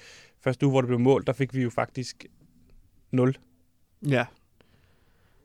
første 0.43 0.65
uge, 0.65 0.71
hvor 0.71 0.81
det 0.81 0.87
blev 0.87 0.99
målt, 0.99 1.27
der 1.27 1.33
fik 1.33 1.53
vi 1.53 1.61
jo 1.61 1.69
faktisk 1.69 2.25
0. 3.11 3.37
Ja. 4.09 4.25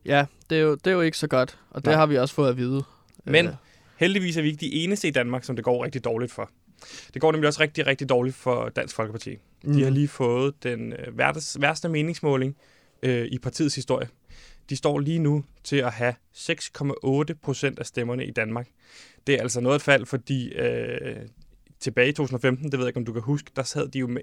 Ja, 0.04 0.26
det 0.50 0.58
er 0.58 0.62
jo, 0.62 0.74
det 0.74 0.86
er 0.86 0.94
jo 0.94 1.00
ikke 1.00 1.18
så 1.18 1.26
godt, 1.26 1.58
og 1.70 1.84
det 1.84 1.90
Nej. 1.90 1.98
har 1.98 2.06
vi 2.06 2.18
også 2.18 2.34
fået 2.34 2.48
at 2.50 2.56
vide. 2.56 2.84
Men 3.24 3.46
Øh, 3.46 3.52
heldigvis 3.96 4.36
er 4.36 4.42
vi 4.42 4.48
ikke 4.48 4.61
de 4.61 4.74
eneste 4.74 5.08
i 5.08 5.11
Danmark, 5.11 5.44
som 5.44 5.56
det 5.56 5.64
går 5.64 5.84
rigtig 5.84 6.04
dårligt 6.04 6.32
for. 6.32 6.50
Det 7.14 7.22
går 7.22 7.32
nemlig 7.32 7.48
også 7.48 7.61
rigtig, 7.61 7.86
rigtig 7.86 8.08
dårligt 8.08 8.36
for 8.36 8.68
Dansk 8.68 8.96
Folkeparti. 8.96 9.36
Mm. 9.64 9.72
De 9.72 9.82
har 9.82 9.90
lige 9.90 10.08
fået 10.08 10.62
den 10.62 10.92
øh, 10.92 11.18
værste, 11.18 11.61
værste 11.62 11.88
meningsmåling 11.88 12.56
øh, 13.03 13.26
i 13.26 13.38
partiets 13.38 13.74
historie. 13.74 14.09
De 14.70 14.76
står 14.76 14.98
lige 14.98 15.18
nu 15.18 15.44
til 15.64 15.76
at 15.76 15.92
have 15.92 16.14
6,8 16.34 17.34
procent 17.42 17.78
af 17.78 17.86
stemmerne 17.86 18.26
i 18.26 18.30
Danmark. 18.30 18.68
Det 19.26 19.34
er 19.34 19.40
altså 19.40 19.61
noget 19.61 19.76
et 19.76 19.82
fald, 19.82 20.07
fordi 20.07 20.53
øh, 20.53 21.16
tilbage 21.80 22.09
i 22.09 22.12
2015, 22.12 22.64
det 22.64 22.72
ved 22.72 22.80
jeg 22.80 22.88
ikke, 22.88 22.98
om 22.98 23.05
du 23.05 23.12
kan 23.12 23.22
huske, 23.22 23.51
der 23.57 23.62
sad 23.62 23.88
de 23.88 23.98
jo 23.98 24.07
med 24.07 24.22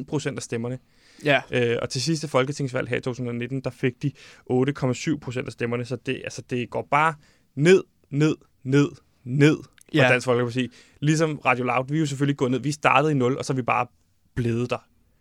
21,1 0.00 0.04
procent 0.08 0.38
af 0.38 0.42
stemmerne. 0.42 0.78
Ja. 1.24 1.40
Øh, 1.50 1.78
og 1.82 1.90
til 1.90 2.02
sidste 2.02 2.28
folketingsvalg 2.28 2.88
her 2.88 2.96
i 2.96 3.00
2019, 3.00 3.60
der 3.60 3.70
fik 3.70 4.02
de 4.02 4.12
8,7 4.52 5.18
procent 5.18 5.46
af 5.46 5.52
stemmerne. 5.52 5.84
Så 5.84 5.96
det, 5.96 6.20
altså, 6.24 6.42
det 6.50 6.70
går 6.70 6.88
bare 6.90 7.14
ned, 7.54 7.84
ned, 8.10 8.36
ned, 8.64 8.88
ned 9.24 9.56
Ja. 9.94 10.08
Dansk 10.08 10.24
Folkeparti. 10.24 10.68
Ligesom 11.00 11.38
Radio 11.38 11.64
Loud, 11.64 11.84
vi 11.88 11.96
er 11.96 12.00
jo 12.00 12.06
selvfølgelig 12.06 12.36
gået 12.36 12.50
ned. 12.50 12.60
Vi 12.60 12.72
startede 12.72 13.12
i 13.12 13.14
0, 13.14 13.38
og 13.38 13.44
så 13.44 13.52
er 13.52 13.54
vi 13.54 13.62
bare 13.62 13.86
blevet 14.34 14.70
der. 14.70 14.78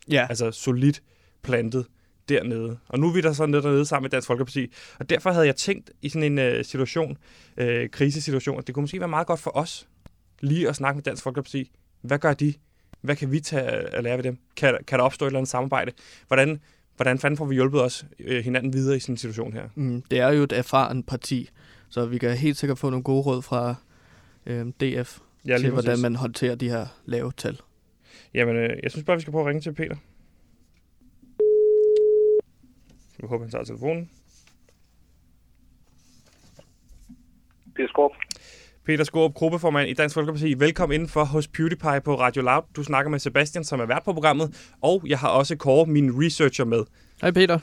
Ja. 0.10 0.28
Altså 0.30 0.52
solidt 0.52 1.04
plantet 1.44 1.86
dernede. 2.30 2.78
Og 2.88 3.00
nu 3.00 3.08
er 3.08 3.14
vi 3.14 3.22
der 3.22 3.34
så 3.34 3.46
nede 3.46 3.62
dernede 3.62 3.86
sammen 3.86 4.04
med 4.04 4.10
Dansk 4.10 4.28
Folkeparti. 4.28 4.74
Og 5.00 5.10
derfor 5.10 5.32
havde 5.32 5.46
jeg 5.46 5.56
tænkt 5.56 5.92
i 6.02 6.10
sådan 6.10 6.32
en 6.32 6.40
øh, 6.40 6.66
situation, 6.66 7.18
øh, 7.58 7.90
krisesituation, 7.90 8.60
at 8.60 8.68
det 8.68 8.76
kunne 8.76 8.84
måske 8.84 9.00
være 9.00 9.10
meget 9.10 9.28
godt 9.28 9.40
for 9.40 9.58
os 9.58 9.88
lige 10.40 10.70
at 10.70 10.76
snakke 10.76 10.98
med 10.98 11.04
Dansk 11.04 11.24
Folkeparti. 11.24 11.72
Hvad 12.02 12.20
gør 12.20 12.34
de? 12.34 12.54
Hvad 13.02 13.16
kan 13.16 13.32
vi 13.32 13.40
tage 13.40 13.64
at 13.64 14.04
lære 14.04 14.18
ved 14.18 14.24
dem? 14.24 14.38
Kan, 14.58 14.78
kan 14.88 15.00
der 15.00 15.06
opstå 15.06 15.26
et 15.26 15.30
eller 15.30 15.40
andet 15.40 15.50
samarbejde? 15.50 15.92
Hvordan, 16.28 16.60
hvordan 16.96 17.20
fanden 17.20 17.38
får 17.38 17.46
vi 17.46 17.56
hjulpet 17.56 17.82
os 17.82 18.06
øh, 18.20 18.44
hinanden 18.44 18.74
videre 18.74 18.98
i 18.98 19.00
sådan 19.00 19.14
en 19.14 19.18
situation 19.18 19.54
her? 19.54 19.70
Mm, 19.76 20.02
det 20.12 20.20
er 20.20 20.30
jo 20.30 20.44
et 20.44 20.52
erfaren 20.52 21.04
parti, 21.04 21.50
så 21.90 22.06
vi 22.06 22.18
kan 22.18 22.38
helt 22.38 22.58
sikkert 22.58 22.78
få 22.78 22.90
nogle 22.90 23.04
gode 23.04 23.22
råd 23.22 23.42
fra 23.42 23.76
øh, 24.46 24.66
DF 24.66 25.20
Ja, 25.48 25.58
til, 25.58 25.72
hvordan 25.72 26.00
man 26.00 26.16
håndterer 26.16 26.56
de 26.56 26.70
her 26.70 26.86
lave 27.06 27.32
tal. 27.38 27.60
Jamen, 28.34 28.56
øh, 28.56 28.70
jeg 28.84 28.92
synes 28.92 29.06
bare, 29.06 29.18
vi 29.18 29.22
skal 29.22 29.32
prøve 29.32 29.42
at 29.44 29.48
ringe 29.48 29.62
til 29.62 29.74
Peter. 29.74 29.96
Jeg 33.26 33.30
håber, 33.30 33.46
han 33.46 33.52
tager 33.52 33.64
telefonen. 33.64 34.10
Peter 37.76 37.88
Skorp. 37.88 38.12
Peter 38.86 39.04
Skorup, 39.04 39.34
gruppeformand 39.34 39.90
i 39.90 39.94
Dansk 39.94 40.14
Folkeparti. 40.14 40.54
Velkommen 40.54 40.94
indenfor 40.94 41.24
hos 41.24 41.48
PewDiePie 41.48 42.02
på 42.02 42.20
Radio 42.20 42.42
Loud. 42.42 42.64
Du 42.76 42.84
snakker 42.84 43.12
med 43.12 43.20
Sebastian, 43.20 43.64
som 43.64 43.80
er 43.80 43.86
vært 43.86 44.04
på 44.06 44.14
programmet, 44.14 44.74
og 44.82 45.04
jeg 45.08 45.20
har 45.20 45.30
også 45.30 45.56
Kåre, 45.56 45.86
min 45.86 46.24
researcher, 46.24 46.66
med. 46.66 46.84
Hej 47.22 47.32
Peter. 47.32 47.60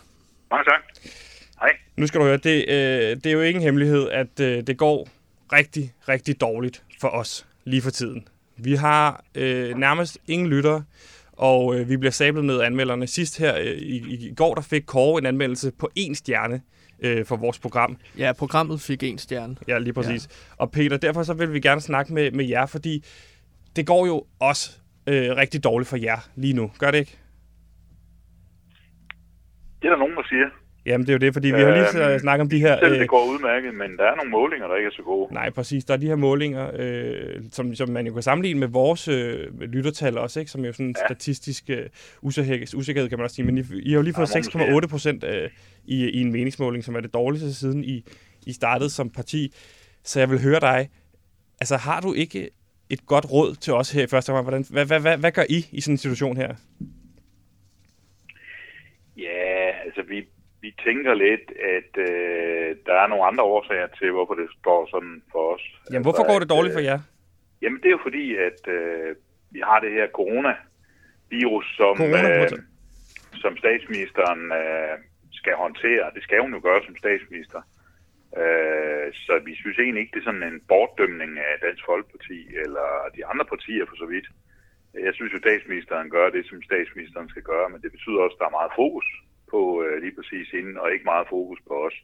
Mange 0.50 0.64
tak. 0.64 1.12
Hej. 1.60 1.70
Nu 1.96 2.06
skal 2.06 2.20
du 2.20 2.24
høre, 2.24 2.36
det, 2.36 2.64
øh, 2.68 3.16
det 3.16 3.26
er 3.26 3.32
jo 3.32 3.40
ingen 3.40 3.62
hemmelighed, 3.62 4.08
at 4.10 4.40
øh, 4.40 4.66
det 4.66 4.78
går 4.78 5.08
rigtig, 5.52 5.94
rigtig 6.08 6.40
dårligt 6.40 6.84
for 7.00 7.08
os 7.08 7.46
lige 7.64 7.82
for 7.82 7.90
tiden. 7.90 8.28
Vi 8.56 8.74
har 8.74 9.24
øh, 9.34 9.76
nærmest 9.76 10.18
ingen 10.26 10.48
lyttere, 10.48 10.84
og 11.32 11.74
øh, 11.74 11.88
vi 11.88 11.96
bliver 11.96 12.12
sablet 12.12 12.44
ned 12.44 12.60
af 12.60 12.66
anmelderne. 12.66 13.06
Sidst 13.06 13.38
her 13.38 13.58
øh, 13.58 13.66
i, 13.66 14.26
i 14.26 14.34
går, 14.34 14.54
der 14.54 14.62
fik 14.62 14.82
Kåre 14.86 15.18
en 15.18 15.26
anmeldelse 15.26 15.72
på 15.78 15.90
en 15.94 16.14
stjerne 16.14 16.62
øh, 17.00 17.24
for 17.24 17.36
vores 17.36 17.58
program. 17.58 17.96
Ja, 18.18 18.32
programmet 18.32 18.80
fik 18.80 19.02
en 19.02 19.18
stjerne. 19.18 19.56
Ja, 19.68 19.78
lige 19.78 19.92
præcis. 19.92 20.28
Ja. 20.30 20.54
Og 20.56 20.70
Peter, 20.70 20.96
derfor 20.96 21.22
så 21.22 21.34
vil 21.34 21.52
vi 21.52 21.60
gerne 21.60 21.80
snakke 21.80 22.14
med, 22.14 22.30
med 22.30 22.44
jer, 22.44 22.66
fordi 22.66 23.04
det 23.76 23.86
går 23.86 24.06
jo 24.06 24.24
også 24.40 24.80
øh, 25.06 25.36
rigtig 25.36 25.64
dårligt 25.64 25.88
for 25.88 25.96
jer 25.96 26.18
lige 26.36 26.54
nu. 26.54 26.70
Gør 26.78 26.90
det 26.90 26.98
ikke? 26.98 27.18
Det 29.82 29.88
er 29.88 29.90
der 29.90 29.98
nogen, 29.98 30.16
der 30.16 30.22
siger. 30.28 30.61
Jamen, 30.86 31.06
det 31.06 31.12
er 31.12 31.14
jo 31.14 31.18
det, 31.18 31.32
fordi 31.32 31.48
vi 31.48 31.60
har 31.60 31.70
lige 31.70 32.12
øh, 32.14 32.20
snakket 32.20 32.42
om 32.42 32.48
de 32.48 32.58
her... 32.58 32.78
Selv 32.78 33.00
det 33.00 33.08
går 33.08 33.26
udmærket, 33.26 33.74
men 33.74 33.96
der 33.96 34.04
er 34.04 34.14
nogle 34.16 34.30
målinger, 34.30 34.68
der 34.68 34.76
ikke 34.76 34.86
er 34.86 34.92
så 34.92 35.02
gode. 35.02 35.34
Nej, 35.34 35.50
præcis. 35.50 35.84
Der 35.84 35.94
er 35.94 35.98
de 35.98 36.06
her 36.06 36.16
målinger, 36.16 36.70
øh, 36.74 37.42
som, 37.52 37.74
som 37.74 37.88
man 37.88 38.06
jo 38.06 38.12
kan 38.12 38.22
sammenligne 38.22 38.60
med 38.60 38.68
vores 38.68 39.08
øh, 39.08 39.60
lyttertal 39.60 40.18
også, 40.18 40.40
ikke? 40.40 40.52
som 40.52 40.62
er 40.62 40.66
jo 40.66 40.72
sådan 40.72 40.94
ja. 40.98 41.06
statistisk 41.06 41.70
øh, 41.70 41.86
usikkerhed, 42.22 42.74
usikkerhed, 42.74 43.08
kan 43.08 43.18
man 43.18 43.24
også 43.24 43.36
sige. 43.36 43.46
Men 43.46 43.58
I, 43.58 43.64
I 43.82 43.90
har 43.90 43.96
jo 43.96 44.02
lige 44.02 44.14
fået 44.14 44.34
Ja, 44.34 44.40
må 44.58 44.66
man 44.66 44.82
6,8 44.84 44.86
procent 44.86 45.24
øh, 45.24 45.50
i, 45.84 46.10
i 46.10 46.20
en 46.20 46.32
meningsmåling, 46.32 46.84
som 46.84 46.94
er 46.94 47.00
det 47.00 47.14
dårligste 47.14 47.54
siden 47.54 47.84
I, 47.84 48.04
I 48.46 48.52
startede 48.52 48.90
som 48.90 49.10
parti. 49.10 49.54
Så 50.04 50.20
jeg 50.20 50.30
vil 50.30 50.42
høre 50.42 50.60
dig, 50.60 50.88
altså 51.60 51.76
har 51.76 52.00
du 52.00 52.12
ikke 52.12 52.50
et 52.90 53.06
godt 53.06 53.32
råd 53.32 53.54
til 53.54 53.72
os 53.72 53.92
her 53.92 54.02
i 54.02 54.06
første 54.06 54.30
omgang? 54.30 54.44
Hvordan, 54.44 54.64
hvad, 54.70 54.86
hvad, 54.86 55.00
hvad, 55.00 55.18
hvad 55.18 55.32
gør 55.32 55.44
I 55.48 55.66
i 55.72 55.80
sådan 55.80 55.94
en 55.94 55.98
situation 55.98 56.36
her? 56.36 56.54
Ja, 59.16 59.68
altså 59.84 60.02
vi, 60.08 60.24
vi 60.62 60.70
tænker 60.86 61.14
lidt, 61.14 61.46
at 61.76 61.92
øh, 62.08 62.68
der 62.86 62.94
er 63.02 63.06
nogle 63.06 63.24
andre 63.30 63.44
årsager 63.54 63.88
til, 63.98 64.10
hvorfor 64.10 64.34
det 64.34 64.48
står 64.60 64.80
sådan 64.94 65.22
for 65.32 65.42
os. 65.54 65.64
Jamen, 65.90 66.04
hvorfor 66.06 66.22
Altså, 66.22 66.32
går 66.32 66.38
det 66.42 66.48
at, 66.48 66.54
dårligt 66.56 66.74
for 66.76 66.84
øh, 66.84 66.90
jer? 66.90 67.00
Jamen, 67.62 67.78
det 67.80 67.88
er 67.88 67.96
jo 67.98 68.06
fordi, 68.08 68.26
at 68.48 68.60
øh, 68.76 69.10
vi 69.54 69.60
har 69.68 69.78
det 69.84 69.92
her 69.98 70.06
coronavirus, 70.18 71.66
som, 71.80 71.94
Corona, 71.96 72.30
øh, 72.42 72.50
som 73.42 73.52
statsministeren 73.62 74.42
øh, 74.60 74.94
skal 75.40 75.54
håndtere. 75.64 76.04
Det 76.16 76.22
skal 76.22 76.40
hun 76.44 76.54
jo 76.56 76.60
gøre 76.68 76.80
som 76.86 76.96
statsminister. 77.04 77.60
Øh, 78.42 79.06
så 79.26 79.34
vi 79.48 79.52
synes 79.60 79.78
egentlig 79.78 80.00
ikke, 80.02 80.14
det 80.14 80.22
er 80.22 80.28
sådan 80.30 80.48
en 80.52 80.60
bortdømning 80.70 81.32
af 81.48 81.54
Dansk 81.66 81.84
Folkeparti 81.90 82.38
eller 82.64 82.88
de 83.16 83.22
andre 83.30 83.46
partier 83.52 83.84
for 83.88 83.96
så 84.02 84.06
vidt. 84.12 84.28
Jeg 85.06 85.12
synes 85.14 85.32
jo, 85.34 85.38
statsministeren 85.46 86.10
gør 86.16 86.26
det, 86.36 86.42
som 86.46 86.62
statsministeren 86.62 87.28
skal 87.28 87.44
gøre, 87.52 87.68
men 87.72 87.82
det 87.82 87.90
betyder 87.96 88.20
også, 88.24 88.36
at 88.36 88.40
der 88.42 88.48
er 88.48 88.58
meget 88.60 88.72
fokus 88.82 89.06
på 89.54 89.60
øh, 89.84 89.94
lige 90.02 90.16
præcis 90.18 90.48
hende, 90.56 90.80
og 90.82 90.86
ikke 90.92 91.10
meget 91.12 91.26
fokus 91.34 91.60
på 91.68 91.74
os. 91.86 91.96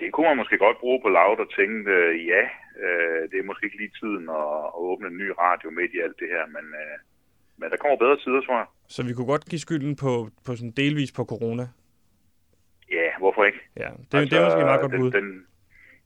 Det 0.00 0.08
kunne 0.12 0.28
man 0.28 0.40
måske 0.40 0.58
godt 0.66 0.78
bruge 0.82 1.00
på 1.02 1.08
laut 1.18 1.40
og 1.44 1.50
tænke, 1.58 1.90
øh, 1.98 2.12
ja, 2.32 2.42
øh, 2.84 3.22
det 3.30 3.36
er 3.38 3.48
måske 3.48 3.66
ikke 3.66 3.80
lige 3.82 3.98
tiden 4.00 4.24
at, 4.40 4.50
at 4.68 4.80
åbne 4.88 5.06
en 5.08 5.20
ny 5.22 5.28
radio 5.44 5.68
midt 5.78 5.92
i 5.96 6.00
alt 6.04 6.18
det 6.22 6.28
her, 6.34 6.44
men, 6.56 6.66
øh, 6.82 6.96
men 7.60 7.66
der 7.70 7.76
kommer 7.82 7.96
bedre 8.04 8.18
tider, 8.24 8.40
tror 8.42 8.58
jeg. 8.62 8.68
Så 8.94 9.00
vi 9.08 9.12
kunne 9.12 9.32
godt 9.34 9.44
give 9.50 9.64
skylden 9.66 9.94
på, 10.04 10.12
på 10.46 10.50
sådan 10.56 10.76
delvis 10.82 11.12
på 11.18 11.22
corona. 11.32 11.64
Ja, 12.98 13.08
hvorfor 13.18 13.42
ikke? 13.44 13.60
Ja, 13.76 13.88
det, 14.08 14.18
altså, 14.18 14.30
det 14.30 14.40
er 14.40 14.44
måske 14.46 14.60
et 14.60 14.70
meget 14.72 14.80
godt 14.80 14.92
den, 14.92 15.00
bud. 15.00 15.10
Den, 15.10 15.28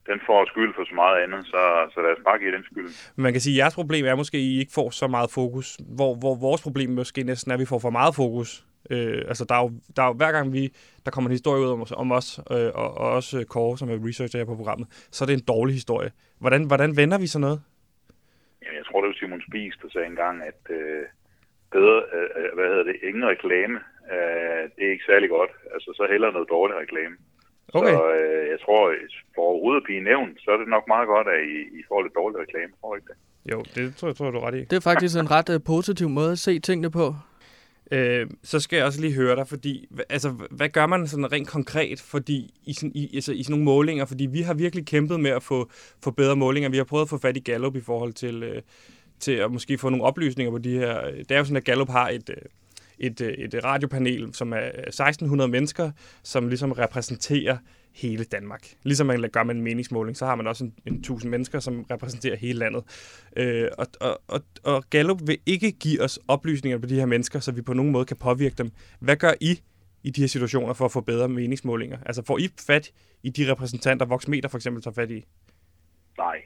den 0.09 0.19
får 0.27 0.45
skyld 0.45 0.73
for 0.75 0.85
så 0.85 0.95
meget 0.95 1.17
andet, 1.23 1.45
så, 1.45 1.61
så 1.93 2.01
lad 2.01 2.11
os 2.17 2.23
bare 2.25 2.39
give 2.39 2.51
den 2.55 2.63
skyld. 2.63 2.89
Man 3.15 3.31
kan 3.33 3.41
sige, 3.41 3.55
at 3.55 3.57
jeres 3.57 3.75
problem 3.75 4.05
er 4.05 4.15
måske, 4.15 4.37
at 4.37 4.41
I 4.41 4.59
ikke 4.59 4.71
får 4.75 4.89
så 4.89 5.07
meget 5.07 5.29
fokus, 5.39 5.67
hvor, 5.97 6.11
hvor 6.21 6.35
vores 6.47 6.61
problem 6.61 6.89
måske 6.89 7.23
næsten 7.23 7.51
er, 7.51 7.55
at 7.55 7.59
vi 7.59 7.65
får 7.65 7.79
for 7.79 7.89
meget 7.89 8.15
fokus. 8.15 8.65
Øh, 8.89 9.21
altså, 9.27 9.45
der 9.49 9.55
er, 9.55 9.61
jo, 9.63 9.71
der 9.95 10.01
er 10.03 10.07
jo, 10.07 10.13
hver 10.13 10.31
gang 10.31 10.53
vi, 10.53 10.63
der 11.05 11.11
kommer 11.11 11.29
en 11.29 11.31
historie 11.39 11.61
ud 11.63 11.69
om, 11.69 11.81
os- 11.81 11.91
om 11.91 12.11
os, 12.11 12.39
øh, 12.51 12.71
og, 12.81 12.89
og 12.97 13.07
også 13.17 13.39
øh, 13.39 13.45
Kåre, 13.45 13.77
som 13.77 13.89
er 13.89 14.07
researcher 14.07 14.39
her 14.39 14.45
på 14.45 14.55
programmet, 14.55 14.87
så 15.11 15.23
er 15.23 15.27
det 15.27 15.33
en 15.33 15.45
dårlig 15.53 15.73
historie. 15.75 16.11
Hvordan, 16.39 16.63
hvordan 16.63 16.97
vender 16.97 17.17
vi 17.17 17.27
så 17.27 17.39
noget? 17.39 17.61
Jamen, 18.63 18.77
jeg 18.77 18.85
tror, 18.85 19.01
det 19.01 19.07
var 19.07 19.15
Simon 19.19 19.41
Spies, 19.47 19.75
der 19.81 19.89
sagde 19.93 20.07
engang, 20.07 20.35
at 20.51 20.61
øh, 20.77 21.03
bedre, 21.75 21.97
øh, 22.15 22.29
øh, 22.39 22.49
hvad 22.55 22.67
hedder 22.71 22.83
det, 22.89 22.95
ingen 23.09 23.25
reklame, 23.33 23.75
øh, 24.13 24.61
det 24.75 24.81
er 24.87 24.91
ikke 24.95 25.09
særlig 25.11 25.29
godt. 25.37 25.51
Altså, 25.73 25.89
så 25.97 26.03
hellere 26.13 26.31
noget 26.37 26.49
dårlig 26.57 26.75
reklame. 26.83 27.15
Okay. 27.77 27.93
Så 27.93 28.01
øh, 28.19 28.43
jeg 28.53 28.59
tror, 28.65 28.81
for 29.35 29.41
overhovedet 29.49 29.81
at 29.81 29.87
blive 29.89 30.03
nævnt, 30.11 30.33
så 30.43 30.47
er 30.53 30.57
det 30.61 30.67
nok 30.75 30.85
meget 30.93 31.07
godt, 31.13 31.27
at 31.35 31.39
I, 31.55 31.57
I 31.79 31.81
får 31.89 31.99
lidt 32.01 32.15
dårlig 32.21 32.37
reklame. 32.43 32.71
Tror 32.81 32.95
ikke 32.95 33.07
det? 33.11 33.17
Jo, 33.51 33.57
det 33.75 33.95
tror 33.97 34.07
jeg, 34.07 34.15
tror 34.15 34.25
jeg, 34.25 34.33
du 34.33 34.39
er 34.39 34.47
ret 34.47 34.55
i. 34.55 34.63
Det 34.71 34.77
er 34.77 34.85
faktisk 34.91 35.13
en 35.19 35.31
ret 35.31 35.49
uh, 35.55 35.59
positiv 35.73 36.09
måde 36.09 36.31
at 36.31 36.39
se 36.39 36.59
tingene 36.59 36.91
på. 36.91 37.05
Øh, 37.91 38.27
så 38.43 38.59
skal 38.59 38.77
jeg 38.77 38.85
også 38.85 39.01
lige 39.01 39.13
høre 39.13 39.35
dig, 39.35 39.47
fordi, 39.47 39.87
altså, 40.09 40.29
hvad 40.29 40.69
gør 40.69 40.85
man 40.85 41.07
sådan 41.07 41.31
rent 41.31 41.47
konkret 41.47 42.01
fordi, 42.01 42.53
i, 42.65 42.73
sådan, 42.73 42.91
i, 42.95 43.15
altså, 43.15 43.31
i 43.31 43.43
sådan 43.43 43.51
nogle 43.51 43.65
målinger? 43.65 44.05
Fordi 44.05 44.25
vi 44.25 44.41
har 44.41 44.53
virkelig 44.53 44.85
kæmpet 44.85 45.19
med 45.19 45.31
at 45.31 45.43
få, 45.43 45.69
få 46.03 46.11
bedre 46.11 46.35
målinger. 46.35 46.69
Vi 46.69 46.77
har 46.77 46.83
prøvet 46.83 47.05
at 47.05 47.09
få 47.09 47.17
fat 47.17 47.37
i 47.37 47.39
Gallup 47.39 47.75
i 47.75 47.81
forhold 47.81 48.13
til, 48.13 48.43
øh, 48.43 48.61
til 49.19 49.31
at 49.31 49.51
måske 49.51 49.77
få 49.77 49.89
nogle 49.89 50.05
oplysninger 50.05 50.51
på 50.51 50.57
de 50.57 50.77
her. 50.77 51.07
Øh, 51.07 51.17
det 51.17 51.31
er 51.31 51.37
jo 51.37 51.43
sådan, 51.43 51.57
at 51.57 51.63
Gallup 51.63 51.89
har 51.89 52.09
et, 52.09 52.29
øh, 52.29 52.35
et, 52.99 53.21
øh, 53.21 53.33
et 53.33 53.63
radiopanel, 53.63 54.33
som 54.33 54.53
er 54.53 54.65
øh, 54.77 54.83
1600 54.87 55.51
mennesker, 55.51 55.91
som 56.23 56.47
ligesom 56.47 56.71
repræsenterer 56.71 57.57
hele 57.95 58.23
Danmark. 58.23 58.67
Ligesom 58.83 59.07
man 59.07 59.29
gør 59.33 59.43
med 59.43 59.55
en 59.55 59.61
meningsmåling, 59.61 60.17
så 60.17 60.25
har 60.25 60.35
man 60.35 60.47
også 60.47 60.63
en, 60.63 60.73
en 60.85 60.93
1000 60.93 61.31
mennesker, 61.31 61.59
som 61.59 61.85
repræsenterer 61.91 62.35
hele 62.35 62.59
landet. 62.59 62.83
Øh, 63.37 63.67
og, 63.77 63.87
og, 64.01 64.21
og, 64.27 64.41
og 64.63 64.83
Gallup 64.89 65.19
vil 65.27 65.37
ikke 65.45 65.71
give 65.71 66.01
os 66.01 66.19
oplysninger 66.27 66.77
på 66.77 66.85
de 66.85 66.95
her 66.95 67.05
mennesker, 67.05 67.39
så 67.39 67.51
vi 67.51 67.61
på 67.61 67.73
nogen 67.73 67.91
måde 67.91 68.05
kan 68.05 68.17
påvirke 68.17 68.55
dem. 68.57 68.71
Hvad 68.99 69.15
gør 69.15 69.33
I 69.41 69.51
i 70.03 70.09
de 70.09 70.21
her 70.21 70.27
situationer 70.27 70.73
for 70.73 70.85
at 70.85 70.91
få 70.91 71.01
bedre 71.01 71.29
meningsmålinger? 71.29 71.97
Altså 72.05 72.25
får 72.27 72.37
I 72.37 72.47
fat 72.67 72.91
i 73.23 73.29
de 73.29 73.51
repræsentanter, 73.51 74.05
Voxmeter 74.05 74.49
for 74.49 74.57
eksempel 74.57 74.83
tager 74.83 74.95
fat 74.95 75.11
i? 75.11 75.25
Nej, 76.17 76.37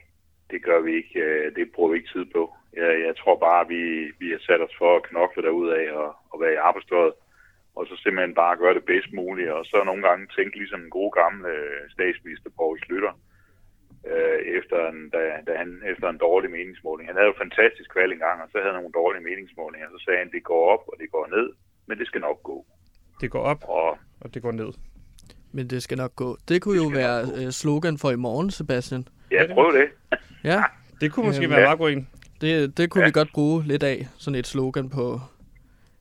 det 0.50 0.64
gør 0.64 0.80
vi 0.80 0.92
ikke. 0.96 1.20
Øh, 1.20 1.54
det 1.56 1.72
bruger 1.74 1.90
vi 1.90 1.96
ikke 1.96 2.12
tid 2.14 2.24
på. 2.34 2.42
Jeg, 2.76 2.90
jeg 3.06 3.14
tror 3.20 3.36
bare, 3.48 3.68
vi, 3.68 3.82
vi 4.22 4.28
har 4.34 4.40
sat 4.48 4.60
os 4.66 4.74
for 4.78 4.96
at 4.96 5.02
knokle 5.02 5.42
derudad 5.42 5.90
og, 5.90 6.10
og 6.30 6.40
være 6.40 6.52
i 6.52 6.62
arbejdstøjet. 6.68 7.12
Og 7.76 7.82
så 7.88 7.94
simpelthen 8.02 8.34
bare 8.42 8.56
gøre 8.62 8.74
det 8.78 8.84
bedst 8.92 9.10
muligt. 9.20 9.50
Og 9.58 9.62
så 9.70 9.76
nogle 9.90 10.02
gange 10.08 10.22
tænke 10.36 10.58
ligesom 10.58 10.80
en 10.84 10.90
god 10.98 11.10
gamle 11.20 11.48
øh, 11.48 11.80
statsminister 11.96 12.50
Poul 12.58 12.76
Slytter. 12.84 13.14
Øh, 14.12 14.38
efter, 14.58 14.78
en, 14.92 15.00
da, 15.14 15.20
da 15.46 15.52
han, 15.62 15.68
efter 15.92 16.06
en 16.10 16.18
dårlig 16.26 16.50
meningsmåling. 16.56 17.04
Han 17.08 17.16
havde 17.16 17.30
jo 17.32 17.40
fantastisk 17.44 17.90
valg 17.98 18.12
engang, 18.12 18.36
og 18.42 18.48
så 18.50 18.56
havde 18.58 18.72
han 18.72 18.78
nogle 18.80 18.98
dårlige 19.00 19.24
meningsmålinger. 19.30 19.86
Så 19.94 19.98
sagde 20.04 20.18
han, 20.22 20.30
det 20.36 20.42
går 20.50 20.62
op, 20.74 20.82
og 20.90 20.94
det 21.00 21.08
går 21.14 21.24
ned, 21.36 21.46
men 21.88 21.98
det 22.00 22.06
skal 22.10 22.20
nok 22.28 22.38
gå. 22.50 22.58
Det 23.20 23.30
går 23.34 23.42
op, 23.52 23.60
Og 23.78 23.98
og 24.20 24.34
det 24.34 24.42
går 24.42 24.52
ned. 24.52 24.70
Men 25.52 25.70
det 25.70 25.82
skal 25.82 25.96
nok 25.98 26.14
gå. 26.16 26.36
Det 26.48 26.62
kunne 26.62 26.76
jo 26.84 26.88
være 27.00 27.22
uh, 27.22 27.50
slogan 27.50 27.98
for 27.98 28.10
i 28.10 28.16
morgen, 28.16 28.50
Sebastian. 28.50 29.02
ja, 29.30 29.42
prøv 29.54 29.72
det. 29.78 29.88
Ja, 30.44 30.62
Det 31.00 31.12
kunne 31.12 31.26
måske 31.26 31.42
Øhm, 31.44 31.50
være 31.50 31.60
ja. 31.60 31.66
meget 31.66 31.78
god 31.78 31.90
en. 31.90 32.08
det, 32.40 32.76
det 32.78 32.90
kunne 32.90 33.02
ja. 33.02 33.08
vi 33.08 33.12
godt 33.12 33.28
bruge 33.34 33.62
lidt 33.64 33.82
af. 33.82 34.06
Sådan 34.18 34.38
et 34.38 34.46
slogan 34.46 34.90
på... 34.90 35.20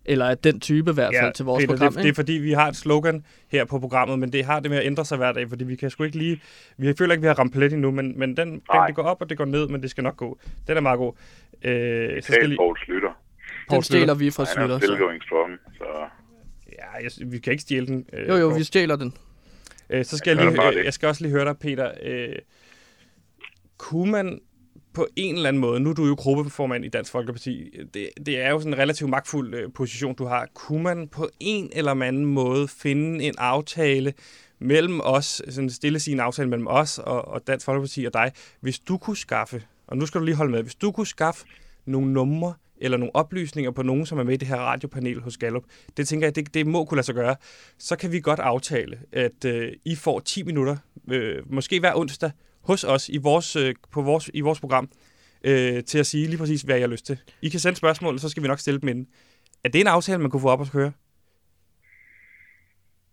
Eller 0.10 0.26
at 0.26 0.43
den 0.43 0.60
type 0.60 0.91
i 0.91 0.93
hvert 0.93 1.14
fald 1.22 1.34
til 1.34 1.45
vores 1.45 1.64
Peter, 1.64 1.74
program. 1.78 1.93
det, 1.93 2.03
det 2.03 2.10
er 2.10 2.14
fordi, 2.14 2.34
vi 2.34 2.51
har 2.51 2.68
et 2.68 2.76
slogan 2.76 3.26
her 3.47 3.66
på 3.66 3.80
programmet, 3.80 4.20
men 4.20 4.34
det 4.34 4.45
har 4.45 4.60
det 4.60 4.72
med 4.72 4.78
at 4.78 4.86
ændre 4.86 5.05
sig 5.05 5.18
hver 5.18 5.32
dag, 5.32 5.49
fordi 5.49 5.64
vi 5.64 5.76
kan 5.76 5.89
sgu 5.89 6.03
ikke 6.03 6.18
lige... 6.18 6.41
Vi 6.78 6.93
føler 6.97 7.14
ikke, 7.14 7.22
vi 7.22 7.28
har 7.28 7.39
ramt 7.39 7.53
plet 7.53 7.74
endnu, 7.74 7.91
men, 7.91 8.20
men 8.20 8.38
den, 8.38 8.49
den, 8.49 8.62
det 8.88 8.95
går 8.95 9.03
op, 9.03 9.22
og 9.22 9.30
det 9.30 9.38
går 9.38 9.45
ned, 9.45 9.68
men 9.68 9.82
det 9.82 9.89
skal 9.89 10.03
nok 10.03 10.18
gå. 10.18 10.39
Den 10.68 10.78
er 10.78 10.82
meget 10.82 10.97
god. 10.97 11.14
Øh, 11.64 12.22
så 12.24 12.34
skal 12.34 12.49
lige, 12.49 12.57
Poul 12.57 12.78
Slytter. 12.86 13.22
den 13.72 13.84
stjæler 13.84 14.14
vi 14.14 14.32
fra 14.32 14.43
Han 14.43 14.49
er 14.49 14.68
Slytter. 14.68 14.78
still 14.78 14.97
Så. 14.97 15.03
going 15.03 15.24
strong, 15.24 15.51
så... 15.78 15.86
Ja, 16.72 17.03
jeg, 17.03 17.32
vi 17.32 17.39
kan 17.39 17.51
ikke 17.51 17.62
stjæle 17.62 17.88
den. 17.88 18.05
Øh, 18.14 18.28
Jo, 18.28 18.36
jo, 18.36 18.47
vi 18.47 18.64
stjæler 18.64 18.95
den. 18.95 19.14
Øh, 19.89 20.05
så 20.05 20.18
skal 20.18 20.38
jeg, 20.38 20.45
Ja, 20.45 20.49
lige, 20.70 20.80
øh, 20.80 20.86
jeg 20.86 20.93
skal 20.93 21.07
også 21.10 21.24
lige 21.24 21.32
høre 21.32 21.45
dig, 21.45 21.57
Peter. 21.57 21.91
Øh, 22.03 22.36
kunne 23.78 24.12
man 24.12 24.39
på 25.00 25.08
en 25.16 25.36
eller 25.36 25.50
anden 25.50 25.62
måde, 25.62 25.80
nu 25.80 25.89
er 25.89 25.93
du 25.93 26.06
jo 26.06 26.14
gruppeformand 26.14 26.86
i 26.86 26.89
Dansk 26.89 27.12
Folkeparti, 27.12 27.70
det, 27.93 28.10
det 28.26 28.41
er 28.41 28.50
jo 28.50 28.60
sådan 28.60 28.74
en 28.74 28.80
relativt 28.80 29.10
magtfuld 29.10 29.54
øh, 29.54 29.72
position, 29.74 30.16
du 30.16 30.26
har. 30.26 30.47
Kunne 30.54 30.84
man 30.84 31.08
på 31.08 31.30
en 31.39 31.70
eller 31.74 31.91
anden 31.91 32.26
måde 32.26 32.68
finde 32.68 33.24
en 33.24 33.34
aftale 33.38 34.14
mellem 34.60 35.02
os, 35.04 35.41
sådan 35.50 35.70
stille 35.70 36.00
sin 36.00 36.20
aftale 36.20 36.50
mellem 36.50 36.68
os 36.68 37.00
og, 37.00 37.28
og 37.28 37.47
Dansk 37.47 37.66
Folkeparti 37.66 38.06
og 38.06 38.14
dig, 38.14 38.32
hvis 38.60 38.80
du 38.80 38.97
kunne 38.97 39.18
skaffe, 39.18 39.64
og 39.88 39.97
nu 39.97 40.06
skal 40.06 40.20
du 40.20 40.26
lige 40.26 40.36
holde 40.36 40.52
med, 40.52 40.62
hvis 40.62 40.76
du 40.76 40.91
kunne 40.91 41.08
skaffe 41.08 41.45
nogle 41.86 42.14
numre 42.14 42.54
eller 42.78 42.97
nogle 42.97 43.16
oplysninger 43.16 43.72
på 43.72 43.82
nogen, 43.82 44.06
som 44.06 44.20
er 44.20 44.24
med 44.24 44.34
i 44.34 44.38
det 44.38 44.47
her 44.47 44.58
radiopanel 44.58 45.22
hos 45.22 45.38
Gallup, 45.38 45.64
det 45.97 46.08
tænker 46.08 46.28
jeg, 46.28 46.36
det, 46.36 46.54
det 46.54 46.68
må 46.68 46.86
kunne 46.86 46.95
lade 46.95 47.06
sig 47.06 47.16
gøre, 47.16 47.36
så 47.78 47.95
kan 47.95 48.12
vi 48.12 48.20
godt 48.20 48.39
aftale, 48.39 49.00
at 49.12 49.45
øh, 49.45 49.72
I 49.86 49.95
får 49.95 50.20
10 50.20 50.43
minutter, 50.43 50.78
øh, 51.12 51.54
måske 51.54 51.80
hver 51.80 51.95
onsdag, 51.95 52.32
hos 52.70 52.84
os 52.84 53.09
i 53.09 53.17
vores, 53.17 53.55
øh, 53.55 53.76
på 53.95 54.01
vores, 54.01 54.26
i 54.34 54.41
vores 54.41 54.59
program, 54.59 54.89
øh, 55.43 55.84
til 55.84 55.99
at 55.99 56.05
sige 56.05 56.28
lige 56.28 56.38
præcis, 56.38 56.61
hvad 56.61 56.76
jeg 56.76 56.84
har 56.88 56.91
lyst 56.95 57.05
til. 57.05 57.17
I 57.41 57.49
kan 57.49 57.59
sende 57.59 57.78
spørgsmål, 57.78 58.20
så 58.20 58.30
skal 58.30 58.43
vi 58.43 58.47
nok 58.47 58.59
stille 58.59 58.80
dem 58.82 58.89
ind. 58.89 59.07
Er 59.63 59.70
det 59.70 59.82
en 59.82 59.88
aftale, 59.88 60.17
man 60.22 60.32
kunne 60.32 60.41
få 60.41 60.49
op 60.49 60.59
og 60.59 60.67
køre? 60.72 60.91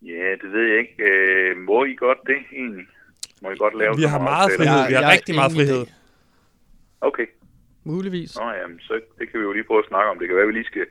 Ja, 0.03 0.29
det 0.43 0.49
ved 0.53 0.65
jeg 0.71 0.79
ikke. 0.79 0.95
Øh, 1.11 1.57
må 1.71 1.85
I 1.85 1.95
godt 1.95 2.19
det, 2.27 2.37
egentlig? 2.53 2.87
Må 3.43 3.51
I 3.51 3.57
godt 3.57 3.75
lave 3.79 3.97
Vi 3.97 4.03
har 4.03 4.19
meget 4.19 4.45
aftaler? 4.51 4.59
frihed. 4.73 4.89
Vi 4.89 4.95
har 4.95 5.01
jeg 5.01 5.09
er 5.09 5.13
rigtig 5.17 5.35
meget 5.35 5.53
frihed. 5.53 5.81
det. 5.81 5.95
Okay. 7.01 7.27
Muligvis. 7.85 8.37
Nå, 8.41 8.47
jamen, 8.61 8.81
så 8.81 8.93
det 9.19 9.25
kan 9.31 9.41
vi 9.41 9.45
jo 9.45 9.53
lige 9.53 9.65
prøve 9.65 9.79
at 9.85 9.89
snakke 9.89 10.11
om. 10.11 10.19
Det 10.19 10.27
kan 10.29 10.37
være, 10.37 10.47
at 10.47 10.49
vi 10.49 10.57
lige 10.61 10.65
skal, 10.73 10.87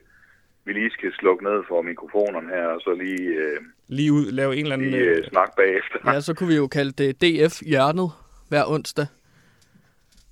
vi 0.66 0.72
lige 0.74 0.92
skal 0.92 1.12
slukke 1.20 1.44
ned 1.44 1.60
for 1.70 1.82
mikrofonerne 1.82 2.50
her, 2.56 2.66
og 2.76 2.82
så 2.82 2.92
lige, 3.04 3.24
øh, 3.44 3.58
Lige 3.88 4.12
ud, 4.14 4.26
lave 4.32 4.52
en 4.56 4.64
eller 4.66 4.74
anden... 4.76 4.92
lige 4.92 5.04
øh, 5.04 5.18
Øh, 5.18 5.24
snakke 5.34 5.54
bagefter. 5.58 5.98
Ja, 6.14 6.20
så 6.22 6.34
kunne 6.34 6.50
vi 6.50 6.56
jo 6.56 6.68
kalde 6.68 6.92
det 6.92 7.10
DF-hjørnet 7.22 8.10
hver 8.56 8.66
onsdag. 8.68 9.06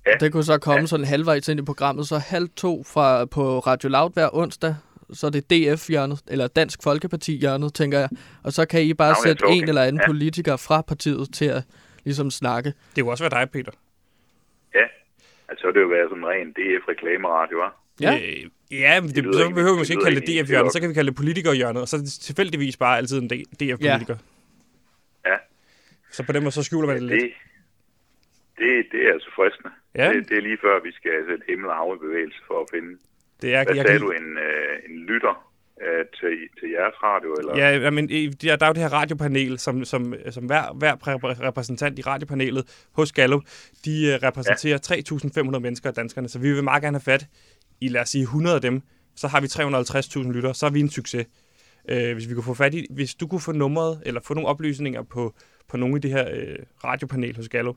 Ja. 0.06 0.12
Det 0.20 0.32
kunne 0.32 0.44
så 0.44 0.58
komme 0.58 0.86
sådan 0.88 1.06
halvvejs 1.06 1.48
ind 1.48 1.60
i 1.60 1.62
programmet, 1.62 2.08
så 2.08 2.18
halv 2.18 2.48
to 2.56 2.84
fra, 2.84 3.24
på 3.24 3.58
Radio 3.58 3.88
Loud 3.88 4.10
hver 4.14 4.28
onsdag, 4.32 4.74
så 5.12 5.26
er 5.26 5.30
det 5.30 5.50
DF-hjørnet, 5.50 6.20
eller 6.28 6.46
Dansk 6.46 6.82
Folkeparti-hjørnet, 6.82 7.74
tænker 7.74 7.98
jeg. 7.98 8.08
Og 8.42 8.52
så 8.52 8.66
kan 8.66 8.82
I 8.82 8.94
bare 8.94 9.10
Nå, 9.12 9.16
ja, 9.24 9.28
sætte 9.28 9.44
en 9.48 9.68
eller 9.68 9.82
anden 9.82 10.00
Ja. 10.02 10.06
politiker 10.06 10.56
fra 10.56 10.80
partiet 10.82 11.34
til 11.34 11.44
at 11.44 11.62
ligesom 12.04 12.30
snakke. 12.30 12.72
det 12.96 13.04
kunne 13.04 13.12
også 13.12 13.24
være 13.28 13.40
dig, 13.40 13.50
Peter. 13.50 13.72
Ja, 14.74 14.84
altså 15.48 15.62
så 15.62 15.72
det 15.74 15.80
jo 15.80 15.86
være 15.86 16.06
sådan 16.08 16.22
en 16.22 16.26
ren 16.28 16.48
DF-reklameradio, 16.52 17.56
hva'? 17.64 17.96
Ja. 18.00 18.14
Øh, 18.14 18.50
ja, 18.80 19.00
men 19.00 19.10
det, 19.10 19.24
lyder 19.24 19.32
så 19.38 19.48
behøver 19.50 19.64
vi 19.64 19.70
det 19.70 19.78
måske 19.78 19.92
ikke 19.92 20.04
kalde 20.04 20.20
det 20.20 20.44
DF-hjørnet, 20.44 20.72
så 20.72 20.80
kan 20.80 20.88
vi 20.88 20.94
kalde 20.94 21.10
det 21.10 21.16
politikerhjørnet, 21.16 21.82
og 21.82 21.88
så 21.88 21.96
er 21.96 22.00
det 22.00 22.12
tilfældigvis 22.12 22.76
bare 22.76 22.96
altid 22.98 23.18
en 23.18 23.28
DF-politiker. 23.30 24.16
Ja. 25.26 25.36
Så 26.12 26.22
på 26.22 26.32
den 26.32 26.42
måde, 26.42 26.52
så 26.52 26.62
skjuler 26.62 26.86
man 26.86 26.96
det 26.96 27.02
lidt. 27.02 27.32
Det, 28.58 28.70
det, 28.92 29.00
er 29.06 29.12
altså 29.12 29.30
fristende. 29.36 29.72
Ja. 30.00 30.08
Det, 30.12 30.28
det 30.28 30.36
er 30.38 30.42
lige 30.48 30.58
før, 30.66 30.82
vi 30.88 30.92
skal 30.92 31.12
sætte 31.28 31.44
himmel 31.48 31.68
og 31.70 31.76
hav 31.76 31.98
bevægelse 32.06 32.40
for 32.46 32.56
at 32.64 32.68
finde. 32.74 32.92
Det 33.42 33.54
er, 33.54 33.64
Hvad 33.64 33.74
jeg 33.74 33.84
sagde 33.86 33.98
kan, 33.98 34.06
du, 34.06 34.10
en, 34.10 34.38
øh, 34.48 34.74
en 34.88 34.96
lytter 35.10 35.34
øh, 35.82 36.04
til, 36.18 36.34
til 36.58 36.68
jeres 36.70 36.96
radio? 37.02 37.30
Eller? 37.40 37.52
Ja, 37.56 37.90
men 37.90 38.04
øh, 38.04 38.32
der 38.42 38.56
der 38.56 38.66
er 38.66 38.70
jo 38.70 38.76
det 38.78 38.82
her 38.82 38.92
radiopanel, 38.92 39.58
som, 39.58 39.84
som, 39.84 40.14
som 40.30 40.44
hver, 40.44 40.72
hver 40.72 40.94
præ- 40.94 41.42
repræsentant 41.48 41.98
i 41.98 42.02
radiopanelet 42.02 42.86
hos 42.92 43.12
Gallup, 43.12 43.42
de 43.84 43.94
øh, 44.06 44.14
repræsenterer 44.28 44.78
3.500 45.52 45.58
mennesker 45.58 45.88
af 45.88 45.94
danskerne, 45.94 46.28
så 46.28 46.38
vi 46.38 46.52
vil 46.52 46.64
meget 46.64 46.82
gerne 46.82 46.98
have 46.98 47.12
fat 47.12 47.26
i, 47.80 47.88
lad 47.88 48.00
os 48.00 48.08
sige, 48.08 48.22
100 48.22 48.56
af 48.56 48.62
dem, 48.62 48.82
så 49.16 49.28
har 49.28 49.40
vi 49.40 49.46
350.000 49.46 50.32
lyttere, 50.32 50.54
så 50.54 50.66
er 50.66 50.70
vi 50.70 50.80
en 50.80 50.90
succes. 50.90 51.26
Øh, 51.88 52.12
hvis 52.14 52.28
vi 52.28 52.34
kunne 52.34 52.44
få 52.44 52.54
fat 52.54 52.74
i, 52.74 52.86
hvis 52.90 53.14
du 53.14 53.26
kunne 53.26 53.40
få 53.40 53.52
nummeret, 53.52 54.02
eller 54.06 54.20
få 54.20 54.34
nogle 54.34 54.48
oplysninger 54.48 55.02
på, 55.02 55.34
på 55.68 55.76
nogle 55.76 55.94
af 55.94 56.02
de 56.02 56.08
her 56.08 56.28
øh, 56.34 56.58
radiopanel 56.84 57.36
hos 57.36 57.48
Gallup, 57.48 57.76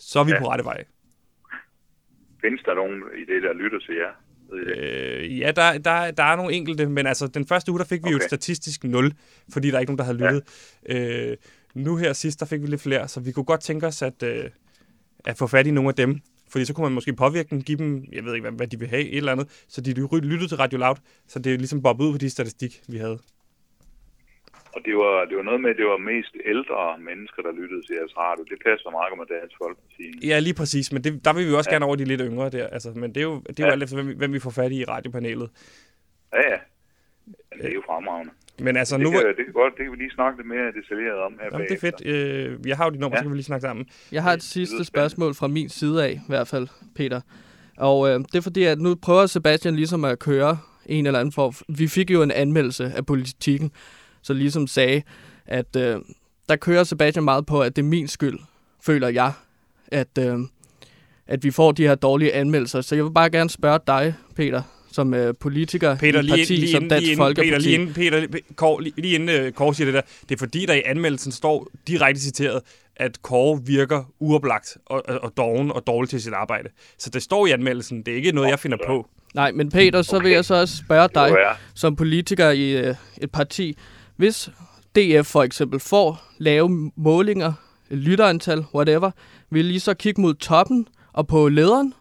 så 0.00 0.20
er 0.20 0.24
vi 0.24 0.30
Ja. 0.30 0.38
på 0.38 0.48
rette 0.50 0.64
vej. 0.64 0.84
Findes 2.40 2.62
der 2.64 2.74
nogen 2.74 3.02
i 3.22 3.24
det, 3.32 3.42
der 3.42 3.52
lytter 3.52 3.78
til 3.78 3.94
jer? 3.94 4.12
Øh, 4.52 5.38
ja, 5.38 5.52
der, 5.56 5.78
der, 5.78 6.10
der 6.10 6.22
er 6.22 6.36
nogle 6.36 6.52
enkelte, 6.54 6.86
men 6.86 7.06
altså 7.06 7.26
den 7.26 7.46
første 7.46 7.72
uge, 7.72 7.78
der 7.78 7.84
fik 7.84 7.98
vi 8.00 8.04
okay. 8.04 8.12
jo 8.12 8.16
et 8.16 8.22
statistisk 8.22 8.84
0, 8.84 9.12
fordi 9.52 9.68
der 9.68 9.76
er 9.76 9.80
ikke 9.80 9.90
nogen, 9.90 9.98
der 9.98 10.04
havde 10.04 10.18
lyttet. 10.18 10.42
Ja. 10.88 11.30
Øh, 11.30 11.36
nu 11.74 11.96
her 11.96 12.12
sidst, 12.12 12.40
der 12.40 12.46
fik 12.46 12.62
vi 12.62 12.66
lidt 12.66 12.80
flere, 12.80 13.08
så 13.08 13.20
vi 13.20 13.32
kunne 13.32 13.44
godt 13.44 13.60
tænke 13.60 13.86
os 13.86 14.02
at, 14.02 14.22
øh, 14.22 14.44
at 15.24 15.38
få 15.38 15.46
fat 15.46 15.66
i 15.66 15.70
nogle 15.70 15.88
af 15.88 15.94
dem. 15.94 16.20
Fordi 16.48 16.64
så 16.64 16.74
kunne 16.74 16.84
man 16.84 16.92
måske 16.92 17.12
påvirke 17.12 17.48
dem, 17.50 17.62
give 17.62 17.78
dem, 17.78 18.04
jeg 18.12 18.24
ved 18.24 18.34
ikke, 18.34 18.42
hvad, 18.48 18.56
hvad 18.56 18.66
de 18.66 18.78
vil 18.78 18.88
have, 18.88 19.02
et 19.02 19.16
eller 19.16 19.32
andet, 19.32 19.64
så 19.68 19.80
de 19.80 19.92
ly- 19.92 20.20
lyttede 20.22 20.48
til 20.48 20.56
Radio 20.56 20.78
Loud, 20.78 20.96
så 21.28 21.38
det 21.38 21.54
er 21.54 21.58
ligesom 21.58 21.82
bobbet 21.82 22.04
ud 22.04 22.12
på 22.12 22.18
de 22.18 22.30
statistik, 22.30 22.82
vi 22.88 22.96
havde. 22.98 23.18
Og 24.74 24.80
det 24.86 24.94
var, 25.02 25.24
det 25.28 25.36
var 25.36 25.42
noget 25.42 25.60
med, 25.60 25.70
at 25.70 25.76
det 25.76 25.86
var 25.86 25.98
mest 26.12 26.32
ældre 26.52 26.80
mennesker, 27.08 27.40
der 27.46 27.52
lyttede 27.60 27.82
til 27.86 27.94
jeres 27.98 28.14
radio. 28.24 28.42
Det 28.52 28.58
passer 28.66 28.90
meget 28.90 29.12
med 29.20 29.26
Dansk 29.36 29.56
Folkeparti. 29.62 30.04
Ja, 30.30 30.38
lige 30.38 30.54
præcis, 30.60 30.92
men 30.92 31.04
det, 31.04 31.24
der 31.24 31.32
vil 31.32 31.48
vi 31.48 31.52
også 31.54 31.70
ja. 31.70 31.74
gerne 31.74 31.84
over 31.88 31.96
de 31.96 32.04
lidt 32.04 32.20
yngre 32.24 32.50
der. 32.50 32.66
Altså, 32.66 32.90
men 33.02 33.08
det 33.14 33.20
er 33.24 33.28
jo, 33.30 33.34
det 33.48 33.60
er 33.60 33.64
jo 33.64 33.66
Ja. 33.66 33.72
alt 33.72 33.82
efter, 33.82 33.96
hvem, 33.96 34.08
vi- 34.08 34.14
hvem 34.20 34.32
vi 34.32 34.38
får 34.46 34.50
fat 34.50 34.72
i 34.72 34.78
i 34.80 34.84
radiopanelet. 34.84 35.50
Ja, 36.32 36.42
ja. 36.52 36.58
Men 37.50 37.58
det 37.62 37.68
er 37.70 37.74
jo 37.74 37.82
fremragende. 37.86 38.32
Men 38.60 38.76
altså, 38.76 38.96
det, 38.96 39.04
nu... 39.04 39.10
kan, 39.10 39.20
det, 39.38 39.44
kan 39.44 39.52
godt, 39.52 39.72
det 39.76 39.82
kan 39.84 39.92
vi 39.92 39.96
lige 39.96 40.10
snakke 40.10 40.38
lidt 40.38 40.48
mere 40.48 40.66
detaljeret 40.80 41.18
om 41.18 41.32
her 41.40 41.48
Jamen, 41.52 41.66
det 41.68 41.74
er 41.76 41.80
fedt. 41.80 42.06
Øh, 42.06 42.68
jeg 42.68 42.76
har 42.76 42.84
jo 42.84 42.90
dit 42.90 43.00
nummer, 43.00 43.16
Ja. 43.16 43.20
så 43.20 43.24
kan 43.24 43.30
vi 43.30 43.36
lige 43.36 43.44
snakke 43.44 43.62
sammen. 43.62 43.86
Jeg 44.12 44.22
har 44.22 44.32
et 44.32 44.42
sidste 44.42 44.84
spørgsmål 44.84 45.34
fra 45.34 45.48
min 45.48 45.68
side 45.68 46.04
af, 46.04 46.12
i 46.12 46.20
hvert 46.28 46.48
fald, 46.48 46.68
Peter. 46.96 47.20
Og 47.76 48.08
øh, 48.08 48.14
det 48.20 48.34
er 48.34 48.40
fordi, 48.40 48.64
at 48.64 48.78
nu 48.80 48.94
prøver 48.94 49.26
Sebastian 49.26 49.76
ligesom 49.76 50.04
at 50.04 50.18
køre 50.18 50.58
en 50.86 51.06
eller 51.06 51.20
anden 51.20 51.32
form. 51.32 51.52
Vi 51.78 51.88
fik 51.88 52.10
jo 52.10 52.22
en 52.22 52.30
anmeldelse 52.30 52.84
af 52.96 53.06
politikken, 53.06 53.72
så 54.22 54.32
ligesom 54.32 54.66
sagde, 54.66 55.02
at 55.46 55.76
øh, 55.76 55.96
der 56.48 56.56
kører 56.56 56.84
Sebastian 56.84 57.24
meget 57.24 57.46
på, 57.46 57.60
at 57.60 57.76
det 57.76 57.82
er 57.82 57.86
min 57.86 58.08
skyld, 58.08 58.38
føler 58.82 59.08
jeg, 59.08 59.32
at, 59.88 60.08
øh, 60.18 60.38
at 61.26 61.44
vi 61.44 61.50
får 61.50 61.72
de 61.72 61.82
her 61.82 61.94
dårlige 61.94 62.34
anmeldelser. 62.34 62.80
Så 62.80 62.94
jeg 62.94 63.04
vil 63.04 63.10
bare 63.10 63.30
gerne 63.30 63.50
spørge 63.50 63.78
dig, 63.86 64.14
Peter, 64.36 64.62
som 64.92 65.14
øh, 65.14 65.34
politiker 65.40 65.96
Peter, 65.96 66.18
i 66.18 66.22
lige, 66.22 66.30
parti 66.36 66.56
lige, 66.56 66.70
som 66.72 66.88
Dansk 66.88 67.00
lige, 67.02 67.12
inden- 67.12 67.24
Folkeparti. 67.24 67.48
Peter, 67.50 67.58
lige 67.58 67.74
inden, 67.74 67.94
Peter, 67.94 68.38
Kåre, 68.56 68.82
lige, 68.82 68.94
lige 69.00 69.14
inden 69.14 69.46
uh, 69.46 69.52
Kåre 69.52 69.74
siger 69.74 69.84
det 69.86 69.94
der, 69.94 70.00
det 70.28 70.34
er 70.34 70.38
fordi, 70.38 70.66
der 70.66 70.74
i 70.74 70.82
anmeldelsen 70.84 71.32
står 71.32 71.68
direkte 71.86 72.20
citeret, 72.20 72.60
at 72.96 73.22
Kåre 73.22 73.60
virker 73.66 74.04
uoplagt 74.18 74.76
og, 74.86 75.02
og, 75.08 75.18
og 75.24 75.32
doven 75.36 75.72
og 75.72 75.82
dårlig 75.86 76.10
til 76.10 76.22
sit 76.22 76.32
arbejde. 76.32 76.68
Så 76.98 77.10
det 77.10 77.22
står 77.22 77.46
i 77.46 77.50
anmeldelsen, 77.50 78.02
det 78.02 78.12
er 78.12 78.16
ikke 78.16 78.32
noget, 78.32 78.48
jeg 78.50 78.58
finder 78.58 78.78
på. 78.86 79.08
Nej, 79.34 79.52
men 79.52 79.70
Peter, 79.70 80.02
så 80.02 80.18
vil 80.18 80.30
jeg 80.32 80.44
så 80.44 80.54
også 80.54 80.76
spørge 80.76 81.08
dig, 81.14 81.30
som 81.74 81.96
politiker 81.96 82.50
i 82.50 82.70
øh, 82.76 82.94
et 83.22 83.30
parti, 83.32 83.76
hvis 84.20 84.50
DF 84.96 85.26
for 85.26 85.42
eksempel 85.42 85.80
får 85.80 86.08
lave 86.38 86.92
målinger, 86.96 87.52
lytterantal, 87.90 88.58
whatever, 88.74 89.10
vil 89.50 89.74
I 89.74 89.78
så 89.78 89.94
kigge 89.94 90.20
mod 90.20 90.34
toppen 90.34 90.88
og 91.12 91.26
på 91.26 91.48
lederen? 91.48 91.94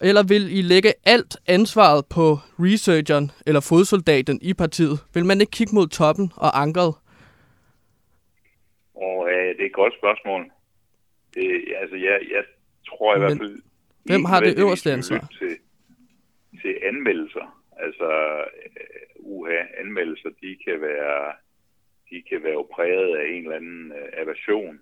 Eller 0.00 0.22
vil 0.22 0.58
I 0.58 0.62
lægge 0.62 0.92
alt 1.04 1.36
ansvaret 1.46 2.04
på 2.06 2.38
researcheren 2.58 3.30
eller 3.46 3.60
fodsoldaten 3.60 4.38
i 4.42 4.54
partiet? 4.54 4.98
Vil 5.14 5.24
man 5.26 5.40
ikke 5.40 5.50
kigge 5.50 5.74
mod 5.74 5.88
toppen 5.88 6.32
og 6.36 6.62
ankeret? 6.62 6.94
Og 8.94 9.28
øh, 9.30 9.48
det 9.56 9.62
er 9.62 9.66
et 9.66 9.72
godt 9.72 9.94
spørgsmål. 10.00 10.50
Det, 11.34 11.64
altså, 11.80 11.96
jeg, 11.96 12.18
jeg 12.34 12.44
tror 12.88 13.16
i 13.16 13.18
Men 13.18 13.26
hvert 13.26 13.38
fald... 13.38 13.62
hvem 14.04 14.24
har 14.24 14.40
det 14.40 14.58
øverste 14.58 14.92
ansvar? 14.92 15.28
Til, 15.38 15.56
til 16.62 16.74
anmeldelser. 16.82 17.59
Altså, 17.86 18.08
uh, 19.18 19.32
uha, 19.32 19.60
anmeldelser, 19.82 20.30
de 20.42 20.58
kan 20.64 20.80
være, 20.80 21.32
de 22.10 22.22
kan 22.28 22.42
være 22.42 22.64
præget 22.74 23.16
af 23.16 23.26
en 23.28 23.42
eller 23.42 23.56
anden 23.56 23.92
uh, 23.92 24.08
aversion 24.22 24.80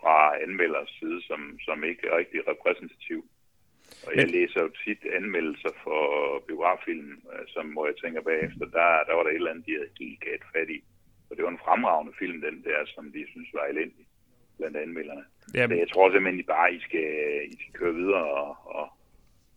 fra 0.00 0.42
anmelders 0.42 0.90
side, 0.98 1.22
som, 1.22 1.58
som 1.66 1.84
ikke 1.84 2.06
er 2.08 2.16
rigtig 2.16 2.40
repræsentativ. 2.48 3.24
Og 4.06 4.16
jeg 4.16 4.28
læser 4.36 4.60
jo 4.62 4.70
tit 4.84 5.02
anmeldelser 5.18 5.72
for 5.84 6.02
biograffilm, 6.48 7.10
øh, 7.32 7.44
som 7.54 7.66
hvor 7.72 7.86
jeg 7.86 7.96
tænker 7.96 8.22
bagefter, 8.22 8.64
der, 8.78 8.88
der 9.06 9.14
var 9.14 9.22
der 9.22 9.30
et 9.30 9.34
eller 9.34 9.50
andet, 9.50 9.66
de 9.66 9.76
havde 9.76 9.98
helt 10.00 10.20
galt 10.20 10.44
fat 10.54 10.70
i. 10.76 10.78
Og 11.28 11.36
det 11.36 11.44
var 11.44 11.50
en 11.50 11.64
fremragende 11.66 12.12
film, 12.18 12.40
den 12.40 12.64
der, 12.64 12.80
som 12.94 13.04
de 13.12 13.26
synes 13.32 13.50
var 13.54 13.64
elendig 13.64 14.06
blandt 14.58 14.76
anmelderne. 14.76 15.24
Så 15.68 15.74
jeg 15.74 15.88
tror 15.88 16.10
simpelthen, 16.10 16.40
I 16.40 16.42
bare 16.42 16.74
I 16.74 16.80
skal, 16.80 17.08
I 17.52 17.56
skal 17.60 17.72
køre 17.80 17.94
videre 17.94 18.26
og, 18.42 18.56
og, 18.78 18.86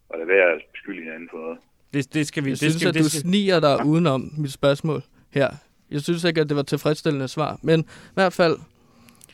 og 0.10 0.18
lade 0.18 0.28
være 0.28 0.52
at 0.56 0.62
beskylde 0.74 1.04
hinanden 1.04 1.30
for 1.30 1.38
noget. 1.38 1.60
Det, 1.96 2.14
det 2.14 2.28
skal 2.28 2.44
vi... 2.44 2.50
Jeg 2.50 2.52
det 2.52 2.60
synes, 2.60 2.76
skal, 2.76 2.88
at 2.88 2.94
det 2.94 3.04
du 3.04 3.10
skal, 3.10 3.22
sniger 3.22 3.60
dig 3.60 3.86
udenom 3.86 4.34
mit 4.38 4.52
spørgsmål 4.52 5.04
her. 5.32 5.50
Jeg 5.92 6.02
synes 6.02 6.24
ikke, 6.24 6.42
at 6.42 6.50
det 6.50 6.58
var 6.58 6.64
tilfredsstillende 6.64 7.28
svar. 7.28 7.60
Men 7.62 7.80
i 7.80 8.14
hvert 8.14 8.34
fald... 8.34 8.58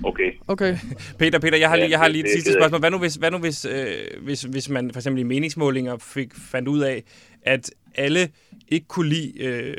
Okay. 0.04 0.32
Okay. 0.48 0.78
Peter, 1.20 1.40
Peter, 1.40 1.58
jeg 1.58 1.70
har 1.70 1.76
lige, 1.76 1.90
jeg 1.90 2.00
har 2.00 2.08
lige 2.08 2.24
et 2.24 2.30
sidste 2.34 2.54
spørgsmål. 2.54 2.80
Hvad 2.80 2.92
nu, 2.92 2.98
hvis, 2.98 3.16
hvad 3.16 3.32
nu 3.32 3.38
hvis, 3.38 3.66
øh, 3.66 3.96
hvis, 4.22 4.42
hvis 4.42 4.70
man 4.70 4.92
for 4.92 5.00
eksempel 5.00 5.20
i 5.20 5.24
meningsmålinger 5.24 5.98
fik, 5.98 6.36
fandt 6.36 6.68
ud 6.68 6.80
af, 6.80 7.04
at 7.42 7.72
alle 7.96 8.30
ikke 8.68 8.88
kunne 8.88 9.10
lide 9.10 9.44
øh, 9.44 9.76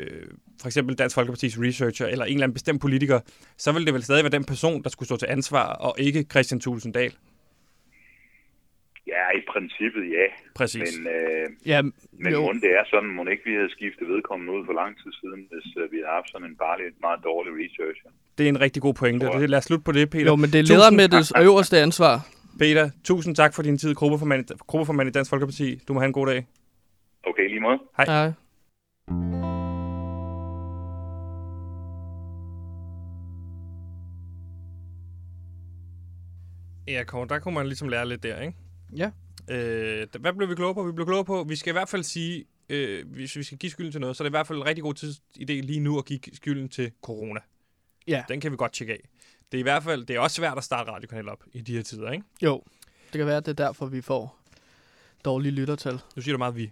for 0.61 0.67
eksempel 0.67 0.95
Dansk 0.95 1.15
Folkepartis 1.15 1.59
researcher 1.59 2.07
eller 2.07 2.25
en 2.25 2.33
eller 2.33 2.43
anden 2.43 2.53
bestemt 2.53 2.81
politiker, 2.81 3.19
så 3.57 3.71
ville 3.71 3.85
det 3.85 3.93
vel 3.93 4.03
stadig 4.03 4.23
være 4.23 4.31
den 4.31 4.43
person, 4.43 4.83
der 4.83 4.89
skulle 4.89 5.07
stå 5.07 5.17
til 5.17 5.27
ansvar, 5.29 5.65
og 5.65 5.95
ikke 5.97 6.25
Christian 6.31 6.59
Thulesen 6.59 6.91
Dahl. 6.91 7.13
Ja, 9.15 9.25
i 9.39 9.41
princippet 9.53 10.03
ja. 10.17 10.27
Præcis. 10.59 10.89
Men, 10.97 11.07
øh, 11.17 11.45
Ja, 11.71 11.79
men 12.23 12.31
jo. 12.35 12.41
må 12.41 12.49
det 12.65 12.71
er 12.79 12.85
sådan, 12.93 13.09
må 13.17 13.21
ikke 13.33 13.45
vi 13.49 13.53
havde 13.59 13.71
skiftet 13.77 14.05
vedkommende 14.13 14.51
ud 14.55 14.61
for 14.67 14.73
lang 14.81 14.91
tid 15.01 15.11
siden, 15.21 15.39
hvis 15.51 15.67
øh, 15.79 15.83
vi 15.93 15.97
havde 16.01 16.13
haft 16.19 16.29
sådan 16.31 16.47
en 16.51 16.55
bare 16.65 16.75
lidt 16.83 16.97
meget 17.07 17.19
dårlig 17.29 17.51
researcher. 17.61 18.09
Det 18.37 18.43
er 18.45 18.49
en 18.55 18.61
rigtig 18.65 18.81
god 18.87 18.93
pointe. 19.01 19.25
Det, 19.41 19.49
lad 19.49 19.57
os 19.61 19.63
slutte 19.69 19.83
på 19.89 19.91
det, 19.97 20.09
Peter. 20.13 20.25
Jo, 20.31 20.35
men 20.35 20.49
det 20.53 20.59
er 20.59 20.63
Tusind- 20.63 20.77
ledermættets 20.77 21.29
øverste 21.45 21.75
ansvar. 21.87 22.15
Peter, 22.59 22.85
tusind 23.09 23.35
tak 23.35 23.51
for 23.55 23.61
din 23.63 23.77
tid, 23.77 23.91
gruppeformand, 23.95 24.45
gruppeformand 24.67 25.09
i 25.09 25.11
Dansk 25.11 25.29
Folkeparti. 25.29 25.67
Du 25.87 25.93
må 25.93 25.99
have 25.99 26.07
en 26.13 26.17
god 26.19 26.27
dag. 26.27 26.41
Okay, 27.29 27.47
lige 27.49 27.59
måde. 27.59 27.79
Hej. 27.97 28.05
Hej. 28.05 28.31
Ja, 36.87 37.03
Kåre, 37.03 37.27
der 37.27 37.39
kunne 37.39 37.53
man 37.53 37.65
ligesom 37.65 37.87
lære 37.89 38.07
lidt 38.09 38.23
der, 38.23 38.41
ikke? 38.41 38.53
Ja. 38.97 39.11
Øh, 39.49 40.07
hvad 40.19 40.33
blev 40.33 40.49
vi 40.49 40.55
klogere 40.55 40.73
på? 40.73 40.83
Vi 40.83 40.91
blev 40.91 41.05
klogere 41.05 41.25
på, 41.25 41.43
vi 41.43 41.55
skal 41.55 41.71
i 41.71 41.73
hvert 41.73 41.89
fald 41.89 42.03
sige, 42.03 42.45
øh, 42.69 43.07
hvis 43.11 43.35
vi 43.35 43.43
skal 43.43 43.57
give 43.57 43.69
skylden 43.69 43.91
til 43.91 44.01
noget, 44.01 44.17
så 44.17 44.23
er 44.23 44.25
det 44.25 44.29
i 44.29 44.37
hvert 44.37 44.47
fald 44.47 44.59
en 44.59 44.65
rigtig 44.65 44.83
god 44.83 44.93
tids- 45.03 45.21
idé 45.39 45.53
lige 45.53 45.79
nu 45.79 45.97
at 45.97 46.05
give 46.05 46.19
skylden 46.33 46.69
til 46.69 46.91
corona. 47.01 47.39
Ja. 48.07 48.23
Den 48.29 48.41
kan 48.41 48.51
vi 48.51 48.57
godt 48.57 48.73
tjekke 48.73 48.93
af. 48.93 49.09
Det 49.51 49.57
er 49.57 49.59
i 49.59 49.63
hvert 49.63 49.83
fald, 49.83 50.05
det 50.05 50.15
er 50.15 50.19
også 50.19 50.35
svært 50.35 50.57
at 50.57 50.63
starte 50.63 50.91
radiokanal 50.91 51.29
op 51.29 51.43
i 51.53 51.61
de 51.61 51.75
her 51.75 51.81
tider, 51.83 52.11
ikke? 52.11 52.25
Jo, 52.41 52.63
det 53.13 53.19
kan 53.19 53.25
være, 53.27 53.37
at 53.37 53.45
det 53.45 53.59
er 53.59 53.65
derfor, 53.65 53.85
vi 53.85 54.01
får 54.01 54.39
dårlige 55.25 55.51
lyttertal. 55.51 55.99
Nu 56.15 56.21
siger 56.21 56.33
du 56.33 56.37
meget 56.37 56.55
vi. 56.55 56.71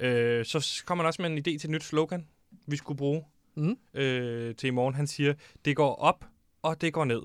Øh, 0.00 0.44
så 0.44 0.82
kommer 0.86 1.04
han 1.04 1.08
også 1.08 1.22
med 1.22 1.30
en 1.30 1.38
idé 1.38 1.42
til 1.42 1.64
et 1.64 1.70
nyt 1.70 1.82
slogan, 1.84 2.26
vi 2.66 2.76
skulle 2.76 2.98
bruge 2.98 3.24
Mm. 3.54 3.78
øh, 3.94 4.54
til 4.54 4.66
i 4.66 4.70
morgen. 4.70 4.94
Han 4.94 5.06
siger, 5.06 5.34
det 5.64 5.76
går 5.76 5.94
op, 5.94 6.24
og 6.62 6.80
det 6.80 6.92
går 6.92 7.04
ned. 7.04 7.22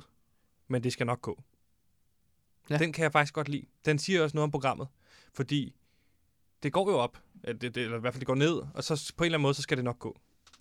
Men 0.67 0.83
det 0.83 0.93
skal 0.93 1.05
nok 1.05 1.21
gå. 1.21 1.41
Ja. 2.69 2.77
Den 2.77 2.93
kan 2.93 3.03
jeg 3.03 3.11
faktisk 3.11 3.33
godt 3.33 3.49
lide. 3.49 3.65
Den 3.85 3.99
siger 3.99 4.23
også 4.23 4.37
noget 4.37 4.43
om 4.43 4.51
programmet. 4.51 4.87
Fordi 5.33 5.75
det 6.63 6.73
går 6.73 6.91
jo 6.91 6.97
op, 6.97 7.17
det, 7.47 7.61
det, 7.61 7.77
eller 7.77 7.97
i 7.97 7.99
hvert 7.99 8.13
fald 8.13 8.19
det 8.19 8.27
går 8.27 8.35
ned, 8.35 8.61
og 8.73 8.83
så 8.83 9.13
på 9.17 9.23
en 9.23 9.25
eller 9.25 9.37
anden 9.37 9.41
måde, 9.41 9.53
så 9.53 9.61
skal 9.61 9.77
det 9.77 9.83
nok 9.83 9.99
gå. 9.99 10.19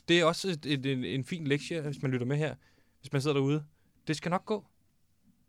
Det 0.08 0.20
er 0.20 0.24
også 0.24 0.48
et, 0.48 0.66
et, 0.66 0.86
en, 0.86 1.04
en 1.04 1.24
fin 1.24 1.46
lektie, 1.46 1.80
hvis 1.80 2.02
man 2.02 2.10
lytter 2.10 2.26
med 2.26 2.36
her. 2.36 2.54
Hvis 3.00 3.12
man 3.12 3.22
sidder 3.22 3.36
derude. 3.36 3.64
Det 4.06 4.16
skal 4.16 4.30
nok 4.30 4.44
gå. 4.44 4.66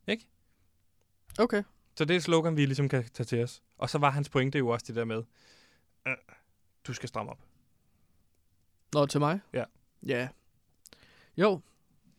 Ikke? 0.08 0.28
Okay. 1.40 1.64
Så 1.96 2.06
det 2.06 2.14
er 2.14 2.18
et 2.18 2.24
slogan, 2.24 2.58
vi 2.58 2.66
ligesom 2.66 2.90
kan 2.90 3.10
tage 3.14 3.26
til 3.26 3.44
os. 3.44 3.62
Og 3.78 3.90
så 3.90 3.98
var 3.98 4.10
hans 4.10 4.30
pointe 4.30 4.58
jo 4.58 4.68
også 4.68 4.86
det 4.88 4.96
der 4.96 5.06
med, 5.06 5.24
øh, 6.08 6.14
du 6.88 6.94
skal 6.94 7.10
stramme 7.10 7.32
op. 7.32 7.40
Nå, 8.94 9.06
til 9.06 9.20
mig? 9.20 9.40
Ja. 9.54 9.64
Ja. 10.06 10.28
Jo, 11.38 11.62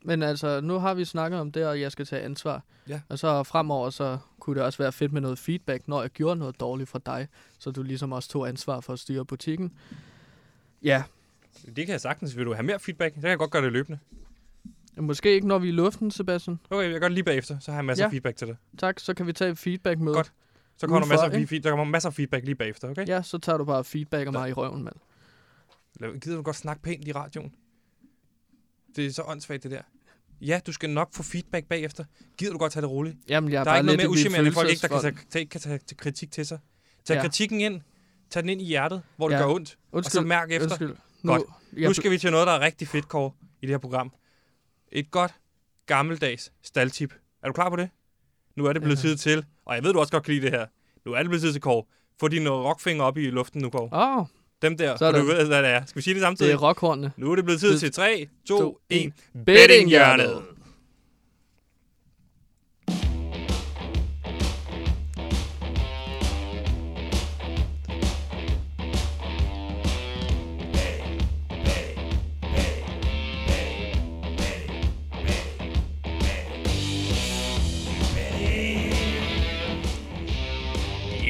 men 0.05 0.23
altså, 0.23 0.61
nu 0.61 0.75
har 0.79 0.95
vi 0.95 1.05
snakket 1.05 1.41
om 1.41 1.53
det, 1.53 1.67
og 1.67 1.81
jeg 1.81 1.93
skal 1.93 2.07
tage 2.07 2.23
ansvar. 2.23 2.63
Ja. 2.89 3.01
Og 3.09 3.19
så 3.19 3.43
fremover, 3.43 3.91
så 3.91 4.19
kunne 4.41 4.57
det 4.57 4.63
også 4.65 4.79
være 4.83 4.93
fedt 4.93 5.13
med 5.13 5.21
noget 5.21 5.39
feedback, 5.39 5.89
når 5.89 6.01
jeg 6.01 6.11
gjorde 6.11 6.37
noget 6.37 6.61
dårligt 6.61 6.89
for 6.91 6.99
dig, 6.99 7.29
så 7.59 7.71
du 7.71 7.83
ligesom 7.83 8.13
også 8.13 8.29
tog 8.29 8.49
ansvar 8.49 8.81
for 8.81 8.93
at 8.93 8.99
styre 8.99 9.25
butikken. 9.25 9.73
Ja, 10.83 11.03
Det 11.67 11.75
kan 11.87 11.89
jeg 11.93 12.01
sagtens. 12.01 12.37
Vil 12.37 12.47
du 12.47 12.53
have 12.55 12.63
mere 12.67 12.79
feedback? 12.79 13.15
Så 13.15 13.21
kan 13.21 13.31
jeg 13.31 13.39
godt 13.39 13.51
gøre 13.51 13.65
det 13.65 13.73
løbende. 13.73 13.99
måske 14.97 15.33
ikke, 15.35 15.49
når 15.49 15.59
vi 15.59 15.69
er 15.69 15.73
i 15.73 15.75
luften, 15.77 16.11
Sebastian. 16.11 16.59
Okay, 16.71 16.93
jeg 16.93 17.01
gør 17.01 17.09
det 17.09 17.15
lige 17.15 17.25
bagefter, 17.25 17.59
så 17.59 17.71
har 17.71 17.79
jeg 17.79 17.85
masser 17.85 18.05
Ja. 18.05 18.07
af 18.07 18.11
feedback 18.11 18.37
til 18.37 18.47
dig. 18.49 18.57
Tak, 18.79 19.01
så 19.01 19.15
kan 19.15 19.27
vi 19.27 19.33
tage 19.33 19.51
et 19.51 19.59
feedback 19.59 20.01
med. 20.01 20.15
Godt. 20.15 20.33
Så 20.77 20.87
kommer 20.87 21.01
der 21.01 21.07
Udenfor, 21.07 21.23
masser, 21.25 21.37
af, 21.37 21.41
ikke? 21.41 21.49
feed- 21.57 21.63
der 21.63 21.71
kommer 21.71 21.85
masser 21.85 22.09
af 22.09 22.15
feedback 22.15 22.45
lige 22.45 22.55
bagefter, 22.55 22.91
okay? 22.91 23.09
Ja, 23.09 23.23
så 23.23 23.39
tager 23.39 23.59
du 23.59 23.65
bare 23.65 23.85
feedback 23.85 24.27
af 24.27 24.33
mig 24.33 24.49
i 24.51 24.53
røven, 24.53 24.83
mand. 24.85 26.21
Gider 26.21 26.37
du 26.37 26.43
godt 26.43 26.57
snakke 26.57 26.83
pænt 26.83 27.09
i 27.09 27.13
radioen? 27.13 27.55
Det 28.97 29.07
er 29.07 29.11
så 29.13 29.23
åndssvagt, 29.27 29.63
det 29.63 29.71
der. 29.71 29.83
Ja, 30.47 30.61
du 30.67 30.73
skal 30.73 30.91
nok 30.91 31.15
få 31.15 31.23
feedback 31.23 31.67
bagefter. 31.67 32.05
Gider 32.39 32.53
du 32.53 32.59
godt 32.59 32.73
tage 32.73 32.81
det 32.83 32.91
roligt? 32.91 33.17
Jamen, 33.29 33.53
jeg 33.53 33.61
er 33.61 33.65
der 33.65 33.71
er 33.71 33.75
bare 33.75 33.79
ikke 33.81 33.87
noget 33.87 33.99
mere 33.99 34.09
uschammerende, 34.09 34.53
folk 34.53 34.71
ikke, 34.71 34.83
der 34.83 34.89
kan 34.89 35.01
tage, 35.01 35.17
tage, 35.31 35.47
kan 35.47 35.61
tage, 35.61 35.79
tage 35.79 35.97
kritik 35.97 36.31
til 36.33 36.47
sig. 36.47 36.59
Tag 37.05 37.15
Ja. 37.15 37.23
kritikken 37.23 37.61
ind. 37.61 37.81
Tag 38.31 38.43
den 38.43 38.51
ind 38.51 38.61
i 38.63 38.65
hjertet, 38.65 39.03
hvor 39.17 39.29
det 39.29 39.35
Ja. 39.37 39.41
gør 39.41 39.55
ondt. 39.55 39.79
og 39.93 40.05
så 40.05 40.21
mærk 40.21 40.51
efter. 40.51 40.65
Undskyld. 40.67 40.97
Nu, 41.23 41.33
Godt. 41.33 41.43
Nu 41.73 41.93
skal 41.93 42.11
vi 42.11 42.19
til 42.19 42.31
noget, 42.31 42.47
der 42.47 42.53
er 42.53 42.61
rigtig 42.61 42.89
fedt, 42.89 43.09
Kåre, 43.09 43.33
i 43.63 43.67
det 43.67 43.71
her 43.71 43.79
program. 43.79 44.13
Et 44.93 45.11
godt, 45.11 45.35
gammeldags 45.87 46.53
staldtip. 46.63 47.15
Er 47.43 47.47
du 47.47 47.53
klar 47.53 47.71
på 47.71 47.77
det? 47.77 47.91
Nu 48.57 48.65
er 48.67 48.73
det 48.73 48.83
blevet 48.83 48.97
Ja. 49.05 49.09
tid 49.09 49.17
til, 49.17 49.45
og 49.65 49.75
jeg 49.75 49.85
ved, 49.85 49.93
du 49.93 49.99
også 50.01 50.13
godt 50.13 50.25
kan 50.25 50.35
lide 50.35 50.45
det 50.47 50.51
her. 50.51 50.67
Nu 51.07 51.13
er 51.13 51.19
det 51.19 51.27
blevet 51.29 51.43
tid 51.43 51.53
til, 51.53 51.61
Kåre. 51.61 51.85
Få 52.21 52.29
dine 52.29 52.51
rockfinger 52.51 53.05
op 53.05 53.17
i 53.19 53.31
luften 53.31 53.63
nu, 53.63 53.71
Kåre. 53.71 53.89
Åh, 53.93 54.19
oh, 54.19 54.27
Dem 54.65 54.77
der, 54.77 54.93
så 54.95 54.99
Sådan. 54.99 55.21
du 55.21 55.27
ved, 55.27 55.47
hvad 55.47 55.63
det 55.63 55.71
er. 55.71 55.81
Skal 55.87 55.97
vi 55.97 56.03
sige 56.03 56.15
det 56.15 56.21
det 56.21 56.27
samtidig? 56.27 56.53
er 56.53 56.57
rockhornene. 56.57 57.13
Nu 57.17 57.31
er 57.31 57.37
det 57.37 57.45
blevet 57.45 57.61
tid 57.61 57.73
Det- 57.73 57.81
til 57.81 57.93
3, 57.93 58.27
2, 58.49 58.59
to, 58.59 58.79
1. 58.91 59.03
en. 59.03 59.13
Bettinghjørnet. 59.47 60.43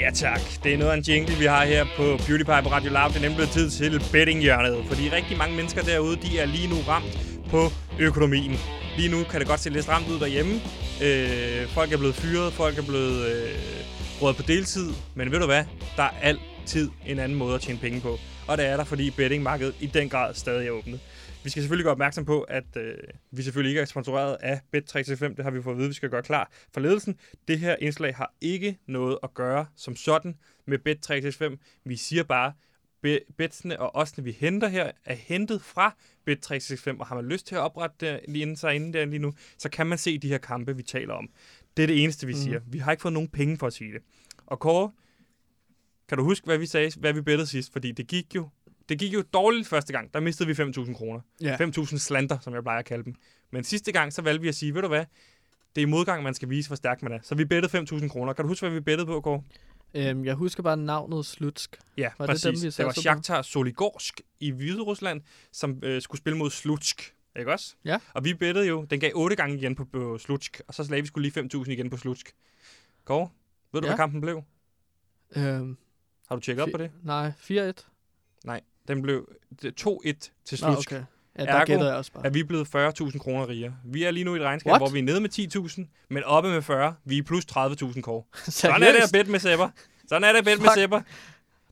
Ja 0.04 0.10
tak. 0.10 0.40
Det 0.64 0.74
er 0.74 0.78
noget 0.78 0.92
af 0.92 0.96
en 0.96 1.02
jingle, 1.02 1.34
vi 1.34 1.44
har 1.44 1.64
her 1.64 1.84
på 1.96 2.02
Beauty 2.26 2.44
Pie 2.44 2.62
på 2.62 2.68
Radio 2.68 2.90
Loud. 2.90 3.08
Det 3.08 3.16
er 3.16 3.20
nemlig 3.20 3.36
blevet 3.36 3.50
tid 3.50 3.70
til 3.70 4.02
bettinghjørnet. 4.12 4.84
Fordi 4.88 5.10
rigtig 5.10 5.38
mange 5.38 5.56
mennesker 5.56 5.82
derude, 5.82 6.16
de 6.16 6.38
er 6.38 6.46
lige 6.46 6.68
nu 6.68 6.76
ramt 6.88 7.18
på 7.50 7.68
økonomien. 7.98 8.52
Lige 8.96 9.10
nu 9.10 9.24
kan 9.30 9.40
det 9.40 9.48
godt 9.48 9.60
se 9.60 9.70
lidt 9.70 9.84
stramt 9.84 10.08
ud 10.08 10.18
derhjemme. 10.20 10.54
Øh, 11.02 11.68
folk 11.68 11.92
er 11.92 11.96
blevet 11.98 12.14
fyret, 12.14 12.52
folk 12.52 12.78
er 12.78 12.82
blevet 12.82 13.26
øh, 13.26 13.54
rådet 14.22 14.36
på 14.36 14.42
deltid. 14.42 14.90
Men 15.14 15.30
ved 15.30 15.40
du 15.40 15.46
hvad? 15.46 15.64
Der 15.96 16.02
er 16.02 16.10
altid 16.22 16.90
en 17.06 17.18
anden 17.18 17.38
måde 17.38 17.54
at 17.54 17.60
tjene 17.60 17.78
penge 17.78 18.00
på. 18.00 18.18
Og 18.46 18.58
det 18.58 18.66
er 18.66 18.76
der, 18.76 18.84
fordi 18.84 19.10
bettingmarkedet 19.10 19.74
i 19.80 19.86
den 19.86 20.08
grad 20.08 20.34
stadig 20.34 20.66
er 20.66 20.70
åbnet. 20.70 21.00
Vi 21.44 21.50
skal 21.50 21.62
selvfølgelig 21.62 21.84
gøre 21.84 21.92
opmærksom 21.92 22.24
på, 22.24 22.42
at 22.42 22.76
øh, 22.76 22.94
vi 23.30 23.42
selvfølgelig 23.42 23.70
ikke 23.70 23.80
er 23.80 23.84
sponsoreret 23.84 24.36
af 24.40 24.60
Bet365. 24.76 25.28
Det 25.28 25.38
har 25.44 25.50
vi 25.50 25.62
fået 25.62 25.74
at 25.74 25.78
vide, 25.78 25.88
vi 25.88 25.94
skal 25.94 26.10
gøre 26.10 26.22
klar 26.22 26.50
for 26.72 26.80
ledelsen. 26.80 27.16
Det 27.48 27.58
her 27.58 27.76
indslag 27.80 28.16
har 28.16 28.34
ikke 28.40 28.78
noget 28.86 29.18
at 29.22 29.34
gøre 29.34 29.66
som 29.76 29.96
sådan 29.96 30.36
med 30.66 30.78
Bet365. 30.88 31.56
Vi 31.84 31.96
siger 31.96 32.22
bare, 32.22 32.52
be- 33.02 33.20
betsene 33.36 33.80
og 33.80 33.94
osene, 33.96 34.24
vi 34.24 34.32
henter 34.32 34.68
her, 34.68 34.90
er 35.04 35.14
hentet 35.14 35.62
fra 35.62 35.96
Bet365, 36.30 36.98
og 37.00 37.06
har 37.06 37.14
man 37.14 37.24
lyst 37.28 37.46
til 37.46 37.54
at 37.54 37.60
oprette 37.60 37.96
det 38.00 38.20
lige 38.28 38.42
inden, 38.42 38.74
inden 38.74 38.92
der 38.92 39.04
lige 39.04 39.18
nu, 39.18 39.32
så 39.58 39.68
kan 39.68 39.86
man 39.86 39.98
se 39.98 40.18
de 40.18 40.28
her 40.28 40.38
kampe, 40.38 40.76
vi 40.76 40.82
taler 40.82 41.14
om. 41.14 41.28
Det 41.76 41.82
er 41.82 41.86
det 41.86 42.02
eneste, 42.02 42.26
vi 42.26 42.32
Mhm. 42.32 42.42
siger. 42.42 42.60
Vi 42.66 42.78
har 42.78 42.90
ikke 42.90 43.02
fået 43.02 43.12
nogen 43.14 43.28
penge 43.28 43.58
for 43.58 43.66
at 43.66 43.72
sige 43.72 43.92
det. 43.92 44.02
Og 44.46 44.60
Kåre, 44.60 44.92
kan 46.08 46.18
du 46.18 46.24
huske, 46.24 46.44
hvad 46.44 46.58
vi 46.58 46.66
sagde, 46.66 46.90
hvad 47.00 47.12
vi 47.12 47.20
bettede 47.20 47.46
sidst? 47.46 47.72
Fordi 47.72 47.92
det 47.92 48.06
gik 48.06 48.34
jo, 48.34 48.48
det 48.88 48.98
gik 48.98 49.14
jo 49.14 49.22
dårligt 49.32 49.68
første 49.68 49.92
gang. 49.92 50.14
Der 50.14 50.20
mistede 50.20 50.46
vi 50.56 50.62
5.000 50.62 50.94
kroner. 50.94 51.20
Ja. 51.40 51.56
5.000 51.56 51.98
slanter, 51.98 52.38
som 52.40 52.54
jeg 52.54 52.62
plejer 52.62 52.78
at 52.78 52.84
kalde 52.84 53.04
dem. 53.04 53.14
Men 53.50 53.64
sidste 53.64 53.92
gang, 53.92 54.12
så 54.12 54.22
valgte 54.22 54.42
vi 54.42 54.48
at 54.48 54.54
sige, 54.54 54.74
ved 54.74 54.82
du 54.82 54.88
hvad, 54.88 55.04
det 55.74 55.82
er 55.82 55.86
i 55.86 55.90
modgang, 55.90 56.22
man 56.22 56.34
skal 56.34 56.50
vise, 56.50 56.68
hvor 56.68 56.76
stærk 56.76 57.02
man 57.02 57.12
er. 57.12 57.18
Så 57.22 57.34
vi 57.34 57.44
bettede 57.44 57.78
5.000 57.78 58.08
kroner. 58.08 58.32
Kan 58.32 58.42
du 58.44 58.48
huske, 58.48 58.66
hvad 58.66 58.74
vi 58.74 58.80
bettede 58.80 59.06
på, 59.06 59.20
Kåre? 59.20 59.42
Øhm, 59.94 60.24
jeg 60.24 60.34
husker 60.34 60.62
bare 60.62 60.76
navnet 60.76 61.26
Slutsk. 61.26 61.76
Ja, 61.96 62.10
Var 62.18 62.26
det 62.26 62.32
præcis. 62.32 62.42
dem, 62.60 62.62
vi 62.62 62.70
det, 62.70 62.84
var? 62.86 62.92
Shakhtar 62.92 63.42
Soligorsk 63.42 64.20
i 64.40 64.50
Hvide 64.50 64.80
Rusland, 64.82 65.22
som 65.52 65.78
øh, 65.82 66.02
skulle 66.02 66.18
spille 66.20 66.38
mod 66.38 66.50
Slutsk. 66.50 67.14
Ikke 67.38 67.52
også? 67.52 67.74
Ja. 67.84 67.98
Og 68.14 68.24
vi 68.24 68.34
bettede 68.34 68.66
jo, 68.66 68.84
den 68.90 69.00
gav 69.00 69.10
8 69.14 69.36
gange 69.36 69.56
igen 69.56 69.74
på, 69.74 69.84
på 69.84 70.18
Slutsk, 70.18 70.60
og 70.68 70.74
så 70.74 70.86
lagde 70.90 71.02
vi 71.02 71.06
skulle 71.06 71.30
lige 71.30 71.40
5.000 71.54 71.70
igen 71.70 71.90
på 71.90 71.96
Slutsk. 71.96 72.34
Kåre, 73.04 73.28
ved 73.72 73.80
du, 73.80 73.86
Ja. 73.86 73.90
hvad 73.90 73.98
kampen 73.98 74.20
blev? 74.20 74.42
Øhm, 75.36 75.76
Har 76.28 76.36
du 76.36 76.40
tjekket 76.40 76.62
op 76.62 76.68
på 76.72 76.78
det? 76.78 76.90
Nej, 77.02 77.32
4-1. 77.40 77.72
Nej, 78.44 78.60
den 78.88 79.02
blev 79.02 79.28
det- 79.62 79.74
2-1 79.80 80.30
til 80.44 80.58
Nå, 80.62 80.72
Slutsk. 80.72 80.92
okay. 80.92 81.02
Ja, 81.38 81.44
der 81.44 81.52
Ergo 81.52 81.64
gætter 81.66 81.86
jeg 81.86 81.94
også 81.96 82.12
bare. 82.12 82.26
er 82.26 82.30
vi 82.30 82.42
blevet 82.42 82.68
40.000 82.68 83.18
kroner 83.18 83.48
rigere. 83.48 83.74
Vi 83.84 84.02
er 84.04 84.10
lige 84.10 84.24
nu 84.24 84.34
i 84.34 84.38
et 84.38 84.42
regnskab, 84.42 84.70
What? 84.70 84.80
hvor 84.80 84.88
vi 84.88 84.98
er 84.98 85.02
nede 85.02 85.20
med 85.20 85.28
10.000, 85.30 85.88
men 86.10 86.24
oppe 86.24 86.50
med 86.50 86.62
40. 86.62 86.94
Vi 87.04 87.18
er 87.18 87.22
plus 87.22 87.44
30.000 87.44 88.00
kår. 88.02 88.28
Sådan 88.50 88.82
er 88.82 88.92
det 88.92 88.98
at 88.98 89.10
bet 89.12 89.28
med 89.28 89.38
Sepper. 89.40 89.68
Sådan 90.08 90.24
er 90.24 90.32
det 90.32 90.38
at 90.38 90.44
bet 90.44 90.60
med. 90.60 90.68
Sepper. 90.74 91.00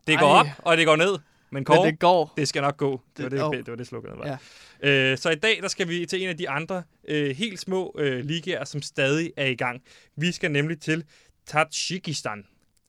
Det 0.06 0.12
Ej. 0.14 0.20
går 0.20 0.28
op, 0.28 0.46
og 0.58 0.76
det 0.76 0.86
går 0.86 0.96
ned. 0.96 1.10
Men 1.10 1.18
Men 1.50 1.64
Kåre, 1.64 1.86
det 1.86 1.98
går. 1.98 2.32
det 2.36 2.48
skal 2.48 2.62
nok 2.62 2.76
gå. 2.76 3.00
Det 3.16 3.22
var 3.22 3.28
Det- 3.28 3.38
det, 3.38 3.46
åh. 3.46 3.54
det, 3.56 3.68
var 3.68 3.76
det 3.76 3.86
slukket 3.86 4.12
var. 4.18 4.38
Ja. 4.82 4.88
Øh, 5.12 5.18
så 5.18 5.30
i 5.30 5.34
dag 5.34 5.58
der 5.62 5.68
skal 5.68 5.88
vi 5.88 6.06
til 6.06 6.22
en 6.22 6.28
af 6.28 6.36
de 6.36 6.48
andre 6.50 6.82
øh, 7.08 7.36
helt 7.36 7.60
små 7.60 7.94
øh, 7.98 8.24
ligaer, 8.24 8.64
som 8.64 8.82
stadig 8.82 9.32
er 9.36 9.46
i 9.46 9.54
gang. 9.54 9.82
Vi 10.16 10.32
skal 10.32 10.50
nemlig 10.50 10.80
til 10.80 11.04
Tajikistan. 11.46 12.44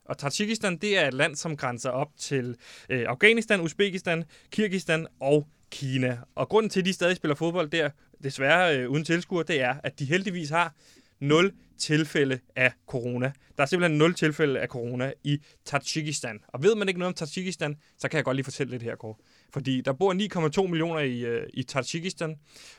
Og 0.06 0.18
Tajikistan, 0.18 0.78
det 0.78 0.98
er 0.98 1.08
et 1.08 1.14
land, 1.14 1.36
som 1.36 1.58
grænser 1.58 1.90
op 1.90 2.10
til 2.18 2.56
øh, 2.90 3.06
Afghanistan, 3.08 3.62
Uzbekistan, 3.62 4.24
Kirgistan 4.52 5.08
og 5.20 5.48
Kina. 5.72 6.18
Og 6.36 6.50
grunden 6.50 6.70
til, 6.70 6.80
at 6.80 6.86
de 6.86 6.94
stadig 6.94 7.16
spiller 7.16 7.36
fodbold 7.36 7.70
der, 7.70 7.90
desværre 8.24 8.78
øh, 8.78 8.90
uden 8.90 9.04
tilskuer, 9.04 9.44
det 9.44 9.62
er, 9.62 9.76
at 9.84 10.00
de 10.00 10.06
heldigvis 10.06 10.50
har 10.50 10.74
0 11.20 11.54
tilfælde 11.78 12.40
af 12.56 12.74
corona. 12.88 13.32
Der 13.58 13.64
er 13.64 13.68
simpelthen 13.68 13.98
0 13.98 14.14
tilfælde 14.14 14.60
af 14.60 14.68
corona 14.68 15.14
i 15.24 15.40
Tajikistan. 15.66 16.40
Og 16.48 16.64
ved 16.64 16.76
man 16.76 16.88
ikke 16.88 17.00
noget 17.00 17.22
om 17.22 17.28
Tajikistan, 17.28 17.78
så 17.98 18.10
kan 18.10 18.18
jeg 18.18 18.26
godt 18.26 18.36
lige 18.36 18.44
fortælle 18.44 18.72
lidt 18.72 18.84
her, 18.84 18.96
Kåre. 18.96 19.16
Fordi 19.54 19.82
der 19.82 19.94
bor 19.94 20.14
9,2 20.62 20.68
millioner 20.68 21.00
i, 21.00 21.20
øh, 21.20 21.48
i 21.54 21.64
Tajikistan. 21.64 22.36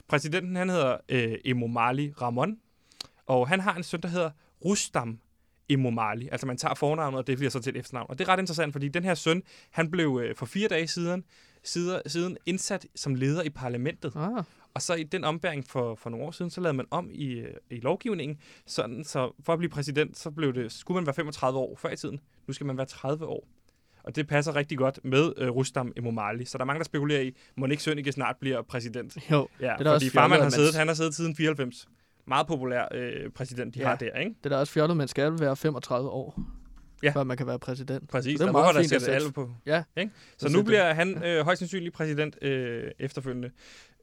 Præsidenten, 0.09 0.57
han 0.57 0.71
hedder 0.71 0.97
øh, 1.09 1.35
Emomali 1.45 2.13
Ramon. 2.21 2.57
Og 3.27 3.49
han 3.49 3.61
har 3.61 3.75
en 3.75 3.83
søn, 3.83 4.01
der 4.01 4.09
hedder 4.09 4.31
Rustam 4.65 5.21
Emomali. 5.69 6.29
Altså 6.33 6.47
man 6.47 6.57
tager 6.57 6.75
fornavnet, 6.75 7.19
og 7.19 7.27
det 7.27 7.37
bliver 7.39 7.51
så 7.51 7.61
til 7.61 7.71
et 7.71 7.81
efternavn. 7.81 8.07
Og 8.11 8.19
det 8.19 8.29
er 8.29 8.33
ret 8.33 8.39
interessant, 8.41 8.73
fordi 8.73 8.89
den 8.89 9.05
her 9.05 9.15
søn, 9.15 9.43
han 9.71 9.91
blev 9.91 10.21
øh, 10.25 10.37
for 10.37 10.47
fire 10.47 10.69
dage 10.69 10.87
siden, 10.87 11.25
siden, 11.63 12.01
siden 12.07 12.37
indsat 12.47 12.87
som 12.97 13.15
leder 13.15 13.43
i 13.43 13.51
parlamentet. 13.51 14.13
Ah, 14.17 14.45
Og 14.75 14.83
så 14.83 14.95
i 14.95 15.03
den 15.03 15.25
ombæring 15.25 15.65
for, 15.69 15.95
for 15.95 16.11
nogle 16.11 16.27
år 16.27 16.31
siden, 16.31 16.51
så 16.51 16.61
lavede 16.61 16.77
man 16.77 16.87
om 16.91 17.11
i, 17.13 17.33
øh, 17.33 17.55
i 17.71 17.81
lovgivningen, 17.81 18.39
sådan 18.67 19.05
så 19.05 19.33
for 19.45 19.53
at 19.53 19.59
blive 19.59 19.71
præsident, 19.71 20.19
så 20.19 20.31
blev 20.31 20.55
det, 20.55 20.73
skulle 20.73 20.95
man 20.97 21.07
være 21.07 21.15
35 21.15 21.59
år 21.59 21.77
før 21.77 21.91
i 21.91 21.97
tiden. 21.97 22.21
Nu 22.47 22.53
skal 22.55 22.67
man 22.67 22.77
være 22.77 22.87
30 22.87 23.27
år. 23.27 23.49
Og 24.05 24.17
det 24.17 24.27
passer 24.27 24.57
rigtig 24.57 24.79
godt 24.79 25.01
med 25.05 25.33
øh, 25.37 25.49
Rustam 25.51 25.93
Emomali. 25.97 26.45
Så 26.45 26.59
der 26.59 26.65
er 26.65 26.67
mange, 26.67 26.79
der 26.79 26.85
spekulerer 26.85 27.21
i, 27.21 27.37
må 27.57 27.67
ikke 27.67 27.83
Sønneke 27.83 28.13
snart 28.13 28.37
bliver 28.41 28.63
præsident. 28.63 29.17
jo, 29.31 29.49
Ja, 29.61 29.67
da 29.67 29.75
fordi 29.77 29.89
også 29.89 30.11
farmand 30.11 30.43
har 30.43 30.51
siddet, 30.51 30.75
han 30.75 30.87
har 30.89 30.95
siddet 30.95 31.15
siden 31.15 31.37
94. 31.37 31.89
Meget 32.27 32.47
populær 32.47 32.89
øh, 32.95 33.31
præsident, 33.31 33.75
de 33.75 33.79
Ja. 33.81 33.89
har 33.89 33.97
der, 33.97 34.19
ikke? 34.19 34.35
det 34.45 34.47
er 34.47 34.49
da 34.55 34.57
også 34.61 34.73
fjollet, 34.73 34.97
man 34.97 35.09
skal 35.09 35.41
være 35.41 35.57
35 35.57 36.09
år, 36.09 36.41
Ja. 37.03 37.11
før 37.11 37.25
man 37.25 37.37
kan 37.37 37.47
være 37.47 37.59
præsident. 37.59 38.09
Præcis, 38.09 38.39
Så 38.39 38.45
det 38.45 38.49
er 38.49 38.53
meget 38.53 38.75
der 38.75 38.81
fint 38.81 38.93
at 38.93 39.09
alle 39.09 39.33
på. 39.33 39.51
Ja. 39.67 39.83
Ikke? 39.97 40.11
Så 40.39 40.49
Så 40.49 40.57
nu 40.57 40.63
bliver 40.63 40.95
han 40.95 41.25
øh, 41.25 41.45
højst 41.45 41.59
sandsynligt 41.59 41.95
præsident 41.95 42.39
øh, 42.43 42.91
efterfølgende. 42.99 43.51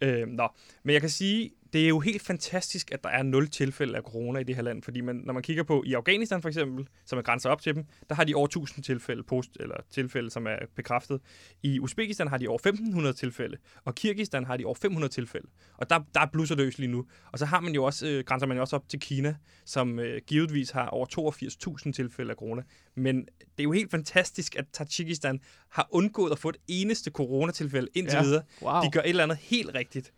Øh, 0.01 0.28
nå. 0.28 0.47
Men 0.84 0.93
jeg 0.93 1.01
kan 1.01 1.09
sige, 1.09 1.51
det 1.74 1.84
er 1.84 1.88
jo 1.88 1.99
helt 1.99 2.22
fantastisk, 2.22 2.91
at 2.91 3.03
der 3.03 3.09
er 3.09 3.24
nul 3.24 3.47
tilfælde 3.49 3.97
af 3.97 4.03
corona 4.03 4.39
i 4.39 4.43
det 4.43 4.55
her 4.55 4.61
land, 4.61 4.84
fordi 4.84 5.01
man, 5.01 5.15
når 5.15 5.34
man 5.34 5.43
kigger 5.43 5.63
på 5.63 5.84
i 5.86 5.93
Afghanistan 5.93 6.41
for 6.41 6.49
eksempel, 6.49 6.88
som 7.05 7.17
er 7.17 7.24
grænser 7.24 7.49
op 7.49 7.61
til 7.61 7.76
dem, 7.76 7.86
der 8.09 8.15
har 8.15 8.24
de 8.24 8.36
over 8.36 8.45
1000 8.45 8.84
tilfælde, 8.84 9.24
post, 9.24 9.49
eller 9.59 9.76
tilfælde, 9.89 10.30
som 10.30 10.47
er 10.47 10.55
bekræftet. 10.76 11.22
I 11.63 11.80
Uzbekistan 11.80 12.28
har 12.28 12.38
de 12.38 12.47
over 12.47 12.57
1500 12.57 13.15
tilfælde, 13.15 13.57
og 13.86 13.95
Kirgistan 13.95 14.45
har 14.45 14.57
de 14.57 14.65
over 14.65 14.76
500 14.76 15.13
tilfælde. 15.13 15.47
Og 15.78 15.89
der, 15.89 15.99
der 16.13 16.19
er 16.22 16.26
blusser 16.34 16.55
løs 16.55 16.78
lige 16.78 16.91
nu. 16.91 17.05
Og 17.32 17.39
så 17.39 17.45
har 17.45 17.59
man 17.59 17.74
jo 17.74 17.84
også, 17.84 18.07
øh, 18.07 18.24
grænser 18.24 18.47
man 18.47 18.57
jo 18.57 18.61
også 18.61 18.76
op 18.76 18.89
til 18.89 18.99
Kina, 18.99 19.36
som 19.65 19.99
øh, 19.99 20.22
givetvis 20.28 20.72
har 20.72 20.88
over 20.88 21.05
82.000 21.86 21.91
tilfælde 21.91 22.32
af 22.32 22.36
corona. 22.38 22.61
Men 22.95 23.15
det 23.41 23.59
er 23.59 23.63
jo 23.63 23.72
helt 23.72 23.91
fantastisk, 23.91 24.55
at 24.55 24.65
Tajikistan 24.74 25.39
har 25.69 25.88
undgået 25.91 26.32
at 26.32 26.39
få 26.39 26.49
et 26.49 26.57
eneste 26.67 27.11
coronatilfælde 27.11 27.88
indtil 27.93 28.15
Ja. 28.17 28.24
videre. 28.24 28.43
Wow. 28.61 28.82
De 28.84 28.91
gør 28.91 28.99
et 29.01 29.09
eller 29.09 29.24
andet 29.24 29.38
helt 29.38 29.76
rigtigt. 29.76 30.11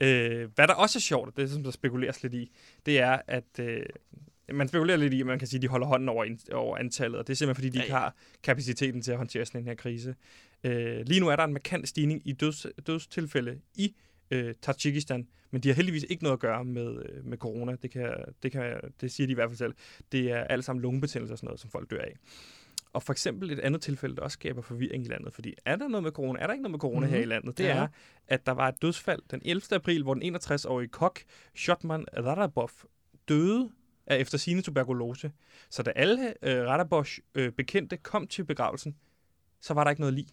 Øh, 0.00 0.48
hvad 0.54 0.68
der 0.68 0.74
også 0.74 0.98
er 0.98 1.00
sjovt, 1.00 1.28
og 1.28 1.36
det 1.36 1.50
som 1.50 1.62
der 1.62 1.70
spekuleres 1.70 2.22
lidt 2.22 2.34
i, 2.34 2.50
det 2.86 2.98
er, 2.98 3.18
at 3.26 3.58
øh, 3.60 3.82
man 4.52 4.68
spekulerer 4.68 4.96
lidt 4.96 5.14
i, 5.14 5.20
at 5.20 5.26
man 5.26 5.38
kan 5.38 5.48
sige, 5.48 5.58
at 5.58 5.62
de 5.62 5.68
holder 5.68 5.86
hånden 5.86 6.08
over, 6.08 6.26
over 6.52 6.76
antallet, 6.76 7.18
og 7.18 7.26
det 7.26 7.32
er 7.32 7.36
simpelthen, 7.36 7.54
fordi 7.54 7.68
de 7.68 7.78
Ja, 7.78 7.84
ikke 7.84 7.94
ja. 7.94 8.00
har 8.00 8.14
kapaciteten 8.42 9.02
til 9.02 9.12
at 9.12 9.18
håndtere 9.18 9.46
sådan 9.46 9.60
en 9.60 9.66
her 9.66 9.74
krise. 9.74 10.14
Øh, 10.64 11.00
lige 11.06 11.20
nu 11.20 11.28
er 11.28 11.36
der 11.36 11.44
en 11.44 11.52
markant 11.52 11.88
stigning 11.88 12.22
i 12.24 12.32
døds, 12.32 12.66
dødstilfælde 12.86 13.60
i 13.74 13.94
øh, 14.30 14.54
Tajikistan, 14.62 15.28
men 15.50 15.62
de 15.62 15.68
har 15.68 15.74
heldigvis 15.74 16.04
ikke 16.08 16.22
noget 16.22 16.36
at 16.36 16.40
gøre 16.40 16.64
med, 16.64 17.02
øh, 17.04 17.24
med 17.26 17.38
corona. 17.38 17.76
Det, 17.82 17.90
kan, 17.90 18.14
det, 18.42 18.52
kan, 18.52 18.74
det 19.00 19.12
siger 19.12 19.26
de 19.26 19.30
i 19.30 19.34
hvert 19.34 19.50
fald 19.50 19.56
selv. 19.56 19.74
Det 20.12 20.30
er 20.30 20.44
alt 20.44 20.64
sammen 20.64 20.82
lungebetændelse 20.82 21.34
og 21.34 21.38
sådan 21.38 21.46
noget, 21.46 21.60
som 21.60 21.70
folk 21.70 21.90
dør 21.90 22.00
af. 22.00 22.16
Og 22.92 23.02
for 23.02 23.12
eksempel 23.12 23.50
et 23.50 23.58
andet 23.60 23.82
tilfælde, 23.82 24.16
der 24.16 24.22
også 24.22 24.34
skaber 24.34 24.62
forvirring 24.62 25.04
i 25.06 25.08
landet, 25.08 25.34
fordi 25.34 25.54
er 25.64 25.76
der 25.76 25.88
noget 25.88 26.02
med 26.02 26.12
corona? 26.12 26.38
Er 26.40 26.46
der 26.46 26.52
ikke 26.54 26.62
noget 26.62 26.70
med 26.72 26.78
corona 26.80 27.00
mm-hmm. 27.00 27.12
her 27.12 27.18
i 27.18 27.24
Mhm. 27.24 27.28
landet? 27.28 27.58
Det 27.58 27.64
Ja. 27.64 27.76
er, 27.76 27.88
at 28.28 28.46
der 28.46 28.52
var 28.52 28.68
et 28.68 28.82
dødsfald 28.82 29.22
den 29.30 29.42
11. 29.44 29.62
april, 29.72 30.02
hvor 30.02 30.14
den 30.14 30.22
61-årige 30.36 30.88
kok, 30.88 31.20
Shotman 31.56 32.04
Radabov, 32.16 32.70
døde 33.28 33.70
af 34.06 34.16
efter 34.18 34.38
sine 34.38 34.62
tuberkulose. 34.62 35.32
Så 35.70 35.82
da 35.82 35.90
alle 35.96 36.34
øh, 36.42 36.66
Radabovs 36.66 37.20
øh, 37.34 37.52
bekendte 37.52 37.96
kom 37.96 38.26
til 38.26 38.44
begravelsen, 38.44 38.96
så 39.60 39.74
var 39.74 39.84
der 39.84 39.90
ikke 39.90 40.00
noget 40.00 40.14
lig. 40.14 40.26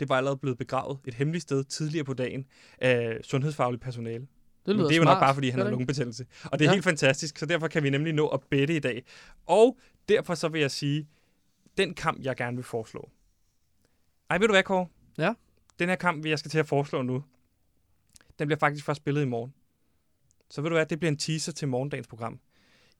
Det 0.00 0.08
var 0.08 0.16
allerede 0.16 0.36
blevet 0.38 0.58
begravet 0.58 0.98
et 1.06 1.14
hemmeligt 1.14 1.42
sted 1.42 1.64
tidligere 1.64 2.04
på 2.04 2.14
dagen 2.14 2.46
af 2.78 3.18
sundhedsfagligt 3.22 3.82
personale. 3.82 4.20
Det 4.20 4.28
Men 4.66 4.76
lyder 4.76 4.88
det 4.88 4.94
er 4.94 4.96
jo 4.96 5.02
smart. 5.02 5.14
nok 5.16 5.20
bare, 5.22 5.34
fordi 5.34 5.48
han 5.48 5.60
har 5.60 5.70
lungebetændelse. 5.70 6.26
Og 6.44 6.58
det 6.58 6.64
er. 6.64 6.68
Ja. 6.70 6.74
helt 6.74 6.84
fantastisk, 6.84 7.38
så 7.38 7.46
derfor 7.46 7.68
kan 7.68 7.82
vi 7.82 7.90
nemlig 7.90 8.12
nå 8.12 8.28
at 8.28 8.40
bette 8.50 8.76
i 8.76 8.78
dag. 8.78 9.04
Og 9.46 9.78
derfor 10.08 10.34
så 10.34 10.48
vil 10.48 10.60
jeg 10.60 10.70
sige, 10.70 11.08
den 11.78 11.94
kamp, 11.94 12.22
jeg 12.22 12.36
gerne 12.36 12.56
vil 12.56 12.64
foreslå. 12.64 13.10
Ej, 14.30 14.38
ved 14.38 14.46
du 14.48 14.52
hvad, 14.52 14.62
Kåre? 14.62 14.86
Ja. 15.18 15.34
Den 15.78 15.88
her 15.88 15.96
kamp, 15.96 16.26
jeg 16.26 16.38
skal 16.38 16.50
til 16.50 16.58
at 16.58 16.68
foreslå 16.68 17.02
nu, 17.02 17.24
den 18.38 18.48
bliver 18.48 18.58
faktisk 18.58 18.84
først 18.84 18.96
spillet 18.96 19.22
i 19.22 19.24
morgen. 19.24 19.54
Så 20.50 20.62
ved 20.62 20.70
du 20.70 20.76
hvad, 20.76 20.86
det 20.86 21.00
bliver 21.00 21.12
en 21.12 21.18
teaser 21.18 21.52
til 21.52 21.68
morgendagens 21.68 22.06
program. 22.06 22.40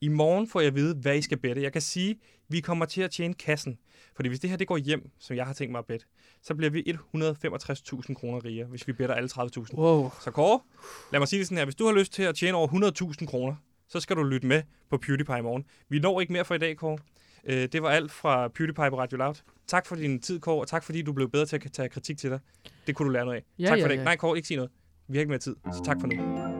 I 0.01 0.07
morgen 0.07 0.47
får 0.47 0.59
jeg 0.59 0.67
at 0.67 0.75
vide, 0.75 0.95
hvad 0.95 1.17
I 1.17 1.21
skal 1.21 1.37
bette. 1.37 1.61
Jeg 1.61 1.73
kan 1.73 1.81
sige, 1.81 2.19
vi 2.47 2.59
kommer 2.59 2.85
til 2.85 3.01
at 3.01 3.11
tjene 3.11 3.33
kassen. 3.33 3.79
Fordi 4.15 4.29
hvis 4.29 4.39
det 4.39 4.49
her 4.49 4.57
det 4.57 4.67
går 4.67 4.77
hjem, 4.77 5.11
som 5.19 5.35
jeg 5.35 5.45
har 5.45 5.53
tænkt 5.53 5.71
mig 5.71 5.79
at 5.79 5.85
bette, 5.85 6.05
så 6.41 6.55
bliver 6.55 6.69
vi 6.69 6.83
165.000 6.89 8.13
kroner 8.13 8.45
rigere, 8.45 8.67
hvis 8.67 8.87
vi 8.87 8.93
better 8.93 9.15
alle 9.15 9.29
30.000. 9.33 9.75
Wow. 9.75 10.11
Så 10.21 10.31
Kåre, 10.31 10.59
lad 11.11 11.19
mig 11.19 11.27
sige 11.27 11.39
det 11.39 11.47
sådan 11.47 11.57
her. 11.57 11.65
Hvis 11.65 11.75
du 11.75 11.85
har 11.85 11.93
lyst 11.93 12.13
til 12.13 12.23
at 12.23 12.35
tjene 12.35 12.57
over 12.57 12.67
100.000 13.21 13.25
kroner, 13.25 13.55
så 13.87 13.99
skal 13.99 14.15
du 14.15 14.23
lytte 14.23 14.47
med 14.47 14.63
på 14.89 14.97
PewDiePie 14.97 15.37
i 15.37 15.41
morgen. 15.41 15.65
Vi 15.89 15.99
når 15.99 16.21
ikke 16.21 16.33
mere 16.33 16.45
for 16.45 16.55
i 16.55 16.57
dag, 16.57 16.77
Kåre. 16.77 16.97
Øh, 17.47 17.67
det 17.71 17.83
var 17.83 17.89
alt 17.89 18.11
fra 18.11 18.47
PewDiePie 18.47 18.89
på 18.89 18.99
Radio 18.99 19.17
Loud. 19.17 19.35
Tak 19.67 19.85
for 19.85 19.95
din 19.95 20.19
tid, 20.19 20.39
Kåre, 20.39 20.61
og 20.61 20.67
tak 20.67 20.83
fordi 20.83 21.01
du 21.01 21.13
blev 21.13 21.29
bedre 21.29 21.45
til 21.45 21.55
at 21.55 21.71
tage 21.71 21.89
kritik 21.89 22.17
til 22.17 22.29
dig. 22.29 22.39
Det 22.87 22.95
kunne 22.95 23.07
du 23.07 23.11
lære 23.11 23.25
noget 23.25 23.37
af. 23.37 23.43
Ja, 23.59 23.65
tak 23.65 23.79
for 23.79 23.87
ja, 23.87 23.87
det. 23.87 23.97
ja. 23.97 24.03
Nej, 24.03 24.15
Kåre, 24.15 24.37
ikke 24.37 24.47
sige 24.47 24.55
noget. 24.55 24.71
Vi 25.07 25.17
har 25.17 25.19
ikke 25.19 25.29
mere 25.29 25.39
tid, 25.39 25.55
så 25.73 25.81
tak 25.85 25.97
for 25.99 26.07
nu. 26.07 26.52